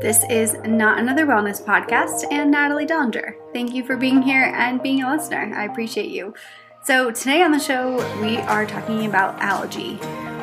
This 0.00 0.22
is 0.30 0.54
Not 0.64 1.00
Another 1.00 1.26
Wellness 1.26 1.60
Podcast 1.60 2.24
and 2.30 2.52
Natalie 2.52 2.86
Dollinger. 2.86 3.34
Thank 3.52 3.74
you 3.74 3.84
for 3.84 3.96
being 3.96 4.22
here 4.22 4.54
and 4.56 4.80
being 4.80 5.02
a 5.02 5.10
listener. 5.10 5.52
I 5.56 5.64
appreciate 5.64 6.10
you. 6.10 6.34
So, 6.84 7.10
today 7.10 7.42
on 7.42 7.50
the 7.50 7.58
show, 7.58 7.96
we 8.20 8.36
are 8.36 8.64
talking 8.64 9.06
about 9.06 9.42
algae. 9.42 9.96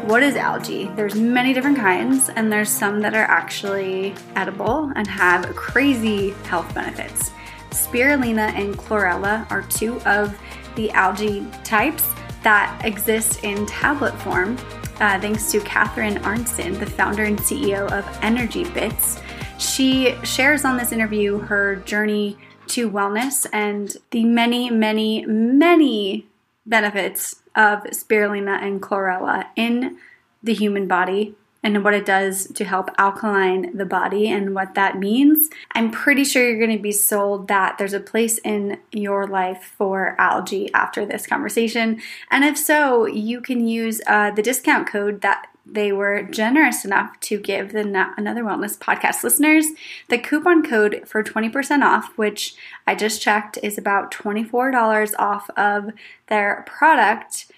What 0.07 0.23
is 0.23 0.35
algae? 0.35 0.91
There's 0.97 1.15
many 1.15 1.53
different 1.53 1.77
kinds, 1.77 2.27
and 2.27 2.51
there's 2.51 2.69
some 2.69 2.99
that 2.99 3.13
are 3.13 3.23
actually 3.23 4.13
edible 4.35 4.91
and 4.97 5.07
have 5.07 5.45
crazy 5.55 6.31
health 6.43 6.73
benefits. 6.75 7.31
Spirulina 7.69 8.53
and 8.55 8.77
chlorella 8.77 9.49
are 9.49 9.61
two 9.61 10.01
of 10.01 10.37
the 10.75 10.91
algae 10.91 11.47
types 11.63 12.09
that 12.43 12.77
exist 12.83 13.45
in 13.45 13.65
tablet 13.67 14.13
form, 14.19 14.57
uh, 14.99 15.19
thanks 15.21 15.49
to 15.53 15.61
Catherine 15.61 16.17
Arntzen, 16.23 16.77
the 16.77 16.85
founder 16.85 17.23
and 17.23 17.39
CEO 17.39 17.89
of 17.91 18.05
Energy 18.21 18.65
Bits. 18.71 19.21
She 19.57 20.15
shares 20.23 20.65
on 20.65 20.77
this 20.77 20.91
interview 20.91 21.39
her 21.39 21.77
journey 21.77 22.37
to 22.67 22.89
wellness 22.89 23.45
and 23.53 23.95
the 24.11 24.23
many, 24.25 24.69
many, 24.69 25.25
many 25.25 26.27
benefits 26.65 27.41
of 27.55 27.83
spirulina 27.85 28.61
and 28.61 28.81
chlorella 28.81 29.45
in 29.55 29.97
the 30.43 30.53
human 30.53 30.87
body 30.87 31.35
and 31.63 31.83
what 31.83 31.95
it 31.95 32.05
does 32.05 32.45
to 32.53 32.63
help 32.63 32.91
alkaline 32.99 33.75
the 33.75 33.85
body 33.85 34.29
and 34.29 34.53
what 34.53 34.75
that 34.75 34.99
means. 34.99 35.49
I'm 35.71 35.89
pretty 35.89 36.23
sure 36.23 36.47
you're 36.47 36.59
going 36.59 36.77
to 36.77 36.81
be 36.81 36.91
sold 36.91 37.47
that 37.47 37.79
there's 37.79 37.93
a 37.93 37.99
place 37.99 38.37
in 38.39 38.77
your 38.91 39.25
life 39.25 39.73
for 39.75 40.15
algae 40.19 40.71
after 40.75 41.07
this 41.07 41.25
conversation. 41.25 42.01
And 42.29 42.43
if 42.43 42.55
so, 42.55 43.07
you 43.07 43.41
can 43.41 43.67
use 43.67 43.99
uh, 44.05 44.29
the 44.29 44.43
discount 44.43 44.87
code 44.87 45.21
that 45.21 45.47
they 45.65 45.91
were 45.91 46.23
generous 46.23 46.85
enough 46.85 47.19
to 47.21 47.39
give 47.39 47.71
the 47.71 47.83
Not 47.83 48.17
Another 48.17 48.43
Wellness 48.43 48.77
podcast 48.77 49.23
listeners 49.23 49.67
the 50.09 50.17
coupon 50.17 50.63
code 50.63 51.03
for 51.05 51.23
20% 51.23 51.81
off, 51.81 52.15
which 52.17 52.55
I 52.85 52.95
just 52.95 53.21
checked 53.21 53.57
is 53.63 53.77
about 53.77 54.11
$24 54.11 55.13
off 55.17 55.49
of 55.51 55.91
their 56.27 56.63
product, 56.67 57.51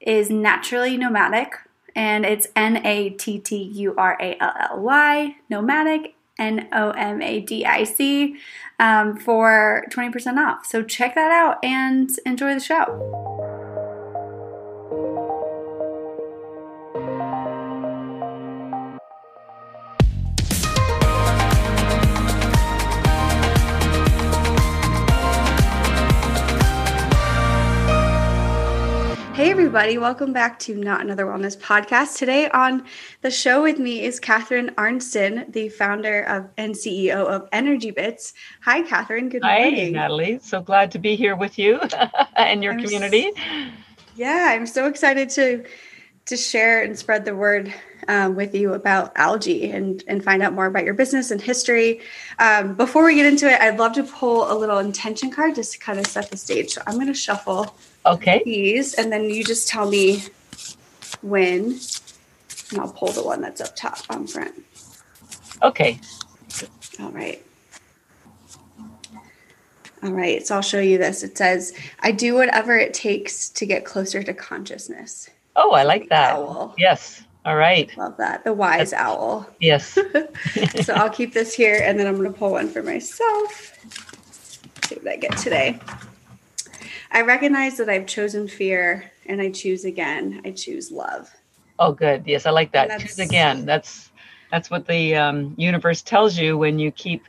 is 0.00 0.30
naturally 0.30 0.96
nomadic. 0.96 1.54
And 1.94 2.24
it's 2.24 2.46
N 2.54 2.84
A 2.86 3.10
T 3.10 3.38
T 3.38 3.56
U 3.56 3.94
R 3.96 4.16
A 4.20 4.36
L 4.40 4.54
L 4.70 4.80
Y, 4.80 5.36
nomadic, 5.48 6.14
N 6.38 6.68
O 6.72 6.90
M 6.90 7.20
A 7.20 7.40
D 7.40 7.64
I 7.64 7.82
C, 7.82 8.36
um, 8.78 9.16
for 9.16 9.84
20% 9.90 10.36
off. 10.38 10.64
So 10.64 10.82
check 10.82 11.16
that 11.16 11.32
out 11.32 11.64
and 11.64 12.10
enjoy 12.24 12.54
the 12.54 12.60
show. 12.60 13.57
Hey, 29.48 29.52
everybody, 29.52 29.96
welcome 29.96 30.34
back 30.34 30.58
to 30.58 30.74
Not 30.74 31.00
Another 31.00 31.24
Wellness 31.24 31.56
Podcast. 31.56 32.18
Today 32.18 32.50
on 32.50 32.84
the 33.22 33.30
show 33.30 33.62
with 33.62 33.78
me 33.78 34.04
is 34.04 34.20
Catherine 34.20 34.68
Arntzen, 34.76 35.50
the 35.54 35.70
founder 35.70 36.20
of 36.24 36.50
and 36.58 36.74
CEO 36.74 37.24
of 37.24 37.48
Energy 37.50 37.90
Bits. 37.90 38.34
Hi, 38.60 38.82
Catherine. 38.82 39.30
Good 39.30 39.40
morning. 39.40 39.94
Hi, 39.94 40.02
Natalie. 40.02 40.38
So 40.42 40.60
glad 40.60 40.90
to 40.90 40.98
be 40.98 41.16
here 41.16 41.34
with 41.34 41.58
you 41.58 41.80
and 42.36 42.62
your 42.62 42.74
I'm 42.74 42.82
community. 42.82 43.32
yeah, 44.16 44.48
I'm 44.50 44.66
so 44.66 44.86
excited 44.86 45.30
to 45.30 45.64
to 46.26 46.36
share 46.36 46.82
and 46.82 46.98
spread 46.98 47.24
the 47.24 47.34
word 47.34 47.72
um, 48.06 48.36
with 48.36 48.54
you 48.54 48.74
about 48.74 49.12
algae 49.16 49.70
and 49.70 50.04
and 50.08 50.22
find 50.22 50.42
out 50.42 50.52
more 50.52 50.66
about 50.66 50.84
your 50.84 50.92
business 50.92 51.30
and 51.30 51.40
history. 51.40 52.02
Um, 52.38 52.74
before 52.74 53.02
we 53.02 53.14
get 53.14 53.24
into 53.24 53.50
it, 53.50 53.58
I'd 53.62 53.78
love 53.78 53.94
to 53.94 54.02
pull 54.02 54.52
a 54.52 54.54
little 54.54 54.78
intention 54.78 55.30
card 55.30 55.54
just 55.54 55.72
to 55.72 55.78
kind 55.78 55.98
of 55.98 56.06
set 56.06 56.30
the 56.30 56.36
stage. 56.36 56.74
So 56.74 56.82
I'm 56.86 56.96
going 56.96 57.06
to 57.06 57.14
shuffle 57.14 57.74
Okay. 58.06 58.42
These, 58.44 58.94
and 58.94 59.12
then 59.12 59.30
you 59.30 59.44
just 59.44 59.68
tell 59.68 59.88
me 59.88 60.22
when, 61.22 61.78
and 62.70 62.80
I'll 62.80 62.92
pull 62.92 63.12
the 63.12 63.22
one 63.22 63.40
that's 63.40 63.60
up 63.60 63.76
top 63.76 63.98
on 64.10 64.26
front. 64.26 64.54
Okay. 65.62 66.00
All 67.00 67.10
right. 67.10 67.42
All 70.02 70.12
right, 70.12 70.46
so 70.46 70.54
I'll 70.54 70.62
show 70.62 70.80
you 70.80 70.96
this. 70.96 71.24
It 71.24 71.36
says, 71.36 71.74
I 72.00 72.12
do 72.12 72.34
whatever 72.34 72.76
it 72.76 72.94
takes 72.94 73.48
to 73.50 73.66
get 73.66 73.84
closer 73.84 74.22
to 74.22 74.32
consciousness. 74.32 75.28
Oh, 75.56 75.72
I 75.72 75.82
like 75.82 76.08
that. 76.10 76.34
Owl. 76.34 76.74
Yes. 76.78 77.22
All 77.44 77.56
right. 77.56 77.90
Love 77.96 78.16
that. 78.18 78.44
The 78.44 78.52
wise 78.52 78.90
That's, 78.90 79.02
owl. 79.02 79.48
Yes. 79.58 79.98
so 80.84 80.94
I'll 80.94 81.10
keep 81.10 81.34
this 81.34 81.52
here 81.52 81.80
and 81.82 81.98
then 81.98 82.06
I'm 82.06 82.16
going 82.16 82.32
to 82.32 82.38
pull 82.38 82.52
one 82.52 82.68
for 82.68 82.82
myself. 82.82 83.76
see 84.84 84.94
what 84.96 85.08
I 85.08 85.16
get 85.16 85.36
today. 85.36 85.80
I 87.10 87.22
recognize 87.22 87.76
that 87.78 87.88
I've 87.88 88.06
chosen 88.06 88.48
fear 88.48 89.10
and 89.26 89.40
I 89.40 89.50
choose 89.50 89.84
again. 89.84 90.40
I 90.44 90.50
choose 90.50 90.90
love. 90.90 91.30
Oh, 91.78 91.92
good. 91.92 92.24
Yes, 92.26 92.46
I 92.46 92.50
like 92.50 92.72
that. 92.72 93.00
Choose 93.00 93.18
again. 93.18 93.64
That's 93.64 94.10
that's 94.50 94.70
what 94.70 94.86
the 94.86 95.14
um, 95.14 95.54
universe 95.56 96.02
tells 96.02 96.36
you 96.38 96.56
when 96.56 96.78
you 96.78 96.90
keep 96.90 97.22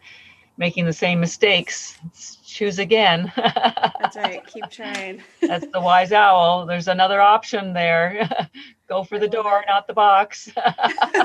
making 0.58 0.86
the 0.86 0.94
same 0.94 1.20
mistakes. 1.20 1.98
It's 2.08 2.38
choose 2.50 2.80
again. 2.80 3.32
that's 3.38 4.18
right. 4.18 4.46
Keep 4.48 4.70
trying. 4.70 5.22
that's 5.42 5.68
the 5.68 5.80
wise 5.80 6.12
owl. 6.12 6.66
There's 6.66 6.88
another 6.88 7.22
option 7.22 7.74
there. 7.74 8.28
Go 8.88 9.04
for 9.04 9.20
the 9.20 9.28
door, 9.28 9.64
not 9.68 9.86
the 9.88 9.94
box. 9.94 10.50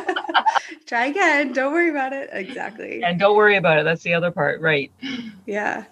Try 0.86 1.06
again. 1.06 1.52
Don't 1.52 1.72
worry 1.72 1.90
about 1.90 2.12
it. 2.12 2.28
Exactly. 2.32 3.02
And 3.02 3.18
don't 3.18 3.36
worry 3.36 3.56
about 3.56 3.78
it. 3.78 3.84
That's 3.84 4.02
the 4.02 4.12
other 4.12 4.30
part. 4.30 4.60
Right. 4.60 4.92
Yeah. 5.46 5.84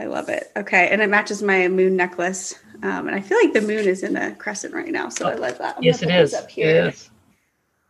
I 0.00 0.04
love 0.04 0.30
it. 0.30 0.50
Okay, 0.56 0.88
and 0.88 1.02
it 1.02 1.10
matches 1.10 1.42
my 1.42 1.68
moon 1.68 1.94
necklace. 1.94 2.54
Um, 2.82 3.06
and 3.06 3.14
I 3.14 3.20
feel 3.20 3.36
like 3.36 3.52
the 3.52 3.60
moon 3.60 3.86
is 3.86 4.02
in 4.02 4.16
a 4.16 4.34
crescent 4.34 4.72
right 4.72 4.90
now, 4.90 5.10
so 5.10 5.26
oh, 5.26 5.28
I 5.28 5.34
love 5.34 5.58
that. 5.58 5.76
I'm 5.76 5.82
yes, 5.82 6.02
it 6.02 6.10
is. 6.10 6.32
Up 6.32 6.48
here. 6.50 6.86
It 6.86 6.94
is. 6.94 7.10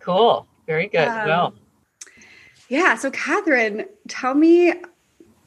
Cool. 0.00 0.44
Very 0.66 0.88
good. 0.88 1.06
Um, 1.06 1.28
well. 1.28 1.54
Yeah. 2.68 2.96
So, 2.96 3.12
Catherine, 3.12 3.84
tell 4.08 4.34
me, 4.34 4.74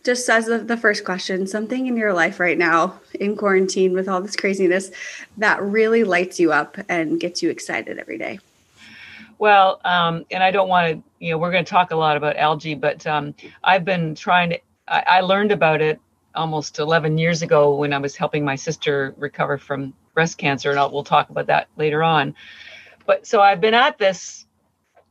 just 0.05 0.29
as 0.29 0.45
the, 0.45 0.59
the 0.59 0.77
first 0.77 1.03
question, 1.03 1.47
something 1.47 1.85
in 1.85 1.97
your 1.97 2.13
life 2.13 2.39
right 2.39 2.57
now 2.57 2.97
in 3.13 3.35
quarantine 3.35 3.91
with 3.91 4.07
all 4.07 4.21
this 4.21 4.37
craziness 4.37 4.89
that 5.37 5.61
really 5.61 6.05
lights 6.05 6.39
you 6.39 6.53
up 6.53 6.77
and 6.87 7.19
gets 7.19 7.43
you 7.43 7.49
excited 7.49 7.99
every 7.99 8.17
day. 8.17 8.39
Well, 9.37 9.81
um, 9.83 10.25
and 10.31 10.41
I 10.41 10.51
don't 10.51 10.69
want 10.69 10.93
to, 10.93 11.03
you 11.19 11.31
know, 11.31 11.37
we're 11.37 11.51
going 11.51 11.65
to 11.65 11.69
talk 11.69 11.91
a 11.91 11.97
lot 11.97 12.15
about 12.15 12.37
algae, 12.37 12.75
but 12.75 13.05
um, 13.05 13.35
I've 13.65 13.83
been 13.83 14.15
trying 14.15 14.51
to. 14.51 14.59
I, 14.87 15.03
I 15.07 15.21
learned 15.21 15.51
about 15.51 15.81
it 15.81 15.99
almost 16.35 16.79
11 16.79 17.17
years 17.17 17.41
ago 17.41 17.75
when 17.75 17.93
I 17.93 17.97
was 17.97 18.15
helping 18.15 18.43
my 18.43 18.55
sister 18.55 19.13
recover 19.17 19.57
from 19.57 19.93
breast 20.13 20.37
cancer, 20.37 20.69
and 20.69 20.79
I'll, 20.79 20.91
we'll 20.91 21.03
talk 21.03 21.29
about 21.29 21.47
that 21.47 21.67
later 21.77 22.03
on. 22.03 22.35
But 23.05 23.27
so 23.27 23.41
I've 23.41 23.61
been 23.61 23.73
at 23.73 23.97
this 23.97 24.45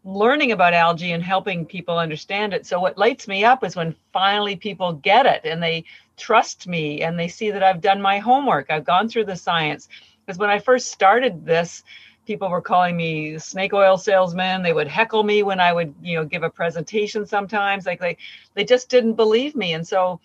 learning 0.04 0.52
about 0.52 0.74
algae 0.74 1.12
and 1.12 1.22
helping 1.22 1.64
people 1.64 1.98
understand 1.98 2.52
it. 2.52 2.66
So 2.66 2.80
what 2.80 2.98
lights 2.98 3.28
me 3.28 3.44
up 3.44 3.62
is 3.62 3.76
when 3.76 3.94
finally 4.12 4.56
people 4.56 4.94
get 4.94 5.26
it 5.26 5.42
and 5.44 5.62
they 5.62 5.84
trust 6.16 6.66
me 6.66 7.02
and 7.02 7.18
they 7.18 7.28
see 7.28 7.50
that 7.50 7.62
I've 7.62 7.80
done 7.80 8.02
my 8.02 8.18
homework. 8.18 8.70
I've 8.70 8.84
gone 8.84 9.08
through 9.08 9.26
the 9.26 9.36
science. 9.36 9.88
Because 10.24 10.38
when 10.38 10.50
I 10.50 10.58
first 10.58 10.90
started 10.90 11.46
this, 11.46 11.84
people 12.26 12.48
were 12.48 12.60
calling 12.60 12.96
me 12.96 13.38
snake 13.38 13.72
oil 13.72 13.96
salesman. 13.96 14.62
They 14.62 14.72
would 14.72 14.88
heckle 14.88 15.22
me 15.22 15.42
when 15.42 15.60
I 15.60 15.72
would, 15.72 15.94
you 16.02 16.16
know, 16.16 16.24
give 16.24 16.42
a 16.42 16.50
presentation 16.50 17.26
sometimes. 17.26 17.86
Like 17.86 18.00
they 18.00 18.16
they 18.54 18.64
just 18.64 18.88
didn't 18.88 19.14
believe 19.14 19.54
me. 19.54 19.74
And 19.74 19.86
so 19.86 20.20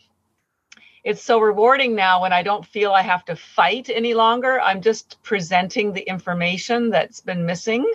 it's 1.04 1.24
so 1.24 1.40
rewarding 1.40 1.96
now 1.96 2.22
when 2.22 2.34
I 2.34 2.44
don't 2.44 2.66
feel 2.66 2.92
I 2.92 3.02
have 3.02 3.24
to 3.26 3.36
fight 3.36 3.90
any 3.90 4.14
longer. 4.14 4.60
I'm 4.60 4.82
just 4.82 5.22
presenting 5.24 5.94
the 5.94 6.08
information 6.08 6.90
that's 6.90 7.22
been 7.22 7.46
missing. 7.46 7.92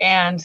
And 0.00 0.42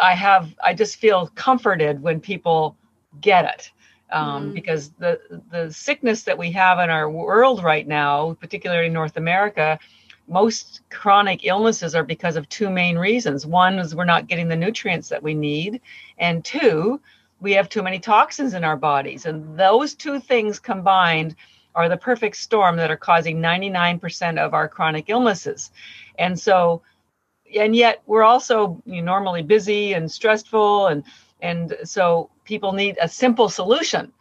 I 0.00 0.14
have, 0.14 0.54
I 0.62 0.74
just 0.74 0.96
feel 0.96 1.28
comforted 1.34 2.02
when 2.02 2.20
people 2.20 2.76
get 3.20 3.44
it. 3.44 3.70
Um, 4.10 4.50
mm. 4.50 4.54
Because 4.54 4.90
the 4.92 5.20
the 5.50 5.72
sickness 5.72 6.22
that 6.22 6.38
we 6.38 6.52
have 6.52 6.78
in 6.78 6.90
our 6.90 7.10
world 7.10 7.64
right 7.64 7.86
now, 7.86 8.34
particularly 8.40 8.86
in 8.86 8.92
North 8.92 9.16
America, 9.16 9.80
most 10.28 10.82
chronic 10.90 11.44
illnesses 11.44 11.94
are 11.94 12.04
because 12.04 12.36
of 12.36 12.48
two 12.48 12.70
main 12.70 12.98
reasons. 12.98 13.46
One 13.46 13.78
is 13.80 13.96
we're 13.96 14.04
not 14.04 14.28
getting 14.28 14.48
the 14.48 14.56
nutrients 14.56 15.08
that 15.08 15.22
we 15.22 15.34
need, 15.34 15.80
and 16.18 16.44
two, 16.44 17.00
we 17.40 17.52
have 17.52 17.68
too 17.68 17.82
many 17.82 17.98
toxins 17.98 18.54
in 18.54 18.64
our 18.64 18.76
bodies. 18.76 19.26
And 19.26 19.58
those 19.58 19.94
two 19.94 20.20
things 20.20 20.58
combined 20.58 21.36
are 21.74 21.88
the 21.88 21.96
perfect 21.96 22.36
storm 22.36 22.76
that 22.76 22.90
are 22.90 22.96
causing 22.96 23.38
99% 23.38 24.38
of 24.38 24.54
our 24.54 24.68
chronic 24.68 25.06
illnesses. 25.08 25.70
And 26.18 26.38
so, 26.38 26.82
and 27.54 27.76
yet 27.76 28.02
we're 28.06 28.22
also 28.22 28.82
you 28.86 29.02
know, 29.02 29.12
normally 29.12 29.42
busy 29.42 29.92
and 29.92 30.10
stressful. 30.10 30.86
And, 30.86 31.04
and 31.42 31.76
so 31.84 32.30
people 32.44 32.72
need 32.72 32.96
a 33.00 33.08
simple 33.08 33.50
solution. 33.50 34.12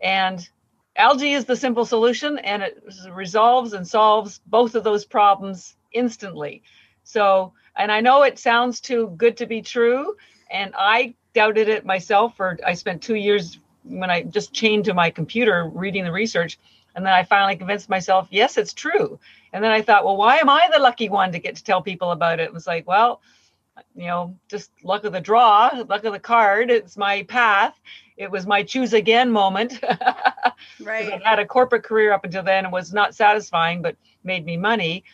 And 0.00 0.48
algae 0.96 1.32
is 1.32 1.44
the 1.44 1.56
simple 1.56 1.84
solution 1.84 2.38
and 2.38 2.62
it 2.62 2.82
resolves 3.12 3.72
and 3.72 3.86
solves 3.86 4.40
both 4.46 4.74
of 4.74 4.82
those 4.82 5.04
problems 5.04 5.76
instantly. 5.92 6.62
So, 7.04 7.52
and 7.76 7.92
I 7.92 8.00
know 8.00 8.24
it 8.24 8.40
sounds 8.40 8.80
too 8.80 9.14
good 9.16 9.36
to 9.36 9.46
be 9.46 9.62
true. 9.62 10.16
And 10.50 10.74
I 10.76 11.14
doubted 11.38 11.68
it 11.68 11.86
myself 11.86 12.36
for 12.36 12.58
I 12.66 12.74
spent 12.74 13.00
two 13.00 13.14
years 13.14 13.60
when 13.84 14.10
I 14.10 14.22
just 14.22 14.52
chained 14.52 14.86
to 14.86 14.92
my 14.92 15.08
computer 15.08 15.70
reading 15.72 16.02
the 16.02 16.10
research. 16.10 16.58
And 16.96 17.06
then 17.06 17.12
I 17.12 17.22
finally 17.22 17.54
convinced 17.54 17.88
myself, 17.88 18.26
yes, 18.32 18.56
it's 18.56 18.74
true. 18.74 19.20
And 19.52 19.62
then 19.62 19.70
I 19.70 19.80
thought, 19.80 20.04
well, 20.04 20.16
why 20.16 20.38
am 20.38 20.48
I 20.48 20.68
the 20.72 20.80
lucky 20.80 21.08
one 21.08 21.30
to 21.30 21.38
get 21.38 21.54
to 21.54 21.62
tell 21.62 21.80
people 21.80 22.10
about 22.10 22.40
it? 22.40 22.42
It 22.42 22.52
was 22.52 22.66
like, 22.66 22.88
well, 22.88 23.20
you 23.94 24.08
know, 24.08 24.36
just 24.48 24.72
luck 24.82 25.04
of 25.04 25.12
the 25.12 25.20
draw, 25.20 25.70
luck 25.88 26.02
of 26.02 26.12
the 26.12 26.18
card. 26.18 26.72
It's 26.72 26.96
my 26.96 27.22
path. 27.22 27.78
It 28.16 28.32
was 28.32 28.44
my 28.44 28.64
choose 28.64 28.92
again 28.92 29.30
moment. 29.30 29.80
right. 30.82 31.12
I 31.12 31.20
had 31.22 31.38
a 31.38 31.46
corporate 31.46 31.84
career 31.84 32.12
up 32.12 32.24
until 32.24 32.42
then. 32.42 32.64
and 32.64 32.72
was 32.72 32.92
not 32.92 33.14
satisfying, 33.14 33.80
but 33.80 33.94
made 34.24 34.44
me 34.44 34.56
money. 34.56 35.04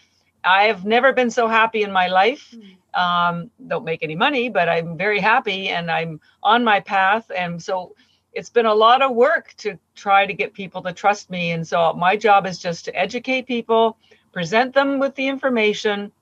I 0.44 0.64
have 0.64 0.84
never 0.84 1.12
been 1.12 1.30
so 1.30 1.48
happy 1.48 1.82
in 1.82 1.92
my 1.92 2.08
life. 2.08 2.54
Hmm. 2.54 3.00
Um, 3.00 3.50
don't 3.66 3.84
make 3.84 4.02
any 4.02 4.14
money, 4.14 4.48
but 4.48 4.68
I'm 4.68 4.96
very 4.96 5.18
happy 5.18 5.68
and 5.68 5.90
I'm 5.90 6.20
on 6.42 6.62
my 6.62 6.80
path. 6.80 7.30
And 7.36 7.60
so 7.60 7.96
it's 8.32 8.50
been 8.50 8.66
a 8.66 8.74
lot 8.74 9.02
of 9.02 9.14
work 9.14 9.54
to 9.58 9.78
try 9.94 10.26
to 10.26 10.32
get 10.32 10.54
people 10.54 10.82
to 10.82 10.92
trust 10.92 11.30
me. 11.30 11.50
And 11.50 11.66
so 11.66 11.92
my 11.94 12.16
job 12.16 12.46
is 12.46 12.58
just 12.58 12.84
to 12.84 12.96
educate 12.96 13.46
people, 13.46 13.96
present 14.32 14.74
them 14.74 14.98
with 14.98 15.14
the 15.16 15.26
information, 15.26 16.12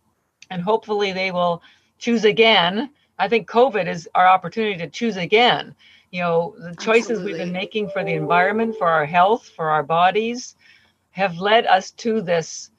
and 0.51 0.63
hopefully 0.63 1.13
they 1.13 1.31
will 1.31 1.63
choose 1.99 2.25
again. 2.25 2.91
I 3.19 3.29
think 3.29 3.49
COVID 3.49 3.87
is 3.87 4.09
our 4.15 4.27
opportunity 4.27 4.79
to 4.79 4.89
choose 4.89 5.17
again. 5.17 5.75
You 6.11 6.21
know, 6.21 6.55
the 6.59 6.75
choices 6.77 7.11
Absolutely. 7.11 7.33
we've 7.33 7.39
been 7.39 7.53
making 7.53 7.91
for 7.91 8.05
the 8.05 8.13
environment, 8.13 8.77
for 8.79 8.89
our 8.89 9.07
health, 9.07 9.51
for 9.57 9.71
our 9.71 9.83
bodies 9.83 10.57
have 11.13 11.39
led 11.39 11.67
us 11.67 11.91
to 11.93 12.21
this 12.21 12.71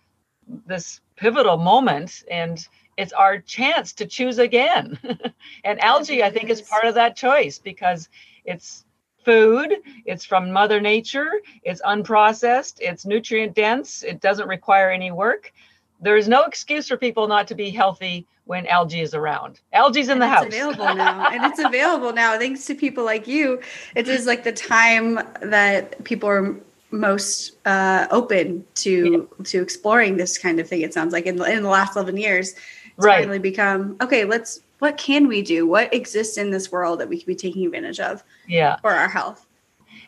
this 0.65 0.99
pivotal 1.15 1.57
moment 1.57 2.23
and 2.29 2.67
it's 2.97 3.13
our 3.13 3.39
chance 3.39 3.93
to 3.93 4.05
choose 4.05 4.39
again. 4.39 4.99
and 5.63 5.81
algae 5.81 6.23
I 6.23 6.29
think 6.29 6.49
is 6.49 6.61
part 6.61 6.85
of 6.85 6.95
that 6.95 7.15
choice 7.15 7.59
because 7.59 8.09
it's 8.45 8.85
food. 9.23 9.73
It's 10.05 10.25
from 10.25 10.51
Mother 10.51 10.79
Nature. 10.79 11.31
It's 11.63 11.81
unprocessed. 11.81 12.77
It's 12.79 13.05
nutrient 13.05 13.55
dense. 13.55 14.03
It 14.03 14.21
doesn't 14.21 14.47
require 14.47 14.91
any 14.91 15.11
work. 15.11 15.53
There 16.01 16.17
is 16.17 16.27
no 16.27 16.43
excuse 16.43 16.87
for 16.87 16.97
people 16.97 17.27
not 17.27 17.47
to 17.47 17.55
be 17.55 17.69
healthy 17.69 18.27
when 18.45 18.67
algae 18.67 18.99
is 18.99 19.13
around. 19.13 19.61
Algae's 19.71 20.09
in 20.09 20.21
and 20.21 20.21
the 20.21 20.25
it's 20.25 20.35
house. 20.35 20.47
available 20.47 20.95
now. 20.95 21.29
and 21.31 21.45
it's 21.45 21.59
available 21.59 22.11
now 22.11 22.37
thanks 22.37 22.65
to 22.65 22.75
people 22.75 23.05
like 23.05 23.27
you. 23.27 23.61
It 23.95 24.07
is 24.07 24.25
like 24.25 24.43
the 24.43 24.51
time 24.51 25.15
that 25.41 26.03
people 26.03 26.27
are 26.27 26.55
most 26.93 27.57
uh, 27.65 28.07
open 28.11 28.63
to 28.75 29.27
yeah. 29.39 29.45
to 29.45 29.61
exploring 29.61 30.17
this 30.17 30.37
kind 30.37 30.59
of 30.59 30.67
thing. 30.67 30.81
It 30.81 30.93
sounds 30.93 31.11
like 31.11 31.25
in, 31.25 31.43
in 31.45 31.63
the 31.63 31.69
last 31.69 31.95
11 31.95 32.17
years, 32.17 32.51
it's 32.51 33.05
right. 33.05 33.21
finally 33.21 33.39
become 33.39 33.97
okay. 34.01 34.23
Let's 34.23 34.61
what 34.79 34.97
can 34.97 35.27
we 35.27 35.41
do? 35.41 35.65
What 35.65 35.93
exists 35.93 36.37
in 36.37 36.51
this 36.51 36.71
world 36.71 36.99
that 36.99 37.09
we 37.09 37.17
can 37.17 37.25
be 37.25 37.35
taking 37.35 37.65
advantage 37.65 37.99
of? 37.99 38.23
Yeah. 38.47 38.77
For 38.77 38.91
our 38.91 39.07
health. 39.07 39.45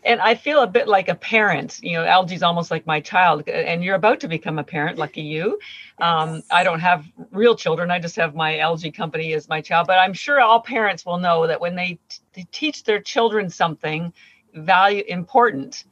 And 0.04 0.22
I 0.22 0.36
feel 0.36 0.62
a 0.62 0.68
bit 0.68 0.88
like 0.88 1.10
a 1.10 1.16
parent. 1.16 1.80
You 1.82 1.94
know, 1.94 2.06
algae's 2.06 2.44
almost 2.44 2.70
like 2.70 2.86
my 2.86 3.00
child, 3.00 3.48
and 3.50 3.84
you're 3.84 3.96
about 3.96 4.20
to 4.20 4.28
become 4.28 4.60
a 4.60 4.64
parent. 4.64 5.00
Lucky 5.00 5.22
you. 5.22 5.58
Um, 6.00 6.44
I 6.52 6.64
don't 6.64 6.80
have 6.80 7.06
real 7.32 7.56
children. 7.56 7.90
I 7.90 7.98
just 8.00 8.16
have 8.18 8.36
my 8.36 8.60
algae 8.60 8.92
company 8.92 9.34
as 9.34 9.50
my 9.50 9.62
child. 9.62 9.88
But 9.88 9.98
I'm 9.98 10.14
sure 10.14 10.40
all 10.40 10.60
parents 10.60 11.06
will 11.06 11.18
know 11.18 11.48
that 11.48 11.60
when 11.60 11.76
they, 11.76 11.98
t- 12.08 12.20
they 12.34 12.46
teach 12.52 12.84
their 12.84 13.02
children 13.02 13.50
something 13.50 14.14
value 14.54 15.04
important, 15.08 15.86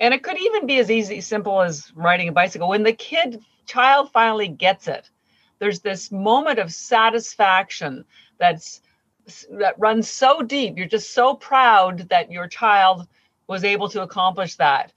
and 0.00 0.14
it 0.14 0.22
could 0.22 0.38
even 0.38 0.66
be 0.66 0.78
as 0.78 0.90
easy, 0.90 1.20
simple 1.20 1.60
as 1.60 1.92
riding 1.94 2.28
a 2.28 2.32
bicycle. 2.32 2.68
When 2.68 2.82
the 2.82 2.92
kid 2.92 3.42
child 3.66 4.10
finally 4.10 4.48
gets 4.48 4.88
it, 4.88 5.10
there's 5.58 5.80
this 5.80 6.10
moment 6.10 6.58
of 6.58 6.72
satisfaction 6.72 8.04
that's 8.38 8.80
that 9.52 9.78
runs 9.78 10.10
so 10.10 10.42
deep. 10.42 10.76
You're 10.76 10.88
just 10.88 11.12
so 11.12 11.34
proud 11.34 12.08
that 12.08 12.32
your 12.32 12.48
child 12.48 13.06
was 13.46 13.62
able 13.62 13.88
to 13.90 14.02
accomplish 14.02 14.56
that. 14.56 14.92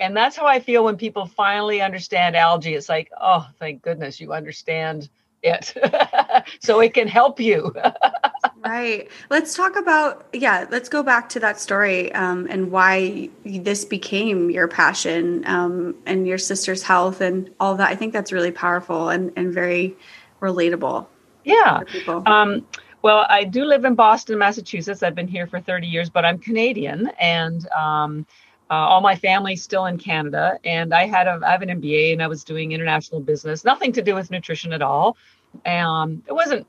And 0.00 0.16
that's 0.16 0.36
how 0.36 0.46
i 0.46 0.60
feel 0.60 0.84
when 0.84 0.96
people 0.96 1.26
finally 1.26 1.80
understand 1.82 2.36
algae. 2.36 2.74
It's 2.74 2.88
like 2.88 3.10
oh 3.20 3.46
thank 3.58 3.82
goodness 3.82 4.20
you 4.20 4.32
understand 4.32 5.08
it. 5.42 5.74
So 6.60 6.80
it 6.80 6.94
can 6.94 7.08
help 7.08 7.38
you 7.40 7.74
right 8.64 9.08
let's 9.30 9.54
talk 9.54 9.76
about 9.76 10.26
yeah 10.32 10.66
let's 10.70 10.88
go 10.88 11.02
back 11.02 11.28
to 11.28 11.40
that 11.40 11.60
story 11.60 12.12
um, 12.12 12.46
and 12.50 12.70
why 12.70 13.28
this 13.44 13.84
became 13.84 14.50
your 14.50 14.68
passion 14.68 15.44
um, 15.46 15.94
and 16.06 16.26
your 16.26 16.38
sister's 16.38 16.82
health 16.82 17.20
and 17.20 17.50
all 17.60 17.74
that 17.74 17.88
i 17.88 17.94
think 17.94 18.12
that's 18.12 18.32
really 18.32 18.52
powerful 18.52 19.08
and, 19.08 19.32
and 19.36 19.52
very 19.52 19.96
relatable 20.40 21.06
yeah. 21.48 21.80
Um, 22.26 22.66
well, 23.02 23.26
I 23.28 23.44
do 23.44 23.64
live 23.64 23.84
in 23.84 23.94
Boston, 23.94 24.38
Massachusetts. 24.38 25.02
I've 25.02 25.14
been 25.14 25.28
here 25.28 25.46
for 25.46 25.60
30 25.60 25.86
years, 25.86 26.10
but 26.10 26.24
I'm 26.24 26.38
Canadian, 26.38 27.10
and 27.18 27.66
um, 27.70 28.26
uh, 28.70 28.74
all 28.74 29.00
my 29.00 29.16
family's 29.16 29.62
still 29.62 29.86
in 29.86 29.98
Canada. 29.98 30.58
And 30.64 30.92
I 30.92 31.06
had 31.06 31.26
a 31.26 31.40
I 31.46 31.52
have 31.52 31.62
an 31.62 31.68
MBA, 31.68 32.12
and 32.12 32.22
I 32.22 32.26
was 32.26 32.44
doing 32.44 32.72
international 32.72 33.20
business, 33.20 33.64
nothing 33.64 33.92
to 33.92 34.02
do 34.02 34.14
with 34.14 34.30
nutrition 34.30 34.72
at 34.72 34.82
all. 34.82 35.16
Um, 35.64 36.22
it 36.26 36.32
wasn't 36.32 36.66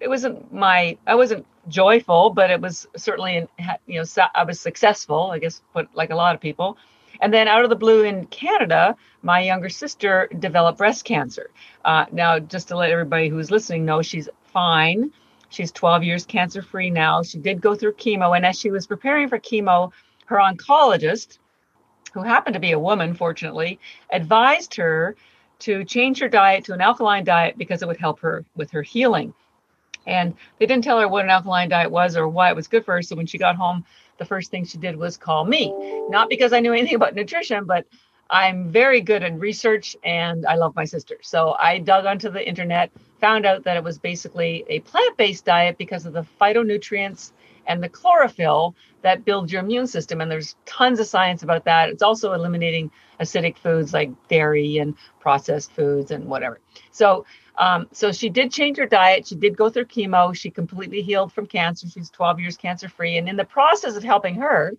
it 0.00 0.08
wasn't 0.08 0.52
my 0.52 0.96
I 1.06 1.14
wasn't 1.14 1.46
joyful, 1.68 2.30
but 2.30 2.50
it 2.50 2.60
was 2.60 2.86
certainly 2.96 3.46
you 3.86 4.02
know 4.02 4.28
I 4.34 4.44
was 4.44 4.60
successful, 4.60 5.30
I 5.30 5.38
guess, 5.38 5.62
but 5.72 5.88
like 5.94 6.10
a 6.10 6.16
lot 6.16 6.34
of 6.34 6.40
people. 6.40 6.76
And 7.20 7.34
then 7.34 7.48
out 7.48 7.64
of 7.64 7.70
the 7.70 7.76
blue 7.76 8.04
in 8.04 8.26
Canada, 8.26 8.96
my 9.22 9.40
younger 9.40 9.68
sister 9.68 10.28
developed 10.38 10.78
breast 10.78 11.04
cancer. 11.04 11.50
Uh, 11.84 12.06
now, 12.12 12.38
just 12.38 12.68
to 12.68 12.76
let 12.76 12.90
everybody 12.90 13.28
who's 13.28 13.50
listening 13.50 13.84
know, 13.84 14.02
she's 14.02 14.28
fine. 14.52 15.10
She's 15.48 15.72
12 15.72 16.04
years 16.04 16.24
cancer 16.24 16.62
free 16.62 16.90
now. 16.90 17.22
She 17.22 17.38
did 17.38 17.60
go 17.60 17.74
through 17.74 17.94
chemo. 17.94 18.36
And 18.36 18.46
as 18.46 18.58
she 18.58 18.70
was 18.70 18.86
preparing 18.86 19.28
for 19.28 19.38
chemo, 19.38 19.90
her 20.26 20.36
oncologist, 20.36 21.38
who 22.12 22.22
happened 22.22 22.54
to 22.54 22.60
be 22.60 22.72
a 22.72 22.78
woman, 22.78 23.14
fortunately, 23.14 23.80
advised 24.12 24.76
her 24.76 25.16
to 25.60 25.84
change 25.84 26.20
her 26.20 26.28
diet 26.28 26.64
to 26.66 26.74
an 26.74 26.80
alkaline 26.80 27.24
diet 27.24 27.58
because 27.58 27.82
it 27.82 27.88
would 27.88 27.98
help 27.98 28.20
her 28.20 28.44
with 28.54 28.70
her 28.70 28.82
healing. 28.82 29.34
And 30.08 30.34
they 30.58 30.66
didn't 30.66 30.84
tell 30.84 30.98
her 30.98 31.06
what 31.06 31.24
an 31.24 31.30
alkaline 31.30 31.68
diet 31.68 31.90
was 31.90 32.16
or 32.16 32.26
why 32.26 32.48
it 32.48 32.56
was 32.56 32.66
good 32.66 32.84
for 32.84 32.94
her. 32.94 33.02
So 33.02 33.14
when 33.14 33.26
she 33.26 33.38
got 33.38 33.56
home, 33.56 33.84
the 34.16 34.24
first 34.24 34.50
thing 34.50 34.64
she 34.64 34.78
did 34.78 34.96
was 34.96 35.16
call 35.16 35.44
me. 35.44 35.72
Not 36.08 36.28
because 36.28 36.52
I 36.52 36.60
knew 36.60 36.72
anything 36.72 36.96
about 36.96 37.14
nutrition, 37.14 37.64
but 37.66 37.86
I'm 38.30 38.70
very 38.70 39.00
good 39.00 39.22
at 39.22 39.38
research 39.38 39.96
and 40.02 40.46
I 40.46 40.56
love 40.56 40.74
my 40.74 40.84
sister. 40.84 41.16
So 41.22 41.56
I 41.58 41.78
dug 41.78 42.04
onto 42.04 42.30
the 42.30 42.46
internet, 42.46 42.90
found 43.20 43.46
out 43.46 43.64
that 43.64 43.76
it 43.76 43.84
was 43.84 43.98
basically 43.98 44.64
a 44.68 44.80
plant 44.80 45.16
based 45.16 45.44
diet 45.44 45.78
because 45.78 46.04
of 46.04 46.12
the 46.12 46.26
phytonutrients 46.40 47.32
and 47.66 47.82
the 47.82 47.88
chlorophyll 47.88 48.74
that 49.02 49.24
build 49.24 49.52
your 49.52 49.62
immune 49.62 49.86
system. 49.86 50.20
And 50.20 50.30
there's 50.30 50.56
tons 50.66 51.00
of 51.00 51.06
science 51.06 51.42
about 51.42 51.64
that. 51.66 51.90
It's 51.90 52.02
also 52.02 52.32
eliminating 52.32 52.90
acidic 53.20 53.56
foods 53.56 53.92
like 53.92 54.10
dairy 54.28 54.78
and 54.78 54.94
processed 55.20 55.72
foods 55.72 56.10
and 56.10 56.26
whatever. 56.26 56.60
So 56.90 57.24
um, 57.58 57.88
so 57.92 58.12
she 58.12 58.28
did 58.28 58.52
change 58.52 58.78
her 58.78 58.86
diet. 58.86 59.26
She 59.26 59.34
did 59.34 59.56
go 59.56 59.68
through 59.68 59.86
chemo. 59.86 60.34
She 60.34 60.48
completely 60.50 61.02
healed 61.02 61.32
from 61.32 61.46
cancer. 61.46 61.88
She's 61.88 62.08
12 62.10 62.40
years 62.40 62.56
cancer 62.56 62.88
free. 62.88 63.18
And 63.18 63.28
in 63.28 63.36
the 63.36 63.44
process 63.44 63.96
of 63.96 64.04
helping 64.04 64.36
her, 64.36 64.74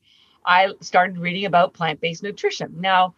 I 0.45 0.73
started 0.79 1.17
reading 1.17 1.45
about 1.45 1.73
plant 1.73 1.99
based 1.99 2.23
nutrition. 2.23 2.73
Now, 2.79 3.13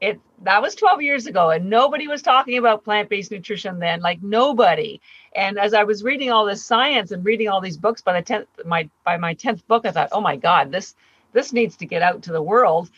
it 0.00 0.20
that 0.42 0.62
was 0.62 0.74
12 0.74 1.02
years 1.02 1.26
ago, 1.26 1.50
and 1.50 1.70
nobody 1.70 2.06
was 2.06 2.22
talking 2.22 2.58
about 2.58 2.84
plant 2.84 3.08
based 3.08 3.30
nutrition 3.32 3.80
then, 3.80 4.00
like 4.00 4.22
nobody. 4.22 5.00
And 5.34 5.58
as 5.58 5.74
I 5.74 5.82
was 5.84 6.04
reading 6.04 6.30
all 6.30 6.44
this 6.44 6.64
science 6.64 7.10
and 7.10 7.24
reading 7.24 7.48
all 7.48 7.60
these 7.60 7.76
books, 7.76 8.02
by 8.02 8.20
the 8.20 8.24
10th 8.24 8.46
my 8.64 8.88
by 9.04 9.16
my 9.16 9.34
10th 9.34 9.66
book, 9.66 9.86
I 9.86 9.90
thought, 9.90 10.10
oh 10.12 10.20
my 10.20 10.36
God, 10.36 10.70
this 10.70 10.94
this 11.32 11.52
needs 11.52 11.76
to 11.78 11.86
get 11.86 12.02
out 12.02 12.22
to 12.22 12.32
the 12.32 12.42
world. 12.42 12.90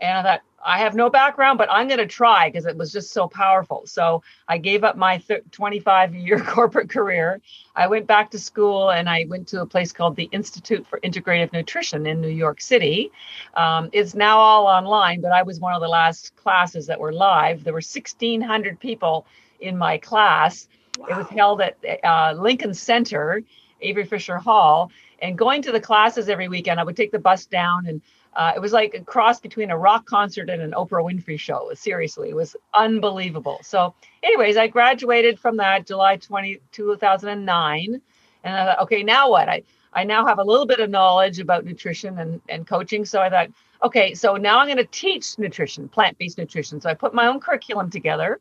And 0.00 0.18
I 0.18 0.22
thought, 0.22 0.42
I 0.64 0.78
have 0.78 0.94
no 0.94 1.10
background, 1.10 1.58
but 1.58 1.70
I'm 1.70 1.88
going 1.88 1.98
to 1.98 2.06
try 2.06 2.48
because 2.48 2.64
it 2.64 2.76
was 2.76 2.90
just 2.90 3.12
so 3.12 3.28
powerful. 3.28 3.82
So 3.86 4.22
I 4.48 4.56
gave 4.56 4.82
up 4.82 4.96
my 4.96 5.22
25 5.50 6.14
year 6.14 6.40
corporate 6.46 6.88
career. 6.88 7.42
I 7.76 7.86
went 7.86 8.06
back 8.06 8.30
to 8.30 8.38
school 8.38 8.90
and 8.90 9.08
I 9.08 9.26
went 9.28 9.46
to 9.48 9.60
a 9.60 9.66
place 9.66 9.92
called 9.92 10.16
the 10.16 10.28
Institute 10.32 10.86
for 10.86 10.98
Integrative 11.00 11.52
Nutrition 11.52 12.06
in 12.06 12.20
New 12.20 12.28
York 12.28 12.62
City. 12.62 13.12
Um, 13.54 13.90
it's 13.92 14.14
now 14.14 14.38
all 14.38 14.66
online, 14.66 15.20
but 15.20 15.32
I 15.32 15.42
was 15.42 15.60
one 15.60 15.74
of 15.74 15.82
the 15.82 15.88
last 15.88 16.34
classes 16.36 16.86
that 16.86 16.98
were 16.98 17.12
live. 17.12 17.62
There 17.62 17.74
were 17.74 17.78
1,600 17.78 18.80
people 18.80 19.26
in 19.60 19.76
my 19.76 19.98
class. 19.98 20.66
Wow. 20.98 21.06
It 21.10 21.16
was 21.18 21.28
held 21.28 21.60
at 21.60 21.76
uh, 22.02 22.34
Lincoln 22.38 22.72
Center, 22.72 23.42
Avery 23.82 24.04
Fisher 24.04 24.38
Hall. 24.38 24.90
And 25.20 25.38
going 25.38 25.62
to 25.62 25.72
the 25.72 25.80
classes 25.80 26.28
every 26.28 26.48
weekend, 26.48 26.80
I 26.80 26.84
would 26.84 26.96
take 26.96 27.12
the 27.12 27.18
bus 27.18 27.46
down 27.46 27.86
and 27.86 28.00
uh, 28.36 28.52
it 28.54 28.60
was 28.60 28.72
like 28.72 28.94
a 28.94 29.00
cross 29.00 29.40
between 29.40 29.70
a 29.70 29.78
rock 29.78 30.06
concert 30.06 30.50
and 30.50 30.60
an 30.60 30.72
Oprah 30.72 31.04
Winfrey 31.04 31.38
show. 31.38 31.70
Seriously, 31.74 32.30
it 32.30 32.36
was 32.36 32.56
unbelievable. 32.72 33.60
So, 33.62 33.94
anyways, 34.22 34.56
I 34.56 34.66
graduated 34.66 35.38
from 35.38 35.56
that 35.58 35.86
July 35.86 36.16
20, 36.16 36.60
2009. 36.72 38.00
And 38.44 38.56
I 38.56 38.64
thought, 38.66 38.80
okay, 38.82 39.02
now 39.02 39.30
what? 39.30 39.48
I, 39.48 39.62
I 39.92 40.04
now 40.04 40.26
have 40.26 40.38
a 40.38 40.44
little 40.44 40.66
bit 40.66 40.80
of 40.80 40.90
knowledge 40.90 41.38
about 41.38 41.64
nutrition 41.64 42.18
and, 42.18 42.40
and 42.48 42.66
coaching. 42.66 43.04
So 43.04 43.20
I 43.20 43.30
thought, 43.30 43.48
okay, 43.82 44.14
so 44.14 44.36
now 44.36 44.58
I'm 44.58 44.66
going 44.66 44.78
to 44.78 44.84
teach 44.84 45.38
nutrition, 45.38 45.88
plant 45.88 46.18
based 46.18 46.36
nutrition. 46.36 46.80
So 46.80 46.90
I 46.90 46.94
put 46.94 47.14
my 47.14 47.26
own 47.26 47.40
curriculum 47.40 47.90
together 47.90 48.40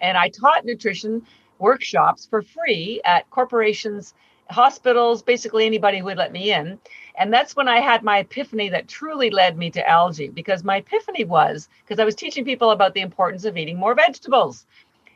and 0.00 0.16
I 0.16 0.28
taught 0.28 0.64
nutrition 0.64 1.22
workshops 1.58 2.26
for 2.26 2.42
free 2.42 3.00
at 3.04 3.28
corporations 3.30 4.14
hospitals, 4.50 5.22
basically 5.22 5.66
anybody 5.66 5.98
who 5.98 6.04
would 6.04 6.18
let 6.18 6.32
me 6.32 6.52
in. 6.52 6.78
And 7.16 7.32
that's 7.32 7.54
when 7.54 7.68
I 7.68 7.80
had 7.80 8.02
my 8.02 8.18
epiphany 8.18 8.68
that 8.70 8.88
truly 8.88 9.30
led 9.30 9.56
me 9.56 9.70
to 9.70 9.88
algae 9.88 10.28
because 10.28 10.64
my 10.64 10.78
epiphany 10.78 11.24
was 11.24 11.68
because 11.84 12.00
I 12.00 12.04
was 12.04 12.14
teaching 12.14 12.44
people 12.44 12.70
about 12.70 12.94
the 12.94 13.00
importance 13.00 13.44
of 13.44 13.56
eating 13.56 13.76
more 13.76 13.94
vegetables. 13.94 14.66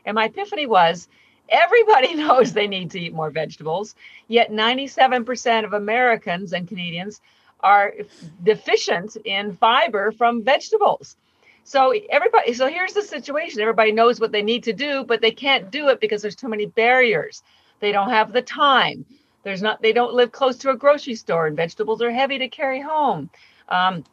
And 0.05 0.15
my 0.15 0.25
epiphany 0.25 0.65
was 0.65 1.07
everybody 1.49 2.15
knows 2.23 2.53
they 2.53 2.67
need 2.67 2.91
to 2.91 2.99
eat 2.99 3.13
more 3.13 3.29
vegetables, 3.29 3.95
yet 4.27 4.51
97% 4.51 5.65
of 5.65 5.73
Americans 5.73 6.53
and 6.53 6.67
Canadians 6.67 7.21
are 7.59 7.93
deficient 8.43 9.17
in 9.25 9.57
fiber 9.57 10.11
from 10.11 10.43
vegetables. 10.43 11.17
So 11.63 11.93
everybody 12.09 12.53
so 12.53 12.67
here's 12.67 12.93
the 12.93 13.01
situation. 13.01 13.61
Everybody 13.61 13.91
knows 13.91 14.19
what 14.19 14.31
they 14.31 14.41
need 14.41 14.63
to 14.63 14.73
do, 14.73 15.03
but 15.03 15.21
they 15.21 15.31
can't 15.31 15.69
do 15.69 15.89
it 15.89 15.99
because 15.99 16.21
there's 16.21 16.35
too 16.35 16.47
many 16.47 16.65
barriers. 16.65 17.43
They 17.79 17.91
don't 17.91 18.09
have 18.09 18.31
the 18.31 18.41
time. 18.41 19.05
There's 19.43 19.61
not 19.61 19.81
they 19.81 19.93
don't 19.93 20.13
live 20.13 20.31
close 20.31 20.57
to 20.59 20.69
a 20.69 20.75
grocery 20.75 21.15
store 21.15 21.47
and 21.47 21.55
vegetables 21.55 22.01
are 22.01 22.11
heavy 22.11 22.37
to 22.39 22.47
carry 22.47 22.81
home. 22.81 23.29
Um, 23.69 24.03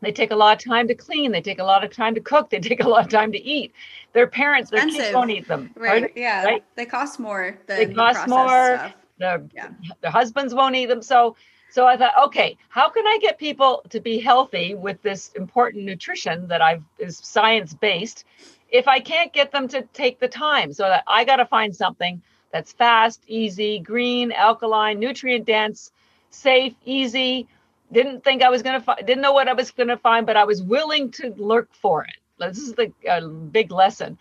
they 0.00 0.12
take 0.12 0.32
a 0.32 0.36
lot 0.36 0.58
of 0.58 0.70
time 0.70 0.88
to 0.88 0.94
clean. 0.94 1.32
They 1.32 1.40
take 1.40 1.58
a 1.58 1.64
lot 1.64 1.82
of 1.82 1.90
time 1.90 2.14
to 2.14 2.20
cook. 2.20 2.50
They 2.50 2.60
take 2.70 2.82
a 2.82 2.88
lot 2.88 3.04
of 3.04 3.10
time 3.10 3.32
to 3.32 3.42
eat. 3.42 3.72
Their 4.12 4.26
parents, 4.26 4.70
their 4.70 4.86
kids 4.86 5.14
won't 5.14 5.30
eat 5.30 5.48
them. 5.48 5.70
Right. 5.74 6.12
Yeah. 6.14 6.44
Right? 6.44 6.64
They 6.74 6.86
cost 6.86 7.18
more. 7.18 7.58
they 7.66 7.86
cost 7.86 8.28
more. 8.28 8.92
Their, 9.18 9.44
yeah. 9.54 9.68
their 10.00 10.10
husbands 10.10 10.54
won't 10.54 10.74
eat 10.74 10.86
them. 10.86 11.02
So 11.02 11.36
so 11.74 11.88
I 11.88 11.96
thought, 11.96 12.12
okay, 12.26 12.56
how 12.68 12.88
can 12.88 13.04
I 13.04 13.18
get 13.20 13.36
people 13.36 13.82
to 13.88 13.98
be 13.98 14.20
healthy 14.20 14.76
with 14.76 15.02
this 15.02 15.32
important 15.32 15.84
nutrition 15.84 16.46
that 16.46 16.62
I've 16.62 16.84
is 16.98 17.18
science 17.18 17.74
based 17.74 18.24
if 18.68 18.86
I 18.86 19.00
can't 19.00 19.32
get 19.32 19.50
them 19.50 19.66
to 19.68 19.82
take 19.92 20.20
the 20.20 20.28
time? 20.28 20.72
So 20.72 20.84
that 20.84 21.02
I 21.08 21.24
got 21.24 21.36
to 21.36 21.46
find 21.46 21.74
something 21.74 22.22
that's 22.54 22.72
fast, 22.72 23.20
easy, 23.26 23.80
green, 23.80 24.30
alkaline, 24.30 25.00
nutrient 25.00 25.44
dense, 25.44 25.90
safe, 26.30 26.72
easy. 26.84 27.48
Didn't 27.90 28.22
think 28.22 28.42
I 28.42 28.48
was 28.48 28.62
going 28.62 28.78
to 28.78 28.80
find, 28.80 29.04
didn't 29.04 29.22
know 29.22 29.32
what 29.32 29.48
I 29.48 29.54
was 29.54 29.72
going 29.72 29.88
to 29.88 29.96
find, 29.96 30.24
but 30.24 30.36
I 30.36 30.44
was 30.44 30.62
willing 30.62 31.10
to 31.18 31.34
look 31.36 31.68
for 31.74 32.04
it. 32.04 32.14
This 32.38 32.58
is 32.58 32.74
the 32.74 32.92
uh, 33.10 33.26
big 33.26 33.72
lesson. 33.72 34.16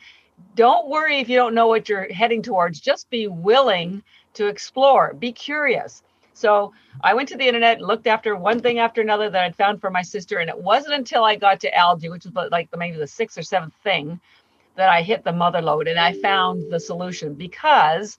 Don't 0.55 0.89
worry 0.89 1.19
if 1.19 1.29
you 1.29 1.35
don't 1.35 1.53
know 1.53 1.67
what 1.67 1.87
you're 1.87 2.11
heading 2.11 2.41
towards. 2.41 2.79
Just 2.79 3.07
be 3.11 3.27
willing 3.27 4.01
to 4.33 4.47
explore. 4.47 5.13
Be 5.13 5.31
curious 5.31 6.01
so 6.33 6.73
I 7.01 7.13
went 7.13 7.29
to 7.29 7.37
the 7.37 7.47
internet, 7.47 7.77
and 7.77 7.87
looked 7.87 8.07
after 8.07 8.35
one 8.35 8.59
thing 8.59 8.79
after 8.79 9.01
another 9.01 9.29
that 9.29 9.43
I'd 9.43 9.55
found 9.55 9.79
for 9.79 9.89
my 9.89 10.01
sister, 10.01 10.39
and 10.39 10.49
it 10.49 10.57
wasn't 10.57 10.95
until 10.95 11.23
I 11.23 11.35
got 11.35 11.59
to 11.61 11.75
algae, 11.75 12.09
which 12.09 12.25
was 12.25 12.51
like 12.51 12.69
maybe 12.75 12.97
the 12.97 13.07
sixth 13.07 13.37
or 13.37 13.43
seventh 13.43 13.73
thing, 13.83 14.19
that 14.75 14.89
I 14.89 15.01
hit 15.01 15.23
the 15.23 15.33
mother 15.33 15.61
lode 15.61 15.87
and 15.87 15.99
I 15.99 16.13
found 16.13 16.71
the 16.71 16.79
solution 16.79 17.33
because 17.33 18.17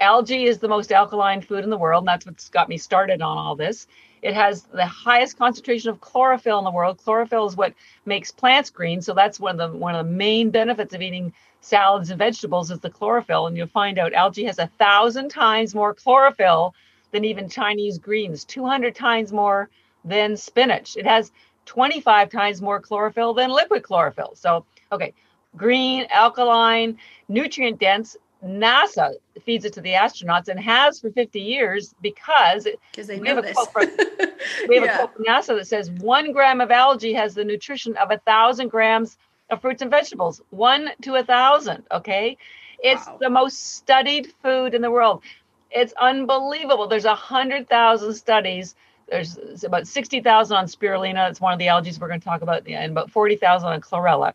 algae 0.00 0.44
is 0.44 0.58
the 0.58 0.68
most 0.68 0.92
alkaline 0.92 1.40
food 1.40 1.64
in 1.64 1.70
the 1.70 1.78
world, 1.78 2.02
and 2.02 2.08
that's 2.08 2.26
what's 2.26 2.48
got 2.48 2.68
me 2.68 2.78
started 2.78 3.22
on 3.22 3.38
all 3.38 3.56
this. 3.56 3.86
It 4.22 4.34
has 4.34 4.62
the 4.62 4.86
highest 4.86 5.36
concentration 5.36 5.90
of 5.90 6.00
chlorophyll 6.00 6.58
in 6.58 6.64
the 6.64 6.70
world. 6.70 6.98
Chlorophyll 6.98 7.46
is 7.46 7.56
what 7.56 7.74
makes 8.06 8.30
plants 8.30 8.70
green, 8.70 9.02
so 9.02 9.14
that's 9.14 9.40
one 9.40 9.60
of 9.60 9.72
the 9.72 9.78
one 9.78 9.94
of 9.94 10.06
the 10.06 10.12
main 10.12 10.50
benefits 10.50 10.94
of 10.94 11.02
eating 11.02 11.32
salads 11.60 12.10
and 12.10 12.18
vegetables 12.18 12.70
is 12.70 12.80
the 12.80 12.90
chlorophyll. 12.90 13.46
And 13.46 13.56
you'll 13.56 13.66
find 13.66 13.98
out 13.98 14.12
algae 14.12 14.44
has 14.44 14.58
a 14.58 14.70
thousand 14.78 15.28
times 15.30 15.74
more 15.74 15.94
chlorophyll 15.94 16.74
than 17.10 17.24
even 17.24 17.48
Chinese 17.48 17.98
greens, 17.98 18.44
200 18.44 18.94
times 18.94 19.32
more 19.32 19.68
than 20.04 20.36
spinach. 20.36 20.96
It 20.96 21.06
has 21.06 21.32
25 21.66 22.30
times 22.30 22.62
more 22.62 22.80
chlorophyll 22.80 23.34
than 23.34 23.50
liquid 23.50 23.82
chlorophyll. 23.82 24.32
So, 24.34 24.64
okay, 24.90 25.14
green, 25.56 26.06
alkaline, 26.10 26.98
nutrient 27.28 27.78
dense. 27.78 28.16
NASA 28.44 29.12
feeds 29.44 29.64
it 29.64 29.72
to 29.74 29.80
the 29.80 29.90
astronauts 29.90 30.48
and 30.48 30.58
has 30.58 30.98
for 30.98 31.10
50 31.10 31.40
years 31.40 31.94
because 32.02 32.64
they 32.64 33.18
we 33.18 33.20
know 33.20 33.36
have, 33.36 33.44
this. 33.44 33.56
A 33.56 33.66
from, 33.66 33.86
we 34.68 34.76
have 34.76 34.84
yeah. 34.84 34.94
a 34.94 34.96
quote 34.98 35.14
from 35.14 35.24
NASA 35.24 35.56
that 35.56 35.68
says 35.68 35.90
one 35.90 36.32
gram 36.32 36.60
of 36.60 36.72
algae 36.72 37.12
has 37.12 37.34
the 37.34 37.44
nutrition 37.44 37.96
of 37.96 38.10
a 38.10 38.18
thousand 38.18 38.68
grams 38.68 39.16
of 39.48 39.60
fruits 39.60 39.82
and 39.82 39.90
vegetables. 39.90 40.40
One 40.50 40.90
to 41.02 41.14
a 41.14 41.22
thousand. 41.22 41.84
Okay. 41.92 42.36
It's 42.82 43.06
wow. 43.06 43.18
the 43.20 43.30
most 43.30 43.76
studied 43.76 44.32
food 44.42 44.74
in 44.74 44.82
the 44.82 44.90
world. 44.90 45.22
It's 45.70 45.94
unbelievable. 46.00 46.88
There's 46.88 47.04
a 47.04 47.14
hundred 47.14 47.68
thousand 47.68 48.14
studies. 48.14 48.74
There's 49.08 49.62
about 49.62 49.86
sixty 49.86 50.20
thousand 50.20 50.56
on 50.56 50.66
spirulina. 50.66 51.30
It's 51.30 51.40
one 51.40 51.52
of 51.52 51.58
the 51.58 51.68
algae 51.68 51.92
we're 52.00 52.08
going 52.08 52.20
to 52.20 52.24
talk 52.24 52.42
about, 52.42 52.66
and 52.66 52.90
about 52.90 53.10
forty 53.10 53.36
thousand 53.36 53.68
on 53.68 53.80
chlorella. 53.80 54.34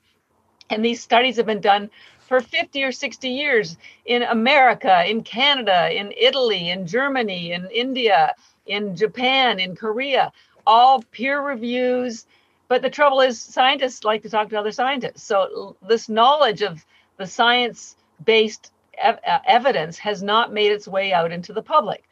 And 0.70 0.84
these 0.84 1.02
studies 1.02 1.38
have 1.38 1.46
been 1.46 1.62
done 1.62 1.90
for 2.28 2.42
50 2.42 2.84
or 2.84 2.92
60 2.92 3.30
years 3.30 3.78
in 4.06 4.24
America, 4.24 5.10
in 5.10 5.24
Canada, 5.24 5.90
in 5.98 6.14
Italy, 6.18 6.70
in 6.70 6.86
Germany, 6.86 7.54
in 7.54 7.68
India, 7.72 8.36
in 8.66 8.96
Japan, 8.96 9.60
in 9.60 9.76
Korea, 9.76 10.32
all 10.66 11.02
peer 11.12 11.42
reviews. 11.42 12.26
But 12.68 12.82
the 12.82 12.90
trouble 12.90 13.22
is, 13.22 13.42
scientists 13.42 14.04
like 14.04 14.24
to 14.24 14.30
talk 14.30 14.50
to 14.50 14.60
other 14.60 14.74
scientists. 14.74 15.24
So, 15.24 15.78
this 15.88 16.10
knowledge 16.10 16.62
of 16.62 16.86
the 17.16 17.26
science 17.26 17.96
based 18.26 18.74
ev- 18.98 19.20
uh, 19.26 19.40
evidence 19.46 19.98
has 20.00 20.22
not 20.22 20.52
made 20.52 20.74
its 20.74 20.88
way 20.88 21.14
out 21.14 21.32
into 21.32 21.54
the 21.54 21.62
public. 21.62 22.04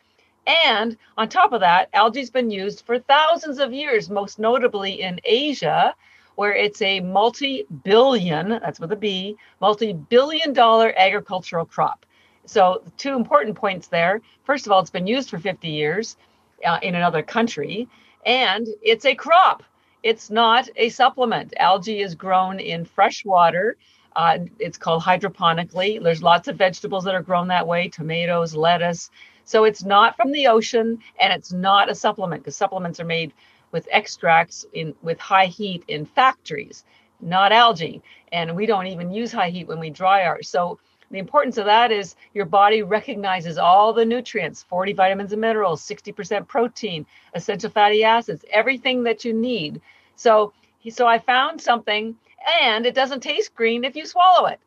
And 0.47 0.95
on 1.17 1.27
top 1.27 1.53
of 1.53 1.61
that, 1.61 1.89
algae's 1.93 2.29
been 2.29 2.51
used 2.51 2.85
for 2.85 2.99
thousands 2.99 3.59
of 3.59 3.73
years, 3.73 4.09
most 4.09 4.39
notably 4.39 5.01
in 5.01 5.19
Asia, 5.25 5.95
where 6.35 6.53
it's 6.53 6.81
a 6.81 6.99
multi 6.99 7.65
billion, 7.83 8.49
that's 8.49 8.79
with 8.79 8.91
a 8.91 8.95
B, 8.95 9.37
multi 9.61 9.93
billion 9.93 10.53
dollar 10.53 10.93
agricultural 10.97 11.65
crop. 11.65 12.05
So, 12.45 12.83
two 12.97 13.15
important 13.15 13.57
points 13.57 13.87
there. 13.87 14.21
First 14.43 14.65
of 14.65 14.71
all, 14.71 14.79
it's 14.79 14.91
been 14.91 15.07
used 15.07 15.29
for 15.29 15.39
50 15.39 15.67
years 15.67 16.17
uh, 16.65 16.79
in 16.81 16.95
another 16.95 17.23
country, 17.23 17.87
and 18.25 18.67
it's 18.81 19.05
a 19.05 19.15
crop. 19.15 19.63
It's 20.03 20.29
not 20.29 20.69
a 20.75 20.89
supplement. 20.89 21.53
Algae 21.57 22.01
is 22.01 22.13
grown 22.13 22.59
in 22.59 22.85
fresh 22.85 23.25
water 23.25 23.77
uh, 24.15 24.39
it's 24.59 24.77
called 24.77 25.03
hydroponically. 25.03 26.01
There's 26.01 26.23
lots 26.23 26.47
of 26.47 26.55
vegetables 26.55 27.03
that 27.03 27.15
are 27.15 27.21
grown 27.21 27.49
that 27.49 27.67
way 27.67 27.89
tomatoes, 27.89 28.55
lettuce. 28.55 29.09
So 29.43 29.65
it's 29.65 29.83
not 29.83 30.15
from 30.15 30.31
the 30.31 30.47
ocean 30.47 30.99
and 31.19 31.33
it's 31.33 31.51
not 31.51 31.89
a 31.89 31.95
supplement 31.95 32.43
because 32.43 32.55
supplements 32.55 32.99
are 32.99 33.05
made 33.05 33.33
with 33.75 33.87
extracts 33.91 34.65
in 34.73 34.95
with 35.03 35.19
high 35.19 35.47
heat 35.47 35.83
in 35.87 36.05
factories, 36.05 36.83
not 37.19 37.51
algae. 37.51 38.01
And 38.31 38.55
we 38.55 38.65
don't 38.65 38.87
even 38.87 39.11
use 39.11 39.31
high 39.31 39.49
heat 39.49 39.67
when 39.67 39.79
we 39.79 39.89
dry 39.89 40.25
ours. 40.25 40.49
So 40.49 40.79
the 41.11 41.19
importance 41.19 41.57
of 41.57 41.65
that 41.65 41.91
is 41.91 42.15
your 42.33 42.45
body 42.45 42.81
recognizes 42.81 43.57
all 43.57 43.93
the 43.93 44.05
nutrients 44.05 44.63
40 44.63 44.93
vitamins 44.93 45.31
and 45.33 45.41
minerals 45.41 45.87
60% 45.87 46.47
protein 46.47 47.05
essential 47.35 47.69
fatty 47.69 48.03
acids 48.03 48.43
everything 48.51 49.03
that 49.03 49.23
you 49.23 49.31
need 49.31 49.81
so 50.15 50.51
so 50.89 51.05
i 51.05 51.19
found 51.19 51.61
something 51.61 52.15
and 52.61 52.85
it 52.85 52.95
doesn't 52.95 53.21
taste 53.21 53.55
green 53.55 53.83
if 53.83 53.95
you 53.95 54.05
swallow 54.05 54.47
it. 54.47 54.59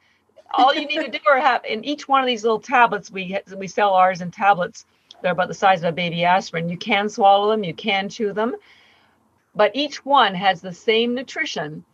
All 0.52 0.74
you 0.74 0.86
need 0.86 1.04
to 1.04 1.10
do 1.10 1.18
are 1.30 1.38
have 1.38 1.64
in 1.64 1.84
each 1.84 2.08
one 2.08 2.20
of 2.20 2.26
these 2.26 2.42
little 2.42 2.60
tablets. 2.60 3.10
We 3.10 3.38
we 3.56 3.66
sell 3.66 3.94
ours 3.94 4.20
in 4.20 4.30
tablets. 4.30 4.84
They're 5.22 5.32
about 5.32 5.48
the 5.48 5.54
size 5.54 5.82
of 5.82 5.88
a 5.88 5.92
baby 5.92 6.24
aspirin. 6.24 6.68
You 6.68 6.78
can 6.78 7.08
swallow 7.08 7.50
them. 7.50 7.64
You 7.64 7.74
can 7.74 8.08
chew 8.08 8.32
them, 8.32 8.54
but 9.58 9.72
each 9.74 10.04
one 10.04 10.36
has 10.36 10.60
the 10.60 10.72
same 10.72 11.16
nutrition 11.16 11.84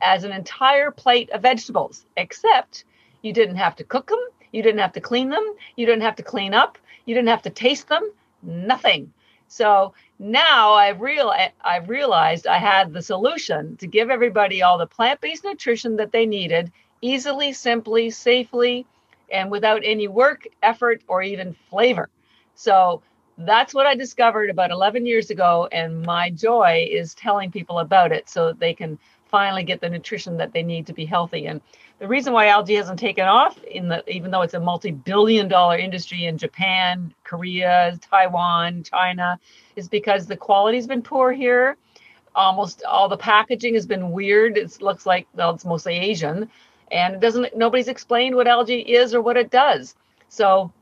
as 0.00 0.24
an 0.24 0.32
entire 0.32 0.90
plate 0.90 1.30
of 1.30 1.40
vegetables, 1.40 2.04
except 2.16 2.84
you 3.22 3.32
didn't 3.32 3.54
have 3.54 3.76
to 3.76 3.84
cook 3.84 4.08
them. 4.08 4.18
You 4.50 4.60
didn't 4.60 4.80
have 4.80 4.92
to 4.94 5.00
clean 5.00 5.28
them. 5.28 5.54
You 5.76 5.86
didn't 5.86 6.02
have 6.02 6.16
to 6.16 6.24
clean 6.24 6.52
up. 6.52 6.78
You 7.06 7.14
didn't 7.14 7.28
have 7.28 7.42
to 7.42 7.50
taste 7.50 7.86
them. 7.86 8.10
Nothing. 8.42 9.12
So 9.46 9.94
now 10.18 10.72
I've 10.72 11.00
real 11.00 11.32
I've 11.60 11.88
realized 11.88 12.48
I 12.48 12.58
had 12.58 12.92
the 12.92 13.02
solution 13.02 13.76
to 13.76 13.86
give 13.86 14.10
everybody 14.10 14.62
all 14.62 14.76
the 14.76 14.86
plant-based 14.86 15.44
nutrition 15.44 15.94
that 15.96 16.10
they 16.10 16.26
needed 16.26 16.72
easily, 17.02 17.52
simply, 17.52 18.10
safely, 18.10 18.84
and 19.30 19.48
without 19.48 19.82
any 19.84 20.08
work, 20.08 20.48
effort, 20.60 21.02
or 21.06 21.22
even 21.22 21.54
flavor. 21.70 22.08
So 22.56 23.02
that's 23.38 23.74
what 23.74 23.86
I 23.86 23.94
discovered 23.94 24.50
about 24.50 24.70
11 24.70 25.06
years 25.06 25.30
ago, 25.30 25.68
and 25.72 26.02
my 26.02 26.30
joy 26.30 26.86
is 26.90 27.14
telling 27.14 27.50
people 27.50 27.78
about 27.78 28.12
it 28.12 28.28
so 28.28 28.46
that 28.46 28.60
they 28.60 28.74
can 28.74 28.98
finally 29.32 29.64
get 29.64 29.80
the 29.80 29.88
nutrition 29.88 30.36
that 30.36 30.52
they 30.52 30.62
need 30.62 30.86
to 30.86 30.92
be 30.92 31.06
healthy. 31.06 31.46
And 31.46 31.60
the 31.98 32.06
reason 32.06 32.32
why 32.32 32.48
algae 32.48 32.74
hasn't 32.74 32.98
taken 32.98 33.24
off 33.24 33.62
in 33.64 33.88
the 33.88 34.08
even 34.10 34.30
though 34.30 34.42
it's 34.42 34.54
a 34.54 34.60
multi-billion 34.60 35.48
dollar 35.48 35.78
industry 35.78 36.26
in 36.26 36.36
Japan, 36.36 37.14
Korea, 37.24 37.98
Taiwan, 38.00 38.82
China, 38.82 39.40
is 39.76 39.88
because 39.88 40.26
the 40.26 40.36
quality's 40.36 40.86
been 40.86 41.02
poor 41.02 41.32
here. 41.32 41.76
Almost 42.34 42.82
all 42.84 43.08
the 43.08 43.16
packaging 43.16 43.74
has 43.74 43.86
been 43.86 44.10
weird. 44.10 44.58
It 44.58 44.82
looks 44.82 45.06
like 45.06 45.26
well, 45.34 45.54
it's 45.54 45.64
mostly 45.64 45.96
Asian, 45.96 46.50
and 46.90 47.14
it 47.14 47.20
doesn't. 47.20 47.56
Nobody's 47.56 47.88
explained 47.88 48.36
what 48.36 48.46
algae 48.46 48.80
is 48.80 49.14
or 49.14 49.22
what 49.22 49.36
it 49.36 49.50
does. 49.50 49.94
So 50.28 50.72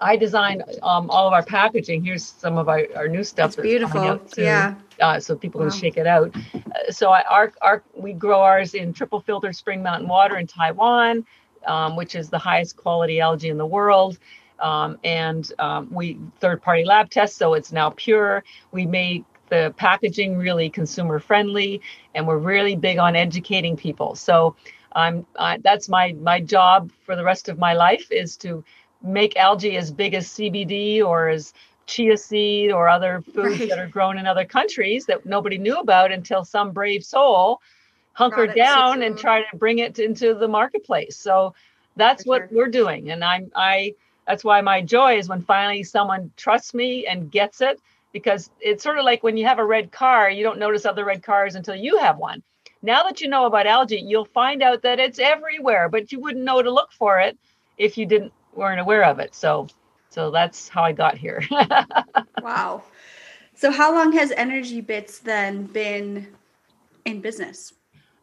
I 0.00 0.16
designed 0.16 0.64
um, 0.82 1.08
all 1.10 1.26
of 1.26 1.32
our 1.32 1.42
packaging. 1.42 2.04
Here's 2.04 2.24
some 2.24 2.58
of 2.58 2.68
our, 2.68 2.86
our 2.96 3.08
new 3.08 3.24
stuff. 3.24 3.52
It's 3.52 3.62
beautiful. 3.62 4.20
yeah. 4.36 4.74
Uh, 5.00 5.20
so 5.20 5.36
people 5.36 5.60
wow. 5.60 5.68
can 5.68 5.78
shake 5.78 5.96
it 5.96 6.06
out. 6.06 6.34
Uh, 6.54 6.90
so 6.90 7.10
I, 7.10 7.22
our, 7.22 7.52
our, 7.62 7.82
we 7.94 8.12
grow 8.12 8.40
ours 8.40 8.74
in 8.74 8.92
triple 8.92 9.20
filtered 9.20 9.56
spring 9.56 9.82
mountain 9.82 10.08
water 10.08 10.36
in 10.36 10.46
Taiwan, 10.46 11.24
um, 11.66 11.96
which 11.96 12.14
is 12.14 12.28
the 12.28 12.38
highest 12.38 12.76
quality 12.76 13.20
algae 13.20 13.48
in 13.48 13.58
the 13.58 13.66
world. 13.66 14.18
Um, 14.60 14.98
and 15.04 15.50
um, 15.58 15.92
we 15.92 16.18
third 16.38 16.62
party 16.62 16.84
lab 16.84 17.10
test, 17.10 17.36
so 17.36 17.54
it's 17.54 17.72
now 17.72 17.90
pure. 17.90 18.44
We 18.70 18.86
make 18.86 19.24
the 19.48 19.74
packaging 19.76 20.36
really 20.36 20.70
consumer 20.70 21.18
friendly, 21.18 21.80
and 22.14 22.26
we're 22.26 22.38
really 22.38 22.76
big 22.76 22.98
on 22.98 23.16
educating 23.16 23.76
people. 23.76 24.14
So 24.14 24.54
I'm 24.92 25.26
I, 25.38 25.58
that's 25.58 25.88
my 25.88 26.12
my 26.12 26.40
job 26.40 26.92
for 27.04 27.16
the 27.16 27.24
rest 27.24 27.48
of 27.48 27.58
my 27.58 27.72
life 27.72 28.10
is 28.12 28.36
to 28.38 28.64
make 29.04 29.36
algae 29.36 29.76
as 29.76 29.90
big 29.90 30.14
as 30.14 30.28
CBD 30.28 31.04
or 31.04 31.28
as 31.28 31.52
chia 31.86 32.16
seed 32.16 32.72
or 32.72 32.88
other 32.88 33.20
foods 33.34 33.60
right. 33.60 33.68
that 33.68 33.78
are 33.78 33.86
grown 33.86 34.18
in 34.18 34.26
other 34.26 34.44
countries 34.44 35.06
that 35.06 35.26
nobody 35.26 35.58
knew 35.58 35.76
about 35.76 36.10
until 36.10 36.44
some 36.44 36.72
brave 36.72 37.04
soul 37.04 37.60
hunkered 38.14 38.54
down 38.54 39.02
and 39.02 39.18
tried 39.18 39.44
to 39.50 39.56
bring 39.56 39.80
it 39.80 39.98
into 39.98 40.34
the 40.34 40.48
marketplace. 40.48 41.16
So 41.16 41.54
that's 41.96 42.22
For 42.22 42.28
what 42.28 42.38
sure. 42.38 42.48
we're 42.52 42.70
doing. 42.70 43.10
And 43.10 43.22
I'm 43.22 43.50
I 43.54 43.94
that's 44.26 44.44
why 44.44 44.60
my 44.62 44.80
joy 44.80 45.18
is 45.18 45.28
when 45.28 45.42
finally 45.42 45.82
someone 45.82 46.32
trusts 46.36 46.72
me 46.72 47.06
and 47.06 47.30
gets 47.30 47.60
it 47.60 47.80
because 48.12 48.50
it's 48.60 48.82
sort 48.82 48.98
of 48.98 49.04
like 49.04 49.22
when 49.22 49.36
you 49.36 49.44
have 49.44 49.58
a 49.58 49.64
red 49.64 49.92
car, 49.92 50.30
you 50.30 50.42
don't 50.42 50.58
notice 50.58 50.86
other 50.86 51.04
red 51.04 51.22
cars 51.22 51.56
until 51.56 51.74
you 51.74 51.98
have 51.98 52.16
one. 52.16 52.42
Now 52.80 53.02
that 53.02 53.20
you 53.20 53.28
know 53.28 53.46
about 53.46 53.66
algae, 53.66 54.00
you'll 54.00 54.26
find 54.26 54.62
out 54.62 54.82
that 54.82 55.00
it's 55.00 55.18
everywhere, 55.18 55.88
but 55.88 56.12
you 56.12 56.20
wouldn't 56.20 56.44
know 56.44 56.62
to 56.62 56.70
look 56.70 56.92
for 56.92 57.18
it 57.18 57.36
if 57.76 57.98
you 57.98 58.06
didn't 58.06 58.32
weren't 58.56 58.80
aware 58.80 59.04
of 59.04 59.18
it. 59.18 59.34
So 59.34 59.68
so 60.10 60.30
that's 60.30 60.68
how 60.68 60.84
I 60.84 60.92
got 60.92 61.18
here. 61.18 61.42
wow. 62.42 62.82
So 63.56 63.70
how 63.70 63.92
long 63.92 64.12
has 64.12 64.30
Energy 64.32 64.80
Bits 64.80 65.18
then 65.18 65.66
been 65.66 66.28
in 67.04 67.20
business? 67.20 67.72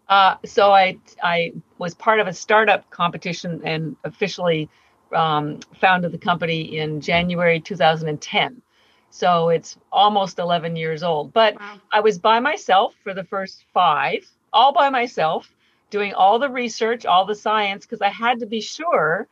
Uh, 0.08 0.36
so 0.46 0.72
I 0.72 0.98
I 1.22 1.54
was 1.78 1.94
part 1.96 2.20
of 2.20 2.28
a 2.28 2.34
startup 2.34 2.90
competition 2.90 3.62
and 3.64 3.96
officially 4.04 4.70
um, 5.14 5.60
founded 5.80 6.12
the 6.12 6.18
company 6.18 6.78
in 6.78 7.02
January 7.02 7.60
2010. 7.60 8.62
So 9.10 9.50
it's 9.50 9.78
almost 9.92 10.40
11 10.40 10.78
years 10.78 11.04
old. 11.04 11.34
But 11.34 11.60
wow. 11.60 11.82
I 11.92 12.00
was 12.00 12.18
by 12.18 12.40
myself 12.40 12.96
for 13.04 13.14
the 13.14 13.26
first 13.26 13.66
five, 13.74 14.26
all 14.54 14.72
by 14.72 14.90
myself, 14.90 15.54
doing 15.90 16.14
all 16.14 16.40
the 16.40 16.50
research, 16.50 17.06
all 17.06 17.26
the 17.26 17.36
science, 17.36 17.86
because 17.86 18.02
I 18.02 18.10
had 18.10 18.40
to 18.40 18.46
be 18.46 18.62
sure 18.62 19.28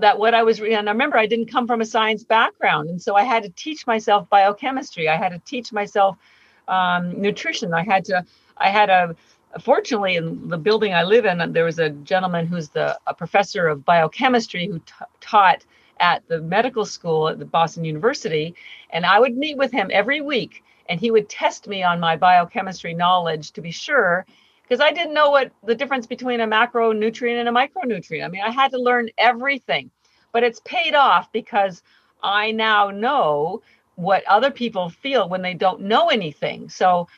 that 0.00 0.18
what 0.18 0.34
I 0.34 0.42
was 0.42 0.60
reading, 0.60 0.78
and 0.78 0.88
I 0.88 0.92
remember 0.92 1.16
I 1.16 1.26
didn't 1.26 1.50
come 1.50 1.66
from 1.66 1.80
a 1.80 1.86
science 1.86 2.24
background. 2.24 2.90
And 2.90 3.00
so 3.00 3.14
I 3.14 3.24
had 3.24 3.42
to 3.44 3.48
teach 3.50 3.86
myself 3.86 4.28
biochemistry. 4.28 5.08
I 5.08 5.16
had 5.16 5.30
to 5.30 5.38
teach 5.40 5.72
myself 5.72 6.16
um, 6.68 7.20
nutrition. 7.20 7.72
I 7.72 7.82
had 7.82 8.04
to, 8.06 8.24
I 8.58 8.68
had 8.68 8.90
a, 8.90 9.16
fortunately 9.60 10.16
in 10.16 10.48
the 10.48 10.58
building 10.58 10.92
I 10.92 11.02
live 11.02 11.24
in, 11.24 11.52
there 11.52 11.64
was 11.64 11.78
a 11.78 11.90
gentleman 11.90 12.46
who's 12.46 12.68
the 12.68 12.98
a 13.06 13.14
professor 13.14 13.68
of 13.68 13.84
biochemistry 13.84 14.66
who 14.66 14.78
t- 14.80 14.92
taught 15.20 15.64
at 16.00 16.26
the 16.28 16.40
medical 16.40 16.84
school 16.84 17.28
at 17.28 17.38
the 17.38 17.44
Boston 17.44 17.84
University. 17.84 18.54
And 18.90 19.06
I 19.06 19.18
would 19.18 19.36
meet 19.36 19.56
with 19.56 19.72
him 19.72 19.90
every 19.92 20.20
week 20.20 20.62
and 20.88 21.00
he 21.00 21.10
would 21.10 21.28
test 21.28 21.66
me 21.68 21.82
on 21.82 22.00
my 22.00 22.16
biochemistry 22.16 22.94
knowledge 22.94 23.52
to 23.52 23.60
be 23.60 23.70
sure 23.70 24.26
because 24.68 24.80
I 24.80 24.92
didn't 24.92 25.14
know 25.14 25.30
what 25.30 25.50
the 25.64 25.74
difference 25.74 26.06
between 26.06 26.40
a 26.40 26.46
macronutrient 26.46 27.40
and 27.40 27.48
a 27.48 27.52
micronutrient. 27.52 28.24
I 28.24 28.28
mean, 28.28 28.42
I 28.42 28.50
had 28.50 28.72
to 28.72 28.78
learn 28.78 29.08
everything, 29.16 29.90
but 30.32 30.42
it's 30.42 30.60
paid 30.64 30.94
off 30.94 31.32
because 31.32 31.82
I 32.22 32.50
now 32.50 32.90
know 32.90 33.62
what 33.96 34.24
other 34.26 34.50
people 34.50 34.90
feel 34.90 35.28
when 35.28 35.42
they 35.42 35.54
don't 35.54 35.82
know 35.82 36.08
anything. 36.10 36.68
So 36.68 37.08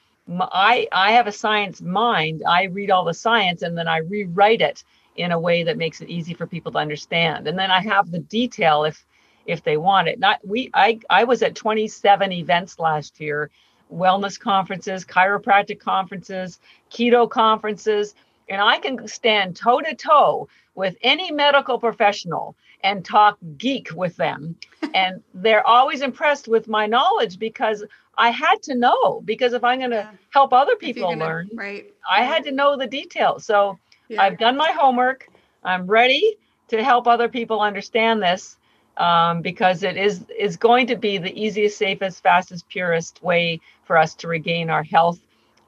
I 0.41 0.87
I 0.93 1.13
have 1.13 1.27
a 1.27 1.33
science 1.33 1.83
mind. 1.83 2.43
I 2.49 2.65
read 2.65 2.91
all 2.91 3.05
the 3.05 3.15
science 3.15 3.63
and 3.63 3.77
then 3.77 3.89
I 3.89 3.99
rewrite 3.99 4.61
it 4.61 4.85
in 5.17 5.33
a 5.33 5.39
way 5.39 5.65
that 5.65 5.77
makes 5.77 6.01
it 6.01 6.09
easy 6.09 6.35
for 6.35 6.47
people 6.47 6.73
to 6.73 6.79
understand. 6.79 7.49
And 7.49 7.59
then 7.59 7.71
I 7.71 7.81
have 7.81 8.11
the 8.11 8.21
detail 8.21 8.85
if 8.85 9.05
if 9.47 9.65
they 9.65 9.77
want 9.77 10.09
it. 10.09 10.21
Not 10.21 10.41
we 10.47 10.71
I 10.73 11.01
I 11.11 11.25
was 11.25 11.43
at 11.43 11.57
27 11.57 12.33
events 12.33 12.79
last 12.79 13.21
year 13.21 13.51
wellness 13.93 14.39
conferences, 14.39 15.05
chiropractic 15.05 15.81
conferences, 15.81 16.59
keto 16.91 17.29
conferences, 17.29 18.15
and 18.49 18.61
I 18.61 18.79
can 18.79 19.07
stand 19.07 19.57
toe 19.57 19.81
to 19.81 19.95
toe 19.95 20.49
with 20.75 20.97
any 21.03 21.31
medical 21.31 21.79
professional 21.79 22.57
and 22.83 23.05
talk 23.05 23.39
geek 23.59 23.91
with 23.95 24.17
them. 24.17 24.57
and 24.95 25.23
they're 25.35 25.67
always 25.67 26.03
impressed 26.03 26.49
with 26.49 26.69
my 26.69 26.87
knowledge 26.87 27.39
because 27.39 27.85
I 28.17 28.31
had 28.31 28.63
to 28.65 28.75
know. 28.75 29.21
Because 29.25 29.53
if 29.53 29.63
I'm 29.65 29.79
going 29.79 29.91
to 29.91 29.97
yeah. 29.97 30.11
help 30.31 30.53
other 30.53 30.77
people 30.77 31.11
gonna, 31.11 31.25
learn, 31.25 31.51
right. 31.55 31.93
I 32.11 32.25
had 32.25 32.45
to 32.45 32.53
know 32.53 32.77
the 32.77 32.87
details. 32.87 33.45
So 33.45 33.79
yeah. 34.09 34.23
I've 34.23 34.39
done 34.39 34.57
my 34.57 34.73
homework. 34.73 35.29
I'm 35.63 35.87
ready 35.87 36.37
to 36.69 36.83
help 36.83 37.07
other 37.07 37.29
people 37.29 37.61
understand 37.61 38.23
this 38.23 38.57
um, 38.97 39.41
because 39.43 39.83
it 39.83 39.97
is 39.97 40.25
is 40.39 40.57
going 40.57 40.87
to 40.89 40.97
be 40.97 41.19
the 41.19 41.33
easiest, 41.41 41.79
safest, 41.79 42.23
fastest, 42.23 42.69
purest 42.69 43.23
way 43.23 43.61
for 43.91 43.99
us 43.99 44.15
to 44.15 44.29
regain 44.29 44.71
our 44.71 44.85
health. 44.85 45.19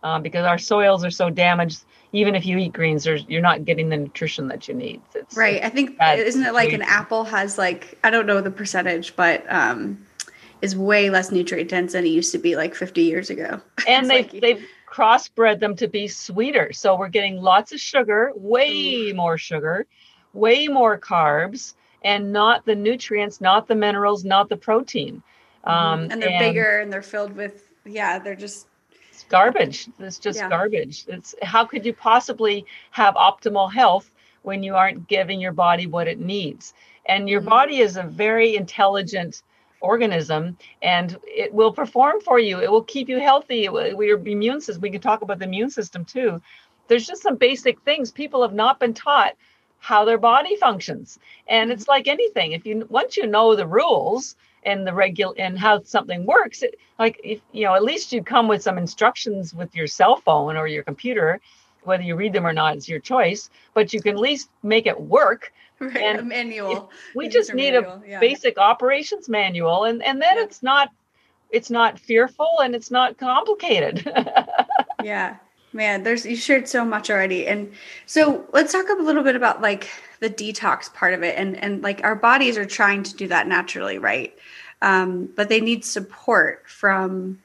Um, 0.05 0.23
because 0.23 0.45
our 0.45 0.59
soils 0.59 1.05
are 1.05 1.11
so 1.11 1.29
damaged. 1.29 1.83
Even 2.13 2.37
if 2.37 2.47
you 2.47 2.57
eat 2.59 2.73
greens, 2.73 3.05
you're 3.05 3.41
not 3.41 3.65
getting 3.65 3.89
the 3.89 3.97
nutrition 3.97 4.47
that 4.47 4.69
you 4.69 4.75
need. 4.75 5.01
It's, 5.13 5.37
right. 5.37 5.57
It's 5.57 5.67
I 5.67 5.71
think 5.71 5.97
isn't 6.01 6.45
it 6.45 6.53
like 6.53 6.73
an 6.73 6.83
apple 6.83 7.25
has 7.25 7.59
like 7.59 7.99
I 8.05 8.11
don't 8.11 8.27
know 8.27 8.41
the 8.41 8.51
percentage, 8.51 9.17
but 9.17 9.45
um, 9.53 10.07
is 10.61 10.77
way 10.77 11.11
less 11.11 11.33
nutrient 11.33 11.71
dense 11.71 11.93
than 11.95 12.05
it 12.05 12.11
used 12.11 12.31
to 12.31 12.39
be 12.39 12.55
like 12.55 12.77
50 12.77 13.03
years 13.03 13.29
ago. 13.29 13.61
And 13.89 14.09
they've 14.09 14.33
like, 14.33 14.41
they've 14.41 14.67
crossbred 14.89 15.59
them 15.59 15.75
to 15.77 15.89
be 15.89 16.07
sweeter, 16.07 16.73
so 16.73 16.97
we're 16.97 17.09
getting 17.09 17.37
lots 17.41 17.73
of 17.73 17.81
sugar, 17.81 18.33
way 18.37 19.13
more 19.13 19.37
sugar, 19.37 19.87
way 20.33 20.69
more 20.69 20.97
carbs 20.97 21.75
and 22.05 22.33
not 22.33 22.67
the 22.67 22.77
nutrients, 22.77 23.41
not 23.41 23.67
the 23.67 23.75
minerals, 23.75 24.25
not 24.25 24.49
the 24.49 24.57
protein. 24.57 25.23
Mm-hmm. 25.67 25.71
Um, 25.71 26.01
and 26.11 26.23
they're 26.23 26.31
and 26.31 26.39
bigger 26.39 26.79
and 26.81 26.93
they're 26.93 27.03
filled 27.03 27.35
with, 27.35 27.72
yeah, 27.85 28.19
they're 28.19 28.37
just 28.37 28.67
it's 29.11 29.25
garbage. 29.25 29.89
It's 29.99 30.19
just 30.19 30.39
yeah. 30.39 30.49
garbage. 30.49 31.05
It's 31.07 31.35
how 31.43 31.65
could 31.65 31.85
you 31.85 31.93
possibly 31.93 32.65
have 32.93 33.15
optimal 33.15 33.73
health 33.73 34.11
when 34.43 34.63
you 34.63 34.75
aren't 34.75 35.07
giving 35.07 35.41
your 35.41 35.53
body 35.53 35.87
what 35.87 36.09
it 36.09 36.19
needs? 36.19 36.75
And 37.07 37.29
your 37.29 37.41
mm-hmm. 37.41 37.51
body 37.51 37.79
is 37.79 37.97
a 37.97 38.03
very 38.03 38.57
intelligent 38.57 39.43
organism 39.81 40.57
and 40.81 41.19
it 41.25 41.53
will 41.53 41.73
perform 41.73 42.21
for 42.21 42.39
you. 42.39 42.61
It 42.61 42.71
will 42.71 42.85
keep 42.85 43.09
you 43.09 43.21
healthy. 43.21 43.69
Will, 43.69 44.03
your 44.03 44.19
immune 44.19 44.61
system, 44.61 44.81
we 44.81 44.91
can 44.91 45.01
talk 45.01 45.23
about 45.23 45.39
the 45.39 45.45
immune 45.45 45.71
system 45.71 46.05
too. 46.05 46.41
There's 46.89 47.07
just 47.07 47.23
some 47.23 47.37
basic 47.37 47.81
things 47.83 48.11
people 48.11 48.43
have 48.43 48.55
not 48.55 48.81
been 48.81 48.95
taught 48.95 49.35
how 49.79 50.05
their 50.05 50.19
body 50.19 50.57
functions. 50.57 51.19
And 51.49 51.73
it's 51.73 51.89
like 51.89 52.07
anything. 52.07 52.53
If 52.53 52.65
you 52.65 52.87
once 52.89 53.17
you 53.17 53.27
know 53.27 53.57
the 53.57 53.67
rules 53.67 54.37
and 54.65 54.87
the 54.87 54.95
regular 54.95 55.35
and 55.39 55.59
how 55.59 55.83
something 55.83 56.27
works, 56.27 56.63
it, 56.63 56.79
like 56.99 57.21
if 57.25 57.41
you 57.53 57.65
know, 57.65 57.75
at 57.75 57.83
least 57.83 58.13
you 58.13 58.23
come 58.23 58.49
with 58.49 58.63
some 58.63 58.79
instructions 58.79 59.55
with 59.55 59.75
your 59.75 59.87
cell 59.87 60.17
phone 60.17 60.57
or 60.57 60.67
your 60.67 60.83
computer. 60.83 61.41
Whether 61.85 62.05
you 62.05 62.15
read 62.15 62.33
them 62.33 62.47
or 62.47 62.53
not 62.53 62.77
is 62.77 62.89
your 62.89 63.01
choice, 63.01 63.51
but 63.75 63.93
you 63.93 64.01
can 64.01 64.15
at 64.15 64.21
least 64.21 64.49
make 64.63 64.87
it 64.87 65.01
work. 65.01 65.53
Right, 65.83 65.97
and 65.97 66.21
a 66.21 66.23
manual. 66.23 66.93
We 67.17 67.27
just 67.27 67.53
need 67.55 67.73
manual. 67.73 67.95
a 67.95 68.03
yeah. 68.09 68.21
basic 68.21 68.57
operations 68.57 69.29
manual, 69.29 69.83
and 69.83 70.01
and 70.01 70.23
then 70.23 70.37
yeah. 70.37 70.45
it's 70.45 70.63
not 70.63 70.91
it's 71.51 71.71
not 71.71 71.99
fearful 71.99 72.49
and 72.63 72.77
it's 72.77 72.93
not 72.93 73.19
complicated. 73.19 74.09
yeah 75.03 75.39
Man, 75.73 76.03
there's 76.03 76.27
you 76.27 76.37
shared 76.37 76.69
so 76.69 76.85
much 76.85 77.11
already. 77.11 77.47
And 77.47 77.73
so 78.07 78.47
let's 78.53 78.73
talk 78.73 78.87
a 78.89 79.03
little 79.03 79.23
bit 79.23 79.37
about 79.37 79.63
like 79.63 79.89
the 80.23 80.31
detox 80.31 80.93
part 80.95 81.13
of 81.13 81.23
it. 81.23 81.37
And 81.37 81.57
and 81.57 81.83
like 81.83 82.03
our 82.05 82.15
bodies 82.15 82.57
are 82.57 82.65
trying 82.65 83.03
to 83.03 83.15
do 83.15 83.29
that 83.29 83.47
naturally, 83.47 83.99
right? 83.99 84.35
Um, 84.81 85.29
but 85.37 85.49
they 85.49 85.61
need 85.61 85.85
support 85.85 86.69
from 86.71 87.43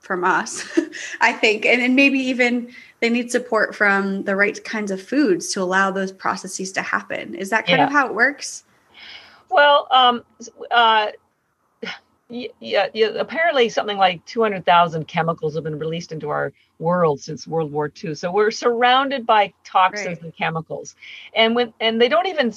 from 0.00 0.22
us, 0.22 0.78
I 1.20 1.32
think. 1.32 1.66
And 1.66 1.80
then 1.82 1.94
maybe 1.94 2.18
even 2.18 2.72
they 3.00 3.08
need 3.08 3.30
support 3.30 3.74
from 3.74 4.24
the 4.24 4.36
right 4.36 4.62
kinds 4.64 4.90
of 4.90 5.02
foods 5.02 5.48
to 5.54 5.62
allow 5.62 5.90
those 5.90 6.12
processes 6.12 6.72
to 6.72 6.82
happen. 6.82 7.34
Is 7.34 7.50
that 7.50 7.66
kind 7.66 7.78
yeah. 7.78 7.86
of 7.86 7.92
how 7.92 8.06
it 8.06 8.14
works? 8.14 8.64
Well, 9.48 9.88
um, 9.90 10.22
uh, 10.70 11.08
yeah, 12.30 12.86
yeah, 12.94 13.06
apparently 13.18 13.68
something 13.68 13.96
like 13.96 14.24
200,000 14.26 15.06
chemicals 15.08 15.54
have 15.54 15.64
been 15.64 15.78
released 15.78 16.12
into 16.12 16.28
our 16.28 16.52
world 16.78 17.20
since 17.20 17.46
World 17.46 17.72
War 17.72 17.92
II. 18.02 18.14
So 18.14 18.30
we're 18.32 18.50
surrounded 18.50 19.26
by 19.26 19.52
toxins 19.64 20.18
right. 20.18 20.22
and 20.22 20.36
chemicals. 20.36 20.94
And 21.34 21.54
when 21.54 21.72
and 21.80 22.00
they 22.00 22.08
don't 22.08 22.26
even 22.26 22.52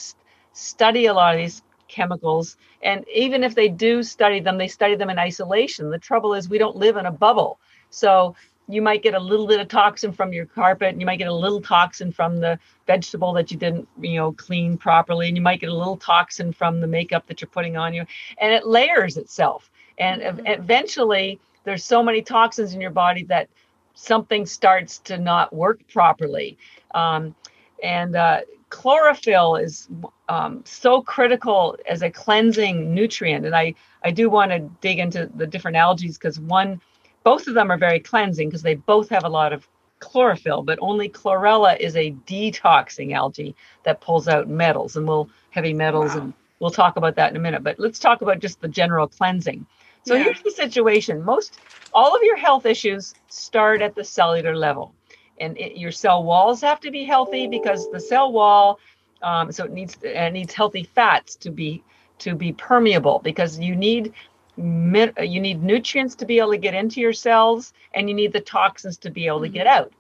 study 0.54 1.08
a 1.08 1.14
lot 1.14 1.36
of 1.36 1.42
these 1.42 1.64
chemicals 1.88 2.58
and 2.84 3.06
even 3.14 3.44
if 3.44 3.56
they 3.56 3.70
do 3.70 4.04
study 4.04 4.40
them, 4.40 4.58
they 4.58 4.68
study 4.68 4.96
them 4.96 5.10
in 5.10 5.18
isolation. 5.18 5.90
The 5.90 5.98
trouble 5.98 6.34
is 6.34 6.50
we 6.50 6.58
don't 6.58 6.76
live 6.76 6.98
in 6.98 7.06
a 7.06 7.12
bubble. 7.12 7.60
So 7.90 8.36
you 8.68 8.82
might 8.82 9.04
get 9.04 9.14
a 9.14 9.20
little 9.20 9.48
bit 9.48 9.60
of 9.60 9.68
toxin 9.68 10.12
from 10.12 10.32
your 10.32 10.46
carpet 10.46 10.90
and 10.90 11.00
you 11.00 11.06
might 11.06 11.18
get 11.18 11.28
a 11.28 11.34
little 11.34 11.62
toxin 11.62 12.12
from 12.12 12.40
the 12.40 12.58
vegetable 12.88 13.34
that 13.34 13.52
you 13.52 13.58
didn't 13.58 13.88
you 14.00 14.16
know 14.16 14.32
clean 14.34 14.78
properly 14.78 15.28
and 15.28 15.38
you 15.38 15.44
might 15.44 15.60
get 15.60 15.70
a 15.70 15.76
little 15.76 15.98
toxin 15.98 16.54
from 16.54 16.80
the 16.80 16.88
makeup 16.88 17.26
that 17.28 17.42
you're 17.42 17.50
putting 17.50 17.76
on 17.78 17.94
you 17.94 18.06
and 18.38 18.54
it 18.54 18.66
layers 18.66 19.18
itself 19.18 19.70
and 19.98 20.22
mm-hmm. 20.22 20.46
eventually 20.48 21.40
there's 21.66 21.84
so 21.84 22.02
many 22.02 22.22
toxins 22.22 22.74
in 22.74 22.82
your 22.82 22.92
body 22.92 23.24
that 23.24 23.50
something 23.96 24.46
starts 24.46 24.98
to 25.00 25.18
not 25.18 25.54
work 25.54 25.80
properly 25.90 26.58
um, 26.96 27.36
and 27.84 28.16
uh, 28.16 28.40
chlorophyll 28.74 29.56
is 29.56 29.88
um, 30.30 30.64
so 30.66 31.02
critical 31.04 31.78
as 31.88 32.02
a 32.02 32.10
cleansing 32.10 32.92
nutrient. 32.92 33.46
And 33.46 33.56
I, 33.56 33.76
I 34.04 34.10
do 34.10 34.32
want 34.32 34.52
to 34.52 34.60
dig 34.82 34.98
into 34.98 35.30
the 35.36 35.46
different 35.46 35.78
algae 35.78 36.08
because 36.08 36.40
one, 36.40 36.82
both 37.24 37.48
of 37.48 37.54
them 37.54 37.72
are 37.72 37.78
very 37.78 38.00
cleansing 38.00 38.50
because 38.50 38.62
they 38.62 38.76
both 38.76 39.10
have 39.10 39.24
a 39.24 39.30
lot 39.30 39.54
of 39.54 39.68
chlorophyll, 40.00 40.64
but 40.64 40.80
only 40.82 41.10
chlorella 41.10 41.80
is 41.80 41.96
a 41.96 42.12
detoxing 42.28 43.14
algae 43.14 43.56
that 43.84 44.02
pulls 44.02 44.28
out 44.28 44.50
metals 44.50 44.96
and 44.98 45.08
will 45.08 45.30
heavy 45.52 45.74
metals 45.74 46.14
wow. 46.14 46.22
and 46.22 46.34
we'll 46.60 46.72
talk 46.72 46.98
about 46.98 47.16
that 47.16 47.32
in 47.32 47.38
a 47.38 47.40
minute. 47.40 47.64
But 47.64 47.80
let's 47.80 48.00
talk 48.00 48.22
about 48.22 48.40
just 48.40 48.62
the 48.62 48.68
general 48.68 49.08
cleansing. 49.08 49.66
So 50.06 50.16
yeah. 50.16 50.24
here's 50.24 50.42
the 50.42 50.52
situation. 50.52 51.24
Most 51.24 51.60
all 51.94 52.16
of 52.16 52.24
your 52.24 52.38
health 52.38 52.66
issues 52.66 53.14
start 53.30 53.82
at 53.82 53.96
the 53.96 54.04
cellular 54.04 54.56
level. 54.56 54.94
And 55.40 55.58
it, 55.58 55.78
your 55.78 55.92
cell 55.92 56.24
walls 56.24 56.62
have 56.62 56.80
to 56.82 56.92
be 56.92 57.06
healthy 57.06 57.48
because 57.48 57.90
the 57.92 58.00
cell 58.00 58.32
wall 58.32 58.80
um, 59.22 59.52
so 59.52 59.66
it 59.66 59.72
needs 59.72 59.98
it 60.04 60.32
needs 60.32 60.54
healthy 60.54 60.84
fats 60.84 61.36
to 61.38 61.50
be 61.50 61.84
to 62.20 62.36
be 62.36 62.52
permeable 62.54 63.20
because 63.24 63.60
you 63.60 63.76
need 63.76 64.14
you 64.58 65.40
need 65.40 65.64
nutrients 65.64 66.16
to 66.16 66.26
be 66.26 66.40
able 66.40 66.52
to 66.52 66.58
get 66.58 66.74
into 66.74 67.02
your 67.02 67.14
cells 67.14 67.74
and 67.94 68.08
you 68.08 68.16
need 68.16 68.34
the 68.34 68.40
toxins 68.40 68.98
to 68.98 69.10
be 69.10 69.28
able 69.28 69.42
to 69.42 69.50
get 69.50 69.66
mm-hmm. 69.66 69.84
out. 69.84 69.94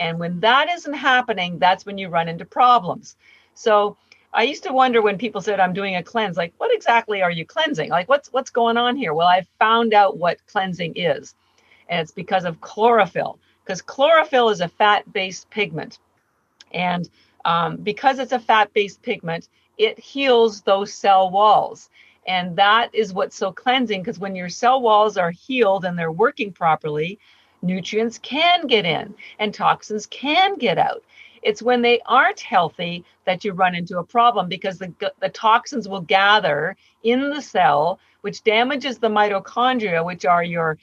And 0.00 0.18
when 0.18 0.40
that 0.40 0.68
isn't 0.70 0.94
happening 0.94 1.58
that's 1.58 1.84
when 1.84 1.98
you 1.98 2.08
run 2.08 2.28
into 2.28 2.44
problems. 2.44 3.16
So 3.54 3.96
i 4.32 4.42
used 4.42 4.62
to 4.62 4.72
wonder 4.72 5.00
when 5.00 5.16
people 5.16 5.40
said 5.40 5.58
i'm 5.58 5.72
doing 5.72 5.96
a 5.96 6.02
cleanse 6.02 6.36
like 6.36 6.52
what 6.58 6.74
exactly 6.74 7.22
are 7.22 7.30
you 7.30 7.46
cleansing? 7.46 7.90
Like 7.90 8.08
what's 8.08 8.32
what's 8.32 8.50
going 8.50 8.76
on 8.76 8.96
here? 8.96 9.14
Well 9.14 9.28
i 9.28 9.46
found 9.58 9.94
out 9.94 10.18
what 10.18 10.46
cleansing 10.46 10.94
is 10.96 11.34
and 11.88 12.00
it's 12.00 12.12
because 12.12 12.44
of 12.44 12.60
chlorophyll 12.60 13.38
because 13.64 13.82
chlorophyll 13.82 14.48
is 14.48 14.60
a 14.60 14.68
fat 14.68 15.10
based 15.12 15.50
pigment. 15.50 15.98
And 16.72 17.08
um, 17.44 17.76
because 17.76 18.18
it's 18.18 18.32
a 18.32 18.38
fat 18.38 18.72
based 18.72 19.02
pigment 19.02 19.48
it 19.78 19.98
heals 19.98 20.62
those 20.62 20.92
cell 20.92 21.30
walls 21.30 21.88
and 22.28 22.54
that 22.56 22.94
is 22.94 23.14
what's 23.14 23.34
so 23.34 23.50
cleansing 23.50 24.02
because 24.02 24.18
when 24.18 24.36
your 24.36 24.50
cell 24.50 24.82
walls 24.82 25.16
are 25.16 25.30
healed 25.30 25.86
and 25.86 25.98
they're 25.98 26.12
working 26.12 26.52
properly, 26.52 27.18
nutrients 27.62 28.18
can 28.18 28.66
get 28.66 28.84
in 28.84 29.14
and 29.38 29.54
toxins 29.54 30.06
can 30.06 30.56
get 30.58 30.76
out. 30.76 31.02
It's 31.42 31.62
when 31.62 31.80
they 31.80 32.00
aren't 32.04 32.40
healthy 32.40 33.04
that 33.24 33.44
you 33.44 33.52
run 33.52 33.74
into 33.74 33.98
a 33.98 34.04
problem 34.04 34.48
because 34.48 34.78
the, 34.78 34.92
the 35.20 35.30
toxins 35.30 35.88
will 35.88 36.02
gather 36.02 36.76
in 37.02 37.30
the 37.30 37.40
cell, 37.40 37.98
which 38.20 38.44
damages 38.44 38.98
the 38.98 39.08
mitochondria, 39.08 40.04
which 40.04 40.26
are 40.26 40.44
your 40.44 40.78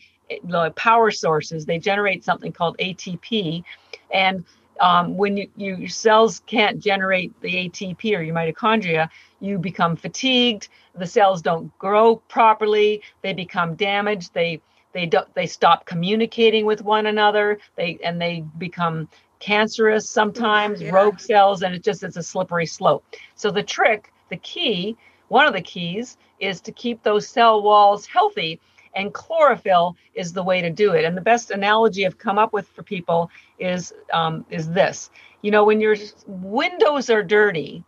the 0.46 0.72
power 0.72 1.12
sources. 1.12 1.68
They 1.68 1.78
generate 1.78 2.24
something 2.24 2.52
called 2.52 2.78
ATP. 2.80 3.64
And 4.12 4.44
um, 4.80 5.16
when 5.18 5.38
you, 5.38 5.48
you, 5.56 5.76
your 5.76 5.90
cells 5.90 6.42
can't 6.48 6.80
generate 6.80 7.40
the 7.42 7.70
ATP 7.70 8.18
or 8.18 8.22
your 8.22 8.34
mitochondria, 8.34 9.10
you 9.46 9.58
become 9.58 9.96
fatigued. 9.96 10.70
The 10.96 11.06
cells 11.06 11.42
don't 11.42 11.76
grow 11.78 12.18
properly. 12.18 13.02
They 13.22 13.34
become 13.34 13.76
damaged. 13.76 14.34
They 14.34 14.62
they 14.94 15.06
don't 15.06 15.34
they 15.36 15.46
stop 15.46 15.86
communicating 15.86 16.66
with 16.66 16.82
one 16.82 17.06
another. 17.06 17.60
They 17.76 18.00
and 18.04 18.22
they 18.22 18.44
become 18.58 19.10
cancerous 19.40 20.10
sometimes, 20.10 20.82
yeah. 20.82 20.92
rogue 20.92 21.20
cells, 21.20 21.62
and 21.62 21.76
it 21.76 21.84
just 21.84 22.04
it's 22.04 22.18
a 22.18 22.24
slippery 22.24 22.66
slope. 22.66 23.06
So 23.36 23.52
the 23.52 23.64
trick, 23.64 24.12
the 24.30 24.38
key, 24.38 24.98
one 25.28 25.46
of 25.46 25.54
the 25.54 25.62
keys 25.62 26.18
is 26.40 26.62
to 26.62 26.72
keep 26.72 27.04
those 27.04 27.28
cell 27.28 27.62
walls 27.62 28.06
healthy 28.06 28.60
and 28.96 29.14
chlorophyll 29.14 29.96
is 30.14 30.34
the 30.34 30.44
way 30.44 30.62
to 30.62 30.70
do 30.70 30.94
it. 30.94 31.06
And 31.06 31.16
the 31.16 31.22
best 31.22 31.52
analogy 31.52 32.06
I've 32.06 32.18
come 32.18 32.38
up 32.40 32.54
with 32.54 32.68
for 32.70 32.84
people 32.84 33.30
is 33.60 33.94
um, 34.14 34.46
is 34.50 34.70
this. 34.70 35.10
You 35.42 35.52
know, 35.52 35.66
when 35.66 35.82
your 35.82 35.96
windows 36.26 37.10
are 37.10 37.22
dirty, 37.22 37.84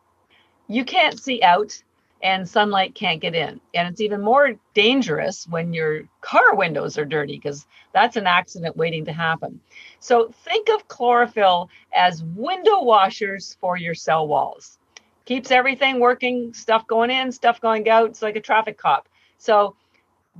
you 0.67 0.85
can't 0.85 1.19
see 1.19 1.41
out 1.41 1.81
and 2.21 2.47
sunlight 2.47 2.95
can't 2.95 3.21
get 3.21 3.35
in. 3.35 3.61
And 3.73 3.87
it's 3.87 4.01
even 4.01 4.21
more 4.21 4.55
dangerous 4.73 5.47
when 5.47 5.73
your 5.73 6.03
car 6.21 6.55
windows 6.55 6.97
are 6.97 7.05
dirty 7.05 7.35
because 7.35 7.65
that's 7.93 8.15
an 8.15 8.27
accident 8.27 8.75
waiting 8.75 9.05
to 9.05 9.13
happen. 9.13 9.59
So 9.99 10.33
think 10.43 10.69
of 10.69 10.87
chlorophyll 10.87 11.69
as 11.93 12.23
window 12.23 12.81
washers 12.81 13.57
for 13.61 13.77
your 13.77 13.93
cell 13.93 14.27
walls. 14.27 14.77
Keeps 15.25 15.51
everything 15.51 15.99
working, 15.99 16.53
stuff 16.53 16.87
going 16.87 17.11
in, 17.11 17.31
stuff 17.31 17.61
going 17.61 17.87
out. 17.89 18.09
It's 18.09 18.21
like 18.21 18.35
a 18.35 18.41
traffic 18.41 18.77
cop. 18.77 19.07
So 19.37 19.75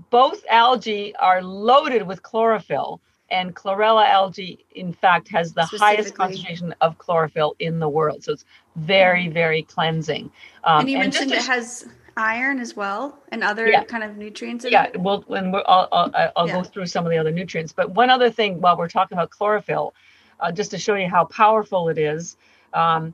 both 0.09 0.45
algae 0.49 1.15
are 1.15 1.41
loaded 1.41 2.03
with 2.03 2.23
chlorophyll 2.23 3.01
and 3.29 3.55
chlorella 3.55 4.07
algae 4.07 4.65
in 4.75 4.93
fact 4.93 5.27
has 5.27 5.53
the 5.53 5.65
highest 5.65 6.15
concentration 6.15 6.73
of 6.81 6.97
chlorophyll 6.97 7.55
in 7.59 7.79
the 7.79 7.89
world 7.89 8.23
so 8.23 8.33
it's 8.33 8.45
very 8.75 9.25
mm-hmm. 9.25 9.33
very 9.33 9.63
cleansing 9.63 10.31
um, 10.63 10.81
and 10.81 10.89
you 10.89 10.97
and 10.97 11.05
mentioned 11.05 11.31
it 11.31 11.43
has 11.43 11.87
iron 12.15 12.59
as 12.59 12.75
well 12.75 13.19
and 13.31 13.43
other 13.43 13.67
yeah. 13.67 13.83
kind 13.83 14.03
of 14.03 14.17
nutrients 14.17 14.65
yeah 14.67 14.85
it? 14.85 14.99
well 14.99 15.23
and 15.29 15.55
i'll, 15.55 15.87
I'll, 15.91 16.31
I'll 16.35 16.47
yeah. 16.47 16.53
go 16.53 16.63
through 16.63 16.87
some 16.87 17.05
of 17.05 17.11
the 17.11 17.17
other 17.17 17.31
nutrients 17.31 17.73
but 17.73 17.91
one 17.91 18.09
other 18.09 18.29
thing 18.29 18.59
while 18.59 18.77
we're 18.77 18.89
talking 18.89 19.17
about 19.17 19.29
chlorophyll 19.29 19.93
uh, 20.39 20.51
just 20.51 20.71
to 20.71 20.77
show 20.77 20.95
you 20.95 21.07
how 21.07 21.25
powerful 21.25 21.89
it 21.89 21.97
is 21.97 22.37
um, 22.73 23.13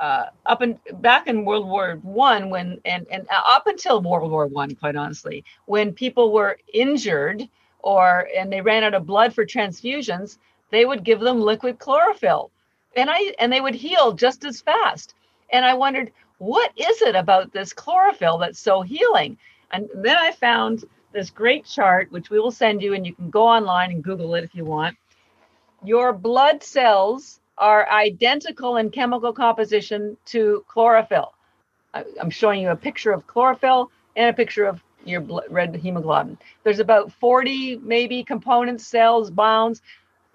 uh, 0.00 0.26
up 0.46 0.60
and 0.60 0.78
back 0.94 1.26
in 1.28 1.44
World 1.44 1.68
War 1.68 1.98
One, 2.02 2.50
when 2.50 2.80
and 2.84 3.06
and 3.10 3.26
up 3.30 3.66
until 3.66 4.02
World 4.02 4.30
War 4.30 4.46
One, 4.46 4.74
quite 4.74 4.96
honestly, 4.96 5.44
when 5.66 5.92
people 5.92 6.32
were 6.32 6.58
injured 6.72 7.48
or 7.84 8.28
and 8.36 8.50
they 8.50 8.62
ran 8.62 8.82
out 8.82 8.94
of 8.94 9.06
blood 9.06 9.34
for 9.34 9.44
transfusions, 9.44 10.38
they 10.70 10.86
would 10.86 11.04
give 11.04 11.20
them 11.20 11.40
liquid 11.40 11.78
chlorophyll, 11.78 12.50
and 12.96 13.10
I 13.10 13.34
and 13.38 13.52
they 13.52 13.60
would 13.60 13.74
heal 13.74 14.12
just 14.12 14.44
as 14.44 14.62
fast. 14.62 15.14
And 15.52 15.64
I 15.64 15.74
wondered, 15.74 16.10
what 16.38 16.72
is 16.76 17.02
it 17.02 17.14
about 17.14 17.52
this 17.52 17.72
chlorophyll 17.72 18.38
that's 18.38 18.58
so 18.58 18.80
healing? 18.80 19.36
And 19.70 19.88
then 19.94 20.16
I 20.16 20.32
found 20.32 20.84
this 21.12 21.30
great 21.30 21.66
chart, 21.66 22.10
which 22.10 22.30
we 22.30 22.40
will 22.40 22.50
send 22.50 22.82
you, 22.82 22.94
and 22.94 23.06
you 23.06 23.14
can 23.14 23.30
go 23.30 23.46
online 23.46 23.90
and 23.92 24.02
Google 24.02 24.34
it 24.34 24.44
if 24.44 24.54
you 24.54 24.64
want. 24.64 24.96
Your 25.84 26.12
blood 26.12 26.62
cells 26.62 27.38
are 27.58 27.88
identical 27.90 28.78
in 28.78 28.90
chemical 28.90 29.32
composition 29.32 30.16
to 30.26 30.64
chlorophyll. 30.68 31.34
I, 31.92 32.04
am 32.18 32.30
showing 32.30 32.62
you 32.62 32.70
a 32.70 32.76
picture 32.76 33.12
of 33.12 33.26
chlorophyll 33.26 33.90
and 34.16 34.30
a 34.30 34.32
picture 34.32 34.64
of 34.64 34.82
your 35.06 35.20
blood, 35.20 35.44
red 35.50 35.74
hemoglobin. 35.76 36.38
There's 36.62 36.80
about 36.80 37.12
40 37.12 37.78
maybe 37.78 38.24
components, 38.24 38.86
cells, 38.86 39.30
bonds. 39.30 39.82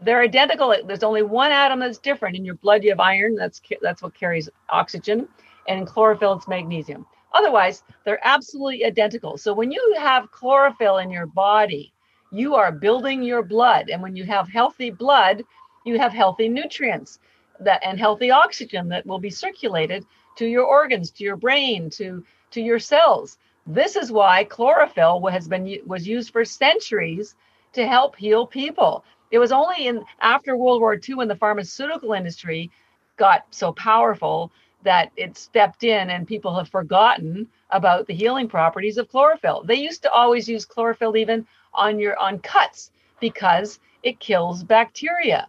They're 0.01 0.21
identical. 0.21 0.75
There's 0.85 1.03
only 1.03 1.23
one 1.23 1.51
atom 1.51 1.79
that's 1.79 1.97
different. 1.97 2.35
In 2.35 2.45
your 2.45 2.55
blood, 2.55 2.83
you 2.83 2.89
have 2.91 2.99
iron. 2.99 3.35
That's 3.35 3.61
that's 3.81 4.01
what 4.01 4.13
carries 4.15 4.49
oxygen, 4.69 5.27
and 5.67 5.79
in 5.79 5.85
chlorophyll, 5.85 6.33
it's 6.33 6.47
magnesium. 6.47 7.05
Otherwise, 7.33 7.83
they're 8.05 8.19
absolutely 8.23 8.85
identical. 8.85 9.37
So 9.37 9.53
when 9.53 9.71
you 9.71 9.95
have 9.99 10.31
chlorophyll 10.31 10.97
in 10.97 11.11
your 11.11 11.27
body, 11.27 11.93
you 12.31 12.55
are 12.55 12.71
building 12.71 13.23
your 13.23 13.43
blood, 13.43 13.89
and 13.89 14.01
when 14.01 14.15
you 14.15 14.23
have 14.25 14.47
healthy 14.47 14.89
blood, 14.89 15.43
you 15.85 15.99
have 15.99 16.13
healthy 16.13 16.47
nutrients 16.49 17.19
that 17.59 17.81
and 17.85 17.99
healthy 17.99 18.31
oxygen 18.31 18.89
that 18.89 19.05
will 19.05 19.19
be 19.19 19.29
circulated 19.29 20.05
to 20.37 20.45
your 20.45 20.65
organs, 20.65 21.11
to 21.11 21.23
your 21.23 21.35
brain, 21.35 21.89
to 21.91 22.23
to 22.51 22.61
your 22.61 22.79
cells. 22.79 23.37
This 23.69 23.95
is 23.95 24.11
why 24.11 24.45
chlorophyll 24.45 25.27
has 25.27 25.47
been 25.47 25.77
was 25.85 26.07
used 26.07 26.31
for 26.31 26.43
centuries 26.43 27.35
to 27.73 27.85
help 27.85 28.15
heal 28.15 28.47
people. 28.47 29.05
It 29.29 29.37
was 29.37 29.51
only 29.51 29.85
in 29.85 30.03
after 30.21 30.57
World 30.57 30.81
War 30.81 30.95
II 30.95 31.15
when 31.15 31.27
the 31.27 31.35
pharmaceutical 31.35 32.13
industry 32.13 32.71
got 33.15 33.45
so 33.51 33.71
powerful 33.73 34.51
that 34.81 35.11
it 35.15 35.37
stepped 35.37 35.83
in 35.83 36.09
and 36.09 36.27
people 36.27 36.55
have 36.55 36.69
forgotten 36.69 37.47
about 37.69 38.07
the 38.07 38.13
healing 38.15 38.47
properties 38.47 38.97
of 38.97 39.07
chlorophyll. 39.07 39.61
They 39.63 39.75
used 39.75 40.01
to 40.01 40.11
always 40.11 40.49
use 40.49 40.65
chlorophyll 40.65 41.15
even 41.15 41.45
on 41.75 41.99
your 41.99 42.17
on 42.17 42.39
cuts 42.39 42.89
because 43.19 43.79
it 44.01 44.19
kills 44.19 44.63
bacteria. 44.63 45.47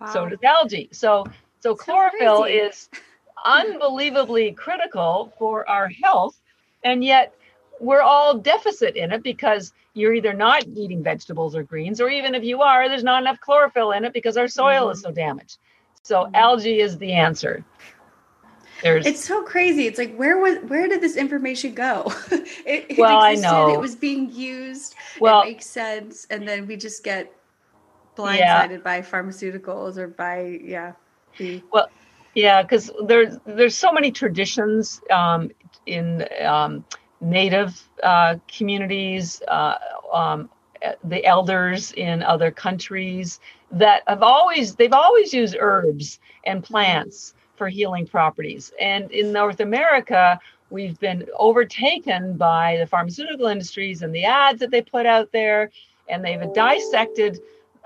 Wow. 0.00 0.06
So 0.12 0.28
does 0.28 0.38
algae. 0.44 0.88
So 0.92 1.26
so 1.58 1.74
chlorophyll 1.74 2.44
is 2.44 2.88
unbelievably 3.44 4.52
critical 4.52 5.32
for 5.36 5.68
our 5.68 5.88
health, 5.88 6.40
and 6.84 7.02
yet 7.02 7.34
we're 7.80 8.02
all 8.02 8.38
deficit 8.38 8.96
in 8.96 9.12
it 9.12 9.22
because 9.22 9.72
you're 9.94 10.14
either 10.14 10.32
not 10.32 10.66
eating 10.66 11.02
vegetables 11.02 11.56
or 11.56 11.62
greens, 11.62 12.00
or 12.00 12.08
even 12.08 12.34
if 12.34 12.44
you 12.44 12.62
are, 12.62 12.88
there's 12.88 13.04
not 13.04 13.22
enough 13.22 13.40
chlorophyll 13.40 13.92
in 13.92 14.04
it 14.04 14.12
because 14.12 14.36
our 14.36 14.48
soil 14.48 14.84
mm-hmm. 14.84 14.92
is 14.92 15.00
so 15.00 15.10
damaged. 15.10 15.58
So 16.02 16.24
mm-hmm. 16.24 16.34
algae 16.34 16.80
is 16.80 16.98
the 16.98 17.12
answer. 17.12 17.64
There's, 18.82 19.06
it's 19.06 19.24
so 19.24 19.42
crazy. 19.42 19.86
It's 19.86 19.98
like 19.98 20.14
where 20.16 20.38
was 20.38 20.58
where 20.68 20.86
did 20.86 21.00
this 21.00 21.16
information 21.16 21.74
go? 21.74 22.12
it, 22.30 22.86
it 22.90 22.98
well, 22.98 23.24
existed, 23.24 23.48
I 23.48 23.50
know 23.50 23.72
it 23.72 23.80
was 23.80 23.96
being 23.96 24.30
used. 24.30 24.94
Well, 25.18 25.42
it 25.42 25.46
makes 25.46 25.66
sense, 25.66 26.26
and 26.28 26.46
then 26.46 26.66
we 26.66 26.76
just 26.76 27.02
get 27.02 27.32
blindsided 28.16 28.38
yeah. 28.38 28.76
by 28.84 29.00
pharmaceuticals 29.00 29.96
or 29.96 30.08
by 30.08 30.60
yeah. 30.62 30.92
The... 31.38 31.62
Well, 31.72 31.88
yeah, 32.34 32.60
because 32.60 32.90
there's 33.06 33.38
there's 33.46 33.74
so 33.74 33.92
many 33.92 34.10
traditions 34.10 35.00
um, 35.10 35.50
in 35.86 36.26
um, 36.44 36.84
native 37.26 37.82
uh, 38.02 38.36
communities, 38.48 39.42
uh, 39.48 39.74
um, 40.12 40.48
the 41.04 41.24
elders 41.24 41.92
in 41.92 42.22
other 42.22 42.50
countries 42.50 43.40
that 43.72 44.02
have 44.06 44.22
always 44.22 44.76
they've 44.76 44.92
always 44.92 45.34
used 45.34 45.56
herbs 45.58 46.20
and 46.44 46.62
plants 46.62 47.34
for 47.56 47.68
healing 47.68 48.06
properties. 48.06 48.72
And 48.80 49.10
in 49.10 49.32
North 49.32 49.60
America, 49.60 50.38
we've 50.70 50.98
been 51.00 51.26
overtaken 51.38 52.36
by 52.36 52.76
the 52.78 52.86
pharmaceutical 52.86 53.46
industries 53.46 54.02
and 54.02 54.14
the 54.14 54.24
ads 54.24 54.60
that 54.60 54.70
they 54.70 54.82
put 54.82 55.06
out 55.06 55.32
there, 55.32 55.70
and 56.08 56.24
they've 56.24 56.52
dissected 56.52 57.40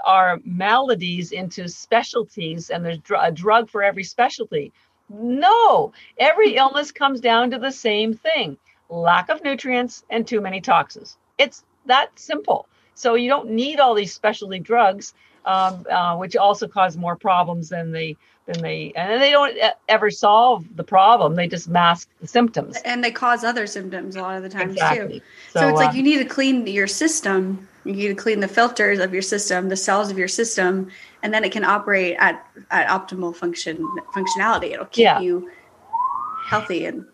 our 0.05 0.41
maladies 0.45 1.33
into 1.33 1.69
specialties, 1.69 2.71
and 2.71 2.85
there's 2.85 2.99
a 3.19 3.31
drug 3.31 3.71
for 3.71 3.83
every 3.83 4.05
specialty. 4.05 4.73
No, 5.09 5.93
every 6.19 6.57
illness 6.57 6.93
comes 6.93 7.21
down 7.21 7.51
to 7.51 7.59
the 7.59 7.73
same 7.73 8.15
thing 8.15 8.57
lack 8.91 9.29
of 9.29 9.43
nutrients 9.43 10.05
and 10.11 10.27
too 10.27 10.41
many 10.41 10.61
toxins. 10.61 11.17
It's 11.39 11.65
that 11.87 12.11
simple. 12.19 12.67
So 12.95 13.15
you 13.15 13.31
don't 13.31 13.51
need 13.51 13.81
all 13.81 13.95
these 13.95 14.13
specialty 14.13 14.59
drugs, 14.59 15.15
um, 15.47 15.87
uh, 15.91 16.17
which 16.17 16.37
also 16.37 16.69
cause 16.69 16.97
more 16.97 17.17
problems 17.17 17.71
than 17.71 17.93
they 17.93 18.17
than 18.47 18.63
they 18.63 18.93
and 18.97 19.23
they 19.23 19.31
don't 19.31 19.57
ever 19.89 20.11
solve 20.11 20.65
the 20.77 20.85
problem. 20.85 21.37
They 21.37 21.49
just 21.49 21.69
mask 21.69 22.09
the 22.21 22.27
symptoms. 22.27 22.77
And 22.85 23.03
they 23.03 23.11
cause 23.11 23.45
other 23.45 23.67
symptoms 23.67 24.17
a 24.17 24.23
lot 24.23 24.37
of 24.37 24.43
the 24.43 24.49
times 24.49 24.73
exactly. 24.73 25.21
too. 25.21 25.25
So, 25.53 25.61
so 25.61 25.69
it's 25.69 25.81
uh, 25.81 25.85
like 25.85 25.95
you 25.95 26.03
need 26.03 26.19
to 26.19 26.25
clean 26.25 26.67
your 26.67 26.87
system. 26.87 27.67
You 27.85 27.95
need 27.95 28.09
to 28.09 28.15
clean 28.15 28.41
the 28.41 28.49
filters 28.49 28.99
of 28.99 29.15
your 29.15 29.23
system, 29.23 29.71
the 29.71 29.77
cells 29.77 30.11
of 30.11 30.19
your 30.19 30.29
system, 30.29 30.91
and 31.23 31.33
then 31.33 31.45
it 31.45 31.53
can 31.53 31.65
operate 31.65 32.17
at 32.19 32.45
at 32.71 32.89
optimal 32.89 33.35
function 33.35 33.79
functionality. 34.15 34.73
It'll 34.73 34.85
keep 34.87 35.05
yeah. 35.05 35.21
you 35.21 35.51
healthy 36.45 36.85
and 36.85 37.07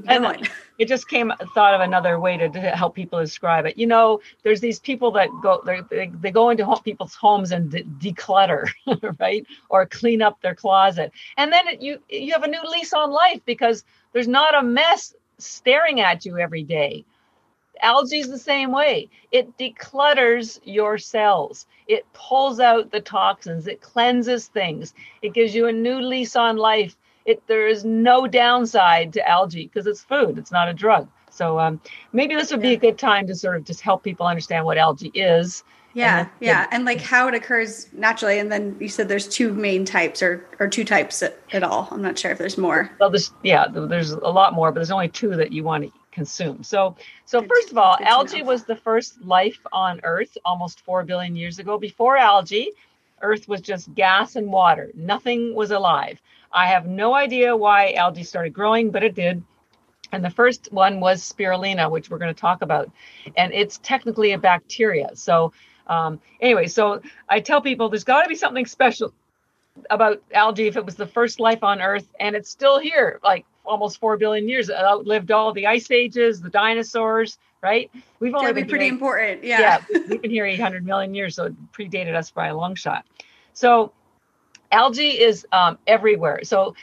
keep 0.00 0.08
going. 0.08 0.46
it 0.78 0.88
just 0.88 1.08
came 1.08 1.32
thought 1.54 1.74
of 1.74 1.80
another 1.80 2.18
way 2.18 2.36
to, 2.36 2.48
to, 2.48 2.60
help 2.60 2.94
people 2.94 3.18
describe 3.18 3.66
it. 3.66 3.78
You 3.78 3.86
know 3.86 4.20
there's 4.42 4.60
these 4.60 4.78
people 4.78 5.10
that 5.12 5.28
go 5.42 5.62
they, 5.64 5.80
they 6.08 6.30
go 6.30 6.50
into 6.50 6.64
home, 6.64 6.82
people's 6.82 7.14
homes 7.14 7.52
and 7.52 7.70
de- 7.70 7.84
declutter 7.84 8.68
right? 9.20 9.46
Or 9.68 9.86
clean 9.86 10.22
up 10.22 10.40
their 10.40 10.54
closet. 10.54 11.12
And 11.36 11.52
then 11.52 11.68
it, 11.68 11.82
you 11.82 11.98
you 12.08 12.32
have 12.32 12.42
a 12.42 12.48
new 12.48 12.62
lease 12.64 12.92
on 12.92 13.10
life 13.10 13.40
because 13.44 13.84
there's 14.12 14.28
not 14.28 14.58
a 14.58 14.62
mess 14.62 15.14
staring 15.38 16.00
at 16.00 16.24
you 16.24 16.38
every 16.38 16.62
day. 16.62 17.04
Algae 17.82 18.20
is 18.20 18.30
the 18.30 18.38
same 18.38 18.72
way. 18.72 19.10
It 19.32 19.58
declutters 19.58 20.58
your 20.64 20.96
cells. 20.96 21.66
It 21.86 22.10
pulls 22.14 22.58
out 22.58 22.90
the 22.90 23.00
toxins. 23.00 23.66
It 23.66 23.82
cleanses 23.82 24.48
things. 24.48 24.94
It 25.20 25.34
gives 25.34 25.54
you 25.54 25.66
a 25.66 25.72
new 25.72 26.00
lease 26.00 26.36
on 26.36 26.56
life 26.56 26.96
it 27.26 27.46
there 27.46 27.66
is 27.66 27.84
no 27.84 28.26
downside 28.26 29.12
to 29.12 29.28
algae 29.28 29.66
because 29.66 29.86
it's 29.86 30.02
food 30.02 30.38
it's 30.38 30.52
not 30.52 30.68
a 30.68 30.72
drug. 30.72 31.08
So 31.30 31.58
um, 31.58 31.80
maybe 32.14 32.34
this 32.34 32.50
would 32.50 32.62
be 32.62 32.72
a 32.72 32.78
good 32.78 32.96
time 32.96 33.26
to 33.26 33.34
sort 33.34 33.56
of 33.56 33.64
just 33.64 33.82
help 33.82 34.02
people 34.02 34.26
understand 34.26 34.64
what 34.64 34.78
algae 34.78 35.10
is. 35.12 35.64
Yeah 35.92 36.20
and 36.20 36.28
yeah 36.40 36.66
and 36.72 36.84
like 36.84 37.00
how 37.00 37.26
it 37.26 37.34
occurs 37.34 37.88
naturally 37.94 38.38
and 38.38 38.52
then 38.52 38.76
you 38.78 38.88
said 38.88 39.08
there's 39.08 39.26
two 39.26 39.54
main 39.54 39.86
types 39.86 40.22
or 40.22 40.44
or 40.60 40.68
two 40.68 40.84
types 40.84 41.22
at, 41.22 41.38
at 41.52 41.62
all. 41.62 41.88
I'm 41.90 42.02
not 42.02 42.18
sure 42.18 42.30
if 42.30 42.38
there's 42.38 42.58
more. 42.58 42.90
Well 43.00 43.10
there's 43.10 43.32
yeah 43.42 43.66
there's 43.68 44.10
a 44.10 44.18
lot 44.28 44.52
more 44.52 44.70
but 44.70 44.76
there's 44.76 44.90
only 44.90 45.08
two 45.08 45.36
that 45.36 45.52
you 45.52 45.64
want 45.64 45.84
to 45.84 45.92
consume. 46.12 46.62
So 46.62 46.96
so 47.24 47.40
good 47.40 47.48
first 47.48 47.70
of 47.70 47.78
all 47.78 47.96
algae 48.02 48.42
was 48.42 48.64
the 48.64 48.76
first 48.76 49.22
life 49.22 49.58
on 49.72 50.00
earth 50.04 50.36
almost 50.44 50.80
4 50.82 51.02
billion 51.04 51.34
years 51.34 51.58
ago. 51.58 51.78
Before 51.78 52.18
algae 52.18 52.72
earth 53.22 53.48
was 53.48 53.62
just 53.62 53.94
gas 53.94 54.36
and 54.36 54.52
water. 54.52 54.90
Nothing 54.94 55.54
was 55.54 55.70
alive 55.70 56.20
I 56.52 56.66
have 56.66 56.86
no 56.86 57.14
idea 57.14 57.56
why 57.56 57.92
algae 57.92 58.24
started 58.24 58.52
growing, 58.52 58.90
but 58.90 59.02
it 59.02 59.14
did. 59.14 59.42
And 60.12 60.24
the 60.24 60.30
first 60.30 60.72
one 60.72 61.00
was 61.00 61.20
spirulina, 61.20 61.90
which 61.90 62.10
we're 62.10 62.18
going 62.18 62.34
to 62.34 62.40
talk 62.40 62.62
about. 62.62 62.90
And 63.36 63.52
it's 63.52 63.78
technically 63.82 64.32
a 64.32 64.38
bacteria. 64.38 65.10
So, 65.14 65.52
um, 65.88 66.20
anyway, 66.40 66.68
so 66.68 67.02
I 67.28 67.40
tell 67.40 67.60
people 67.60 67.88
there's 67.88 68.04
got 68.04 68.22
to 68.22 68.28
be 68.28 68.34
something 68.34 68.66
special 68.66 69.12
about 69.90 70.22
algae 70.32 70.68
if 70.68 70.76
it 70.76 70.84
was 70.84 70.94
the 70.94 71.06
first 71.06 71.40
life 71.40 71.62
on 71.62 71.82
Earth 71.82 72.08
and 72.18 72.34
it's 72.34 72.48
still 72.48 72.78
here, 72.78 73.20
like 73.22 73.44
almost 73.64 73.98
4 73.98 74.16
billion 74.16 74.48
years. 74.48 74.68
It 74.68 74.76
outlived 74.76 75.30
all 75.30 75.52
the 75.52 75.66
ice 75.66 75.90
ages, 75.90 76.40
the 76.40 76.50
dinosaurs, 76.50 77.38
right? 77.62 77.90
We've 78.20 78.34
only 78.34 78.52
been 78.52 78.68
pretty 78.68 78.86
here, 78.86 78.94
important. 78.94 79.44
Yeah. 79.44 79.60
yeah. 79.90 80.00
We've 80.08 80.22
been 80.22 80.30
here 80.30 80.46
800 80.46 80.86
million 80.86 81.14
years, 81.14 81.34
so 81.34 81.46
it 81.46 81.72
predated 81.72 82.14
us 82.14 82.30
by 82.30 82.48
a 82.48 82.56
long 82.56 82.74
shot. 82.74 83.04
So, 83.52 83.92
algae 84.72 85.20
is 85.20 85.46
um, 85.52 85.78
everywhere. 85.86 86.40
So 86.44 86.74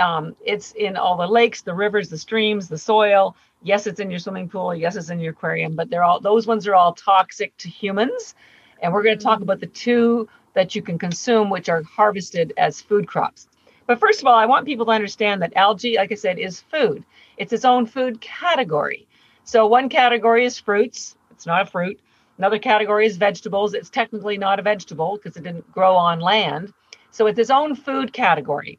um, 0.00 0.36
it's 0.44 0.72
in 0.72 0.96
all 0.96 1.16
the 1.16 1.26
lakes, 1.26 1.62
the 1.62 1.74
rivers, 1.74 2.08
the 2.08 2.18
streams, 2.18 2.68
the 2.68 2.78
soil. 2.78 3.36
Yes, 3.62 3.86
it's 3.86 4.00
in 4.00 4.10
your 4.10 4.18
swimming 4.18 4.48
pool. 4.48 4.74
Yes, 4.74 4.96
it's 4.96 5.10
in 5.10 5.20
your 5.20 5.32
aquarium, 5.32 5.74
but 5.74 5.90
they're 5.90 6.04
all 6.04 6.20
those 6.20 6.46
ones 6.46 6.66
are 6.66 6.74
all 6.74 6.94
toxic 6.94 7.56
to 7.58 7.68
humans. 7.68 8.34
And 8.82 8.92
we're 8.92 9.02
going 9.02 9.18
to 9.18 9.24
talk 9.24 9.40
about 9.40 9.60
the 9.60 9.66
two 9.66 10.28
that 10.54 10.74
you 10.74 10.82
can 10.82 10.98
consume, 10.98 11.50
which 11.50 11.68
are 11.68 11.82
harvested 11.82 12.52
as 12.56 12.80
food 12.80 13.06
crops. 13.06 13.48
But 13.86 14.00
first 14.00 14.20
of 14.20 14.26
all, 14.26 14.34
I 14.34 14.46
want 14.46 14.66
people 14.66 14.86
to 14.86 14.92
understand 14.92 15.42
that 15.42 15.56
algae, 15.56 15.96
like 15.96 16.12
I 16.12 16.16
said, 16.16 16.38
is 16.38 16.60
food. 16.60 17.04
It's 17.36 17.52
its 17.52 17.64
own 17.64 17.86
food 17.86 18.20
category. 18.20 19.06
So 19.44 19.66
one 19.66 19.88
category 19.88 20.44
is 20.44 20.58
fruits. 20.58 21.16
It's 21.30 21.46
not 21.46 21.62
a 21.62 21.66
fruit. 21.66 22.00
Another 22.38 22.58
category 22.58 23.06
is 23.06 23.16
vegetables. 23.16 23.74
It's 23.74 23.90
technically 23.90 24.38
not 24.38 24.58
a 24.58 24.62
vegetable 24.62 25.16
because 25.16 25.36
it 25.36 25.44
didn't 25.44 25.70
grow 25.72 25.94
on 25.96 26.20
land. 26.20 26.72
So 27.16 27.26
it's 27.28 27.38
its 27.38 27.48
own 27.48 27.74
food 27.74 28.12
category. 28.12 28.78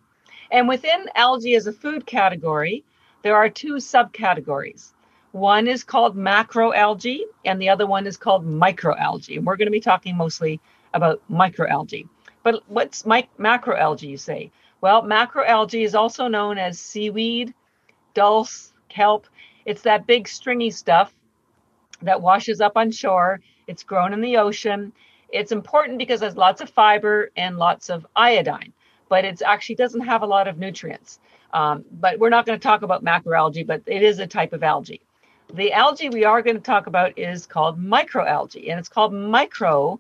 And 0.52 0.68
within 0.68 1.10
algae 1.16 1.56
as 1.56 1.66
a 1.66 1.74
food 1.74 2.06
category, 2.06 2.84
there 3.24 3.36
are 3.36 3.50
two 3.50 3.78
subcategories. 3.78 4.94
One 5.32 5.68
is 5.68 5.84
called 5.84 6.16
macroalgae, 6.16 7.22
and 7.46 7.60
the 7.60 7.70
other 7.70 7.88
one 7.88 8.06
is 8.06 8.16
called 8.16 8.46
microalgae. 8.46 9.38
And 9.38 9.46
we're 9.48 9.56
going 9.56 9.66
to 9.66 9.72
be 9.72 9.80
talking 9.80 10.16
mostly 10.16 10.62
about 10.94 11.20
microalgae. 11.32 12.08
But 12.44 12.62
what's 12.68 13.08
my, 13.08 13.28
macroalgae, 13.40 14.08
you 14.08 14.18
say? 14.18 14.52
Well, 14.82 15.02
macroalgae 15.02 15.84
is 15.84 15.96
also 15.96 16.28
known 16.28 16.60
as 16.60 16.80
seaweed, 16.80 17.56
dulse, 18.14 18.72
kelp. 18.88 19.26
It's 19.66 19.82
that 19.82 20.06
big 20.06 20.28
stringy 20.28 20.70
stuff 20.70 21.12
that 22.04 22.22
washes 22.22 22.62
up 22.62 22.74
on 22.78 22.92
shore. 22.92 23.42
It's 23.66 23.82
grown 23.82 24.14
in 24.14 24.22
the 24.22 24.38
ocean 24.38 24.94
it's 25.30 25.52
important 25.52 25.98
because 25.98 26.20
there's 26.20 26.38
lots 26.38 26.62
of 26.62 26.70
fiber 26.70 27.32
and 27.36 27.58
lots 27.58 27.90
of 27.90 28.06
iodine, 28.16 28.74
but 29.10 29.26
it 29.26 29.42
actually 29.42 29.76
doesn't 29.76 30.02
have 30.02 30.22
a 30.22 30.26
lot 30.26 30.48
of 30.48 30.58
nutrients. 30.58 31.20
Um, 31.54 31.86
but 31.92 32.20
we're 32.20 32.30
not 32.30 32.46
going 32.46 32.60
to 32.60 32.64
talk 32.64 32.82
about 32.82 33.04
macroalgae, 33.04 33.66
but 33.66 33.82
it 33.86 34.04
is 34.04 34.20
a 34.20 34.28
type 34.28 34.54
of 34.54 34.64
algae. 34.64 35.02
The 35.54 35.72
algae 35.72 36.10
we 36.10 36.26
are 36.26 36.42
going 36.42 36.58
to 36.58 36.62
talk 36.62 36.88
about 36.88 37.18
is 37.18 37.46
called 37.46 37.82
microalgae, 37.82 38.70
and 38.70 38.80
it's 38.80 38.90
called 38.90 39.14
micro 39.14 40.00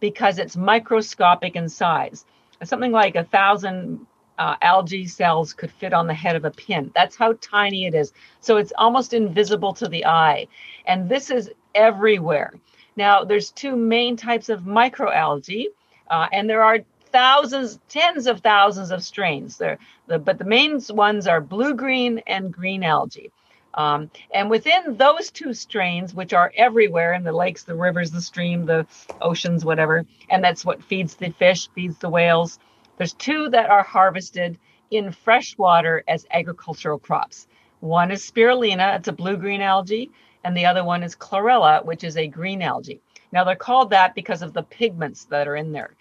because 0.00 0.38
it's 0.38 0.56
microscopic 0.56 1.54
in 1.54 1.68
size. 1.68 2.24
Something 2.64 2.92
like 2.92 3.14
a 3.14 3.24
thousand 3.24 4.06
uh, 4.38 4.56
algae 4.62 5.06
cells 5.06 5.52
could 5.52 5.70
fit 5.70 5.92
on 5.92 6.06
the 6.06 6.14
head 6.14 6.36
of 6.36 6.44
a 6.44 6.50
pin. 6.50 6.90
That's 6.94 7.16
how 7.16 7.34
tiny 7.40 7.86
it 7.86 7.94
is. 7.94 8.12
So 8.40 8.56
it's 8.56 8.72
almost 8.78 9.12
invisible 9.12 9.72
to 9.74 9.88
the 9.88 10.06
eye. 10.06 10.48
And 10.86 11.08
this 11.08 11.30
is 11.30 11.50
everywhere. 11.74 12.54
Now, 12.96 13.24
there's 13.24 13.50
two 13.50 13.76
main 13.76 14.16
types 14.16 14.48
of 14.48 14.62
microalgae, 14.62 15.66
uh, 16.10 16.28
and 16.32 16.48
there 16.48 16.62
are 16.62 16.78
thousands, 17.12 17.78
tens 17.88 18.26
of 18.26 18.40
thousands 18.40 18.90
of 18.90 19.04
strains. 19.04 19.58
There, 19.58 19.78
the, 20.06 20.18
but 20.18 20.38
the 20.38 20.44
main 20.44 20.80
ones 20.90 21.26
are 21.26 21.40
blue-green 21.40 22.22
and 22.26 22.52
green 22.52 22.82
algae. 22.82 23.30
Um, 23.74 24.10
and 24.32 24.48
within 24.48 24.96
those 24.96 25.30
two 25.30 25.52
strains, 25.52 26.14
which 26.14 26.32
are 26.32 26.52
everywhere 26.56 27.12
in 27.12 27.24
the 27.24 27.32
lakes, 27.32 27.64
the 27.64 27.74
rivers, 27.74 28.10
the 28.10 28.22
stream, 28.22 28.64
the 28.64 28.86
oceans, 29.20 29.64
whatever, 29.64 30.06
and 30.30 30.42
that's 30.42 30.64
what 30.64 30.82
feeds 30.82 31.14
the 31.16 31.30
fish, 31.30 31.68
feeds 31.74 31.98
the 31.98 32.08
whales, 32.08 32.58
there's 32.96 33.12
two 33.12 33.50
that 33.50 33.68
are 33.68 33.82
harvested 33.82 34.58
in 34.90 35.12
fresh 35.12 35.58
water 35.58 36.02
as 36.08 36.26
agricultural 36.30 36.98
crops. 36.98 37.46
One 37.80 38.10
is 38.10 38.28
spirulina, 38.28 38.96
it's 38.96 39.08
a 39.08 39.12
blue 39.12 39.36
green 39.36 39.60
algae, 39.60 40.10
and 40.44 40.56
the 40.56 40.66
other 40.66 40.84
one 40.84 41.02
is 41.02 41.16
chlorella, 41.16 41.84
which 41.84 42.04
is 42.04 42.16
a 42.16 42.26
green 42.26 42.62
algae. 42.62 43.00
Now 43.32 43.44
they're 43.44 43.56
called 43.56 43.90
that 43.90 44.14
because 44.14 44.42
of 44.42 44.52
the 44.52 44.62
pigments 44.62 45.24
that 45.26 45.48
are 45.48 45.56
in 45.56 45.72
there. 45.72 45.94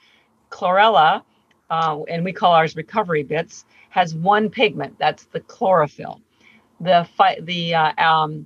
Chlorella, 0.50 1.24
uh, 1.70 2.02
and 2.08 2.24
we 2.24 2.32
call 2.32 2.52
ours 2.52 2.76
recovery 2.76 3.24
bits, 3.24 3.66
has 3.90 4.14
one 4.14 4.50
pigment. 4.50 4.98
That's 5.00 5.26
the 5.26 5.40
chlorophyll. 5.40 6.22
The 6.80 7.08
fi- 7.18 7.40
the 7.42 7.76
uh, 7.76 8.04
um, 8.04 8.46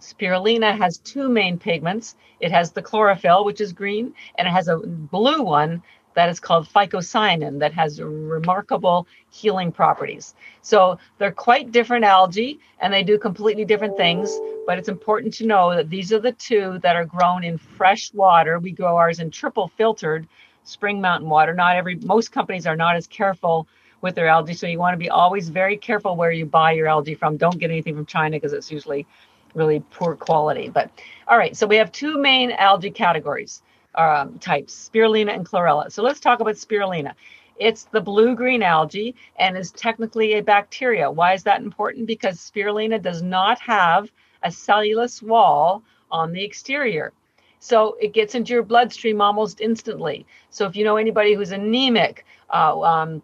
spirulina 0.00 0.76
has 0.76 0.98
two 0.98 1.28
main 1.28 1.58
pigments. 1.58 2.16
It 2.40 2.50
has 2.50 2.72
the 2.72 2.82
chlorophyll, 2.82 3.44
which 3.44 3.60
is 3.60 3.72
green, 3.72 4.14
and 4.36 4.48
it 4.48 4.50
has 4.50 4.68
a 4.68 4.78
blue 4.78 5.42
one 5.42 5.82
that 6.16 6.30
is 6.30 6.40
called 6.40 6.66
phycocyanin 6.66 7.60
that 7.60 7.74
has 7.74 8.00
remarkable 8.00 9.06
healing 9.30 9.70
properties. 9.70 10.34
So 10.62 10.98
they're 11.18 11.30
quite 11.30 11.72
different 11.72 12.06
algae 12.06 12.58
and 12.80 12.92
they 12.92 13.02
do 13.02 13.18
completely 13.18 13.66
different 13.66 13.98
things, 13.98 14.34
but 14.66 14.78
it's 14.78 14.88
important 14.88 15.34
to 15.34 15.46
know 15.46 15.76
that 15.76 15.90
these 15.90 16.12
are 16.14 16.18
the 16.18 16.32
two 16.32 16.78
that 16.82 16.96
are 16.96 17.04
grown 17.04 17.44
in 17.44 17.58
fresh 17.58 18.12
water. 18.14 18.58
We 18.58 18.72
grow 18.72 18.96
ours 18.96 19.20
in 19.20 19.30
triple 19.30 19.68
filtered 19.76 20.26
spring 20.64 21.02
mountain 21.02 21.28
water. 21.28 21.52
Not 21.52 21.76
every 21.76 21.96
most 21.96 22.32
companies 22.32 22.66
are 22.66 22.76
not 22.76 22.96
as 22.96 23.06
careful 23.06 23.68
with 24.00 24.14
their 24.14 24.26
algae, 24.26 24.54
so 24.54 24.66
you 24.66 24.78
want 24.78 24.94
to 24.94 24.98
be 24.98 25.10
always 25.10 25.50
very 25.50 25.76
careful 25.76 26.16
where 26.16 26.32
you 26.32 26.46
buy 26.46 26.72
your 26.72 26.86
algae 26.86 27.14
from. 27.14 27.36
Don't 27.36 27.58
get 27.58 27.70
anything 27.70 27.94
from 27.94 28.06
China 28.06 28.36
because 28.36 28.54
it's 28.54 28.72
usually 28.72 29.06
really 29.54 29.80
poor 29.90 30.16
quality. 30.16 30.70
But 30.70 30.90
all 31.28 31.36
right, 31.36 31.54
so 31.54 31.66
we 31.66 31.76
have 31.76 31.92
two 31.92 32.16
main 32.16 32.52
algae 32.52 32.90
categories 32.90 33.60
um, 33.96 34.38
types, 34.38 34.90
spirulina 34.92 35.34
and 35.34 35.46
chlorella. 35.46 35.90
So 35.90 36.02
let's 36.02 36.20
talk 36.20 36.40
about 36.40 36.54
spirulina. 36.54 37.14
It's 37.58 37.84
the 37.84 38.00
blue 38.00 38.34
green 38.34 38.62
algae 38.62 39.14
and 39.38 39.56
is 39.56 39.72
technically 39.72 40.34
a 40.34 40.42
bacteria. 40.42 41.10
Why 41.10 41.32
is 41.32 41.42
that 41.44 41.62
important? 41.62 42.06
Because 42.06 42.38
spirulina 42.38 43.00
does 43.00 43.22
not 43.22 43.58
have 43.60 44.10
a 44.42 44.50
cellulose 44.50 45.22
wall 45.22 45.82
on 46.10 46.32
the 46.32 46.44
exterior. 46.44 47.12
So 47.58 47.96
it 48.00 48.12
gets 48.12 48.34
into 48.34 48.52
your 48.52 48.62
bloodstream 48.62 49.20
almost 49.20 49.60
instantly. 49.60 50.26
So 50.50 50.66
if 50.66 50.76
you 50.76 50.84
know 50.84 50.96
anybody 50.96 51.34
who's 51.34 51.52
anemic 51.52 52.26
uh, 52.52 52.78
um, 52.80 53.22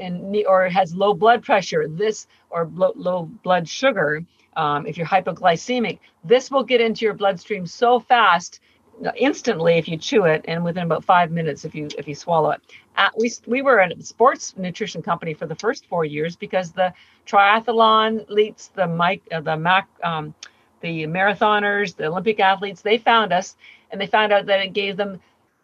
and, 0.00 0.36
or 0.46 0.68
has 0.68 0.94
low 0.94 1.14
blood 1.14 1.44
pressure, 1.44 1.86
this 1.88 2.26
or 2.50 2.68
low, 2.74 2.92
low 2.96 3.22
blood 3.44 3.68
sugar, 3.68 4.24
um, 4.56 4.86
if 4.86 4.98
you're 4.98 5.06
hypoglycemic, 5.06 6.00
this 6.24 6.50
will 6.50 6.64
get 6.64 6.80
into 6.80 7.04
your 7.04 7.14
bloodstream 7.14 7.64
so 7.66 8.00
fast 8.00 8.60
instantly 9.16 9.74
if 9.74 9.88
you 9.88 9.96
chew 9.96 10.24
it 10.24 10.44
and 10.48 10.64
within 10.64 10.84
about 10.84 11.04
five 11.04 11.30
minutes 11.30 11.64
if 11.64 11.74
you 11.74 11.88
if 11.98 12.08
you 12.08 12.14
swallow 12.14 12.50
it. 12.50 12.60
We, 13.16 13.32
we 13.46 13.62
were 13.62 13.78
a 13.78 14.02
sports 14.02 14.54
nutrition 14.56 15.02
company 15.02 15.34
for 15.34 15.46
the 15.46 15.54
first 15.54 15.86
four 15.86 16.04
years 16.04 16.36
because 16.36 16.72
the 16.72 16.92
triathlon 17.26 18.26
elites 18.28 18.72
the 18.72 18.86
mike 18.86 19.22
uh, 19.32 19.40
the 19.40 19.56
mac 19.56 19.88
um, 20.02 20.34
the 20.80 21.06
marathoners 21.06 21.94
the 21.94 22.06
olympic 22.06 22.40
athletes 22.40 22.82
they 22.82 22.98
found 22.98 23.32
us 23.32 23.56
and 23.90 24.00
they 24.00 24.06
found 24.06 24.32
out 24.32 24.46
that 24.46 24.60
it 24.60 24.72
gave 24.72 24.96
them 24.96 25.20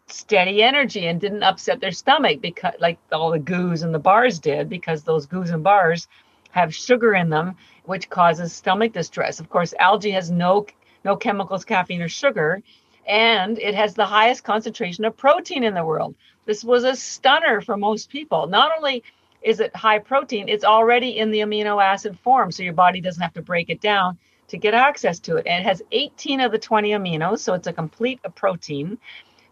steady 0.06 0.62
energy 0.62 1.06
and 1.06 1.20
didn't 1.20 1.42
upset 1.42 1.80
their 1.80 1.92
stomach 1.92 2.40
because 2.40 2.74
like 2.78 2.98
all 3.10 3.30
the 3.30 3.38
goos 3.38 3.82
and 3.82 3.94
the 3.94 3.98
bars 3.98 4.38
did 4.38 4.68
because 4.68 5.02
those 5.02 5.26
goos 5.26 5.50
and 5.50 5.64
bars 5.64 6.08
have 6.50 6.74
sugar 6.74 7.14
in 7.14 7.30
them 7.30 7.56
which 7.84 8.08
causes 8.08 8.52
stomach 8.52 8.92
distress. 8.92 9.40
Of 9.40 9.48
course 9.48 9.74
algae 9.78 10.10
has 10.10 10.30
no 10.30 10.66
no 11.04 11.16
chemicals 11.16 11.64
caffeine 11.64 12.02
or 12.02 12.08
sugar 12.08 12.62
and 13.06 13.58
it 13.58 13.74
has 13.74 13.94
the 13.94 14.06
highest 14.06 14.44
concentration 14.44 15.04
of 15.04 15.16
protein 15.16 15.64
in 15.64 15.74
the 15.74 15.84
world. 15.84 16.14
This 16.46 16.64
was 16.64 16.84
a 16.84 16.96
stunner 16.96 17.60
for 17.60 17.76
most 17.76 18.10
people. 18.10 18.46
Not 18.46 18.72
only 18.76 19.02
is 19.42 19.60
it 19.60 19.74
high 19.76 19.98
protein, 19.98 20.48
it's 20.48 20.64
already 20.64 21.18
in 21.18 21.30
the 21.30 21.40
amino 21.40 21.82
acid 21.82 22.18
form, 22.18 22.50
so 22.50 22.62
your 22.62 22.72
body 22.72 23.00
doesn't 23.00 23.22
have 23.22 23.34
to 23.34 23.42
break 23.42 23.68
it 23.68 23.80
down 23.80 24.18
to 24.48 24.56
get 24.56 24.74
access 24.74 25.18
to 25.20 25.36
it. 25.36 25.46
And 25.46 25.64
it 25.64 25.68
has 25.68 25.82
18 25.92 26.40
of 26.40 26.52
the 26.52 26.58
20 26.58 26.90
aminos, 26.90 27.40
so 27.40 27.54
it's 27.54 27.66
a 27.66 27.72
complete 27.72 28.20
protein. 28.34 28.98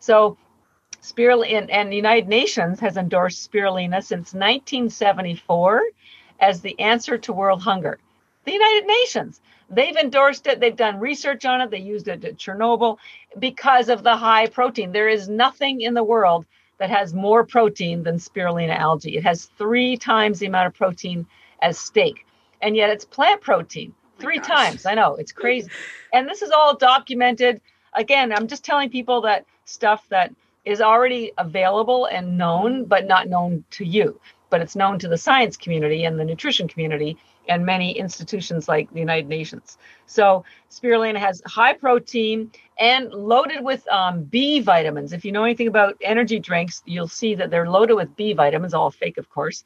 So 0.01 0.37
spirulina 1.03 1.69
and 1.71 1.91
the 1.91 1.97
United 1.97 2.29
Nations 2.29 2.81
has 2.81 2.97
endorsed 2.97 3.51
spirulina 3.51 4.03
since 4.03 4.33
1974 4.33 5.83
as 6.41 6.61
the 6.61 6.79
answer 6.81 7.19
to 7.19 7.33
world 7.33 7.63
hunger. 7.63 7.99
The 8.45 8.53
United 8.53 8.87
Nations. 8.87 9.41
They've 9.73 9.97
endorsed 9.97 10.47
it. 10.47 10.61
They've 10.61 10.77
done 10.77 11.01
research 11.01 11.45
on 11.47 11.63
it. 11.63 11.71
They 11.71 11.79
used 11.79 12.09
it 12.09 12.25
at 12.25 12.37
Chernobyl 12.37 12.99
because 13.39 13.89
of 13.89 14.03
the 14.03 14.17
high 14.17 14.47
protein. 14.47 14.93
There 14.93 15.09
is 15.09 15.29
nothing 15.29 15.81
in 15.81 15.95
the 15.95 16.05
world 16.05 16.45
that 16.79 16.91
has 16.91 17.15
more 17.15 17.45
protein 17.45 18.03
than 18.03 18.17
spirulina 18.17 18.77
algae. 18.77 19.17
It 19.17 19.25
has 19.25 19.47
three 19.57 19.97
times 19.97 20.39
the 20.39 20.47
amount 20.47 20.67
of 20.67 20.75
protein 20.75 21.27
as 21.63 21.79
steak, 21.79 22.27
and 22.61 22.77
yet 22.77 22.91
it's 22.91 23.05
plant 23.05 23.41
protein 23.41 23.95
oh 23.95 24.21
three 24.21 24.39
oh 24.41 24.43
times. 24.43 24.85
I 24.85 24.95
know 24.95 25.15
it's 25.15 25.33
crazy. 25.33 25.71
and 26.13 26.29
this 26.29 26.43
is 26.43 26.51
all 26.51 26.77
documented. 26.77 27.61
Again, 27.95 28.33
I'm 28.33 28.49
just 28.49 28.65
telling 28.65 28.91
people 28.91 29.23
that 29.23 29.47
stuff 29.65 30.07
that 30.11 30.35
is 30.65 30.81
already 30.81 31.33
available 31.39 32.07
and 32.07 32.37
known, 32.37 32.85
but 32.85 33.07
not 33.07 33.29
known 33.29 33.65
to 33.71 33.85
you, 33.85 34.21
but 34.51 34.61
it's 34.61 34.77
known 34.77 34.99
to 34.99 35.09
the 35.09 35.19
science 35.19 35.57
community 35.57 36.05
and 36.05 36.19
the 36.19 36.25
nutrition 36.25 36.69
community 36.69 37.17
and 37.49 37.67
many 37.67 37.93
institutions 37.93 38.69
like 38.69 38.93
the 38.93 39.01
United 39.01 39.29
Nations. 39.29 39.79
So 40.07 40.45
spirulina 40.71 41.19
has 41.19 41.43
high 41.47 41.75
protein 41.75 42.51
and 42.79 43.13
loaded 43.13 43.63
with 43.63 43.87
um, 43.89 44.25
B 44.25 44.61
vitamins. 44.61 45.13
If 45.13 45.25
you 45.25 45.33
know 45.33 45.45
anything 45.45 45.69
about 45.69 45.97
energy 46.03 46.39
drinks, 46.39 46.83
you'll 46.87 47.09
see 47.09 47.35
that 47.35 47.51
they're 47.51 47.69
loaded 47.69 47.95
with 47.95 48.15
B 48.17 48.33
vitamins, 48.33 48.75
all 48.75 48.91
fake, 48.91 49.19
of 49.19 49.29
course. 49.31 49.65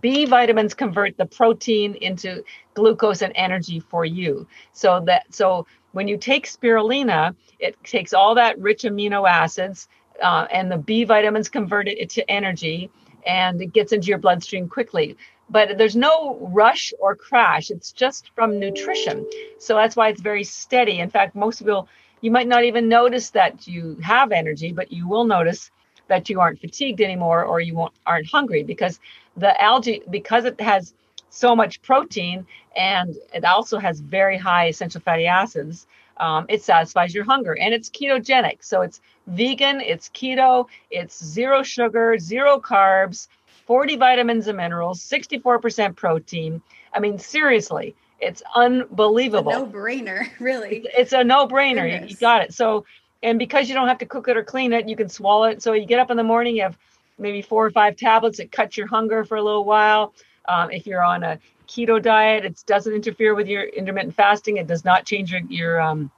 B 0.00 0.24
vitamins 0.24 0.74
convert 0.74 1.16
the 1.16 1.26
protein 1.26 1.94
into 1.96 2.42
glucose 2.74 3.22
and 3.22 3.32
energy 3.36 3.80
for 3.80 4.04
you. 4.04 4.46
So 4.72 5.00
that 5.06 5.32
so 5.32 5.66
when 5.92 6.08
you 6.08 6.16
take 6.16 6.46
spirulina, 6.46 7.34
it 7.58 7.76
takes 7.84 8.12
all 8.12 8.34
that 8.34 8.58
rich 8.58 8.82
amino 8.82 9.28
acids 9.28 9.88
uh, 10.22 10.46
and 10.50 10.70
the 10.70 10.78
B 10.78 11.04
vitamins 11.04 11.48
convert 11.48 11.88
it 11.88 12.10
to 12.10 12.28
energy 12.30 12.90
and 13.26 13.60
it 13.60 13.72
gets 13.72 13.92
into 13.92 14.08
your 14.08 14.18
bloodstream 14.18 14.68
quickly 14.68 15.16
but 15.50 15.78
there's 15.78 15.96
no 15.96 16.38
rush 16.52 16.92
or 16.98 17.14
crash. 17.14 17.70
It's 17.70 17.92
just 17.92 18.30
from 18.34 18.58
nutrition. 18.58 19.26
So 19.58 19.74
that's 19.74 19.96
why 19.96 20.08
it's 20.08 20.20
very 20.20 20.44
steady. 20.44 20.98
In 21.00 21.10
fact, 21.10 21.34
most 21.34 21.58
people, 21.58 21.88
you 22.20 22.30
might 22.30 22.48
not 22.48 22.64
even 22.64 22.88
notice 22.88 23.30
that 23.30 23.66
you 23.66 23.96
have 24.02 24.32
energy, 24.32 24.72
but 24.72 24.92
you 24.92 25.08
will 25.08 25.24
notice 25.24 25.70
that 26.08 26.28
you 26.28 26.40
aren't 26.40 26.60
fatigued 26.60 27.00
anymore 27.00 27.44
or 27.44 27.60
you 27.60 27.88
aren't 28.06 28.30
hungry 28.30 28.62
because 28.62 29.00
the 29.36 29.60
algae, 29.60 30.02
because 30.10 30.44
it 30.44 30.60
has 30.60 30.94
so 31.30 31.56
much 31.56 31.82
protein 31.82 32.46
and 32.76 33.16
it 33.32 33.44
also 33.44 33.78
has 33.78 34.00
very 34.00 34.38
high 34.38 34.68
essential 34.68 35.00
fatty 35.00 35.26
acids, 35.26 35.86
um, 36.18 36.46
it 36.48 36.62
satisfies 36.62 37.14
your 37.14 37.24
hunger 37.24 37.56
and 37.58 37.74
it's 37.74 37.90
ketogenic. 37.90 38.58
So 38.62 38.82
it's 38.82 39.00
vegan, 39.26 39.80
it's 39.80 40.08
keto, 40.10 40.66
it's 40.90 41.24
zero 41.24 41.62
sugar, 41.62 42.18
zero 42.18 42.60
carbs 42.60 43.28
40 43.66 43.96
vitamins 43.96 44.46
and 44.46 44.56
minerals, 44.56 45.02
64% 45.02 45.96
protein. 45.96 46.62
I 46.92 47.00
mean, 47.00 47.18
seriously, 47.18 47.94
it's 48.20 48.42
unbelievable. 48.54 49.52
No 49.52 49.66
brainer, 49.66 50.28
really. 50.40 50.76
It's, 50.76 50.86
it's 50.98 51.12
a 51.12 51.24
no 51.24 51.46
brainer. 51.46 52.00
You, 52.00 52.06
you, 52.08 52.16
got 52.16 52.42
it. 52.42 52.54
So, 52.54 52.84
and 53.22 53.38
because 53.38 53.68
you 53.68 53.74
don't 53.74 53.88
have 53.88 53.98
to 53.98 54.06
cook 54.06 54.28
it 54.28 54.36
or 54.36 54.44
clean 54.44 54.72
it, 54.72 54.88
you 54.88 54.96
can 54.96 55.08
swallow 55.08 55.44
it. 55.44 55.62
So 55.62 55.72
you 55.72 55.86
get 55.86 55.98
up 55.98 56.10
in 56.10 56.16
the 56.16 56.24
morning, 56.24 56.56
you 56.56 56.62
have 56.62 56.78
maybe 57.18 57.42
four 57.42 57.64
or 57.64 57.70
five 57.70 57.96
tablets. 57.96 58.38
It 58.38 58.52
cuts 58.52 58.76
your 58.76 58.86
hunger 58.86 59.24
for 59.24 59.36
a 59.36 59.42
little 59.42 59.64
while. 59.64 60.14
Um, 60.46 60.70
if 60.70 60.86
you're 60.86 61.02
on 61.02 61.22
a 61.22 61.38
keto 61.66 62.02
diet, 62.02 62.44
it 62.44 62.62
doesn't 62.66 62.92
interfere 62.92 63.34
with 63.34 63.46
your 63.46 63.62
intermittent 63.62 64.14
fasting. 64.14 64.58
It 64.58 64.66
does 64.66 64.84
not 64.84 65.06
change 65.06 65.32
your, 65.32 65.40
your 65.48 65.80
um, 65.80 66.10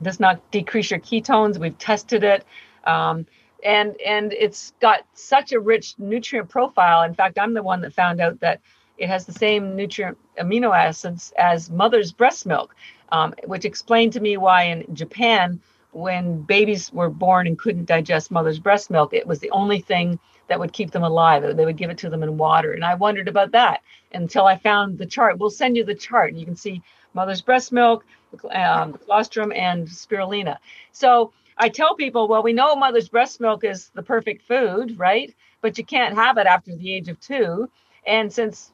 does 0.00 0.20
not 0.20 0.50
decrease 0.50 0.90
your 0.90 1.00
ketones. 1.00 1.58
We've 1.58 1.76
tested 1.78 2.22
it. 2.22 2.44
Um, 2.84 3.26
and 3.64 4.00
and 4.00 4.32
it's 4.32 4.72
got 4.80 5.02
such 5.14 5.52
a 5.52 5.60
rich 5.60 5.94
nutrient 5.98 6.48
profile. 6.48 7.02
In 7.02 7.14
fact 7.14 7.38
i'm 7.38 7.54
the 7.54 7.62
one 7.62 7.80
that 7.82 7.92
found 7.92 8.20
out 8.20 8.40
that 8.40 8.60
it 8.98 9.08
has 9.08 9.26
the 9.26 9.32
same 9.32 9.74
nutrient 9.76 10.18
amino 10.38 10.76
acids 10.76 11.32
as 11.38 11.70
mother's 11.70 12.12
breast 12.12 12.46
milk 12.46 12.74
um, 13.10 13.34
which 13.44 13.64
explained 13.64 14.12
to 14.12 14.20
me 14.20 14.36
why 14.36 14.64
in 14.64 14.94
japan 14.94 15.60
when 15.92 16.40
babies 16.42 16.92
were 16.92 17.10
born 17.10 17.46
and 17.46 17.58
couldn't 17.58 17.86
digest 17.86 18.30
mother's 18.30 18.58
breast 18.58 18.90
milk 18.90 19.12
it 19.12 19.26
was 19.26 19.40
the 19.40 19.50
only 19.50 19.80
thing 19.80 20.18
that 20.48 20.58
would 20.60 20.72
keep 20.72 20.90
them 20.90 21.02
alive. 21.02 21.56
They 21.56 21.64
would 21.64 21.78
give 21.78 21.88
it 21.88 21.98
to 21.98 22.10
them 22.10 22.22
in 22.22 22.36
water. 22.36 22.72
And 22.72 22.84
i 22.84 22.94
wondered 22.94 23.28
about 23.28 23.52
that 23.52 23.80
until 24.12 24.46
i 24.46 24.56
found 24.56 24.98
the 24.98 25.06
chart. 25.06 25.38
We'll 25.38 25.48
send 25.50 25.76
you 25.76 25.84
the 25.84 25.94
chart 25.94 26.30
and 26.30 26.38
you 26.38 26.44
can 26.44 26.56
see 26.56 26.82
mother's 27.14 27.40
breast 27.40 27.72
milk 27.72 28.04
um, 28.50 28.94
colostrum 28.94 29.52
and 29.52 29.86
spirulina. 29.88 30.58
So 30.92 31.32
I 31.62 31.68
tell 31.68 31.94
people, 31.94 32.26
well, 32.26 32.42
we 32.42 32.52
know 32.52 32.74
mother's 32.74 33.08
breast 33.08 33.40
milk 33.40 33.62
is 33.62 33.90
the 33.94 34.02
perfect 34.02 34.42
food, 34.42 34.98
right? 34.98 35.32
But 35.60 35.78
you 35.78 35.84
can't 35.84 36.16
have 36.16 36.36
it 36.36 36.48
after 36.48 36.74
the 36.74 36.92
age 36.92 37.06
of 37.08 37.20
two. 37.20 37.70
And 38.04 38.32
since 38.32 38.72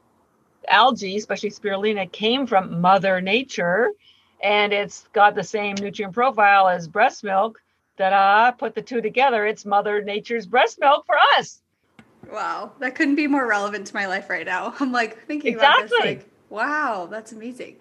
algae, 0.66 1.18
especially 1.18 1.50
spirulina, 1.50 2.10
came 2.10 2.46
from 2.46 2.80
Mother 2.80 3.20
Nature 3.20 3.90
and 4.42 4.72
it's 4.72 5.06
got 5.12 5.34
the 5.34 5.44
same 5.44 5.74
nutrient 5.78 6.14
profile 6.14 6.66
as 6.66 6.88
breast 6.88 7.24
milk, 7.24 7.60
that 7.98 8.14
I 8.14 8.52
put 8.52 8.74
the 8.74 8.80
two 8.80 9.02
together. 9.02 9.44
It's 9.44 9.66
Mother 9.66 10.02
Nature's 10.02 10.46
breast 10.46 10.78
milk 10.80 11.04
for 11.04 11.16
us. 11.36 11.60
Wow, 12.32 12.72
that 12.78 12.94
couldn't 12.94 13.16
be 13.16 13.26
more 13.26 13.46
relevant 13.46 13.86
to 13.88 13.94
my 13.94 14.06
life 14.06 14.30
right 14.30 14.46
now. 14.46 14.72
I'm 14.80 14.92
like 14.92 15.26
thinking 15.26 15.52
exactly. 15.52 15.84
about 15.84 15.90
this, 15.90 16.00
like, 16.00 16.30
wow, 16.48 17.06
that's 17.10 17.32
amazing. 17.32 17.76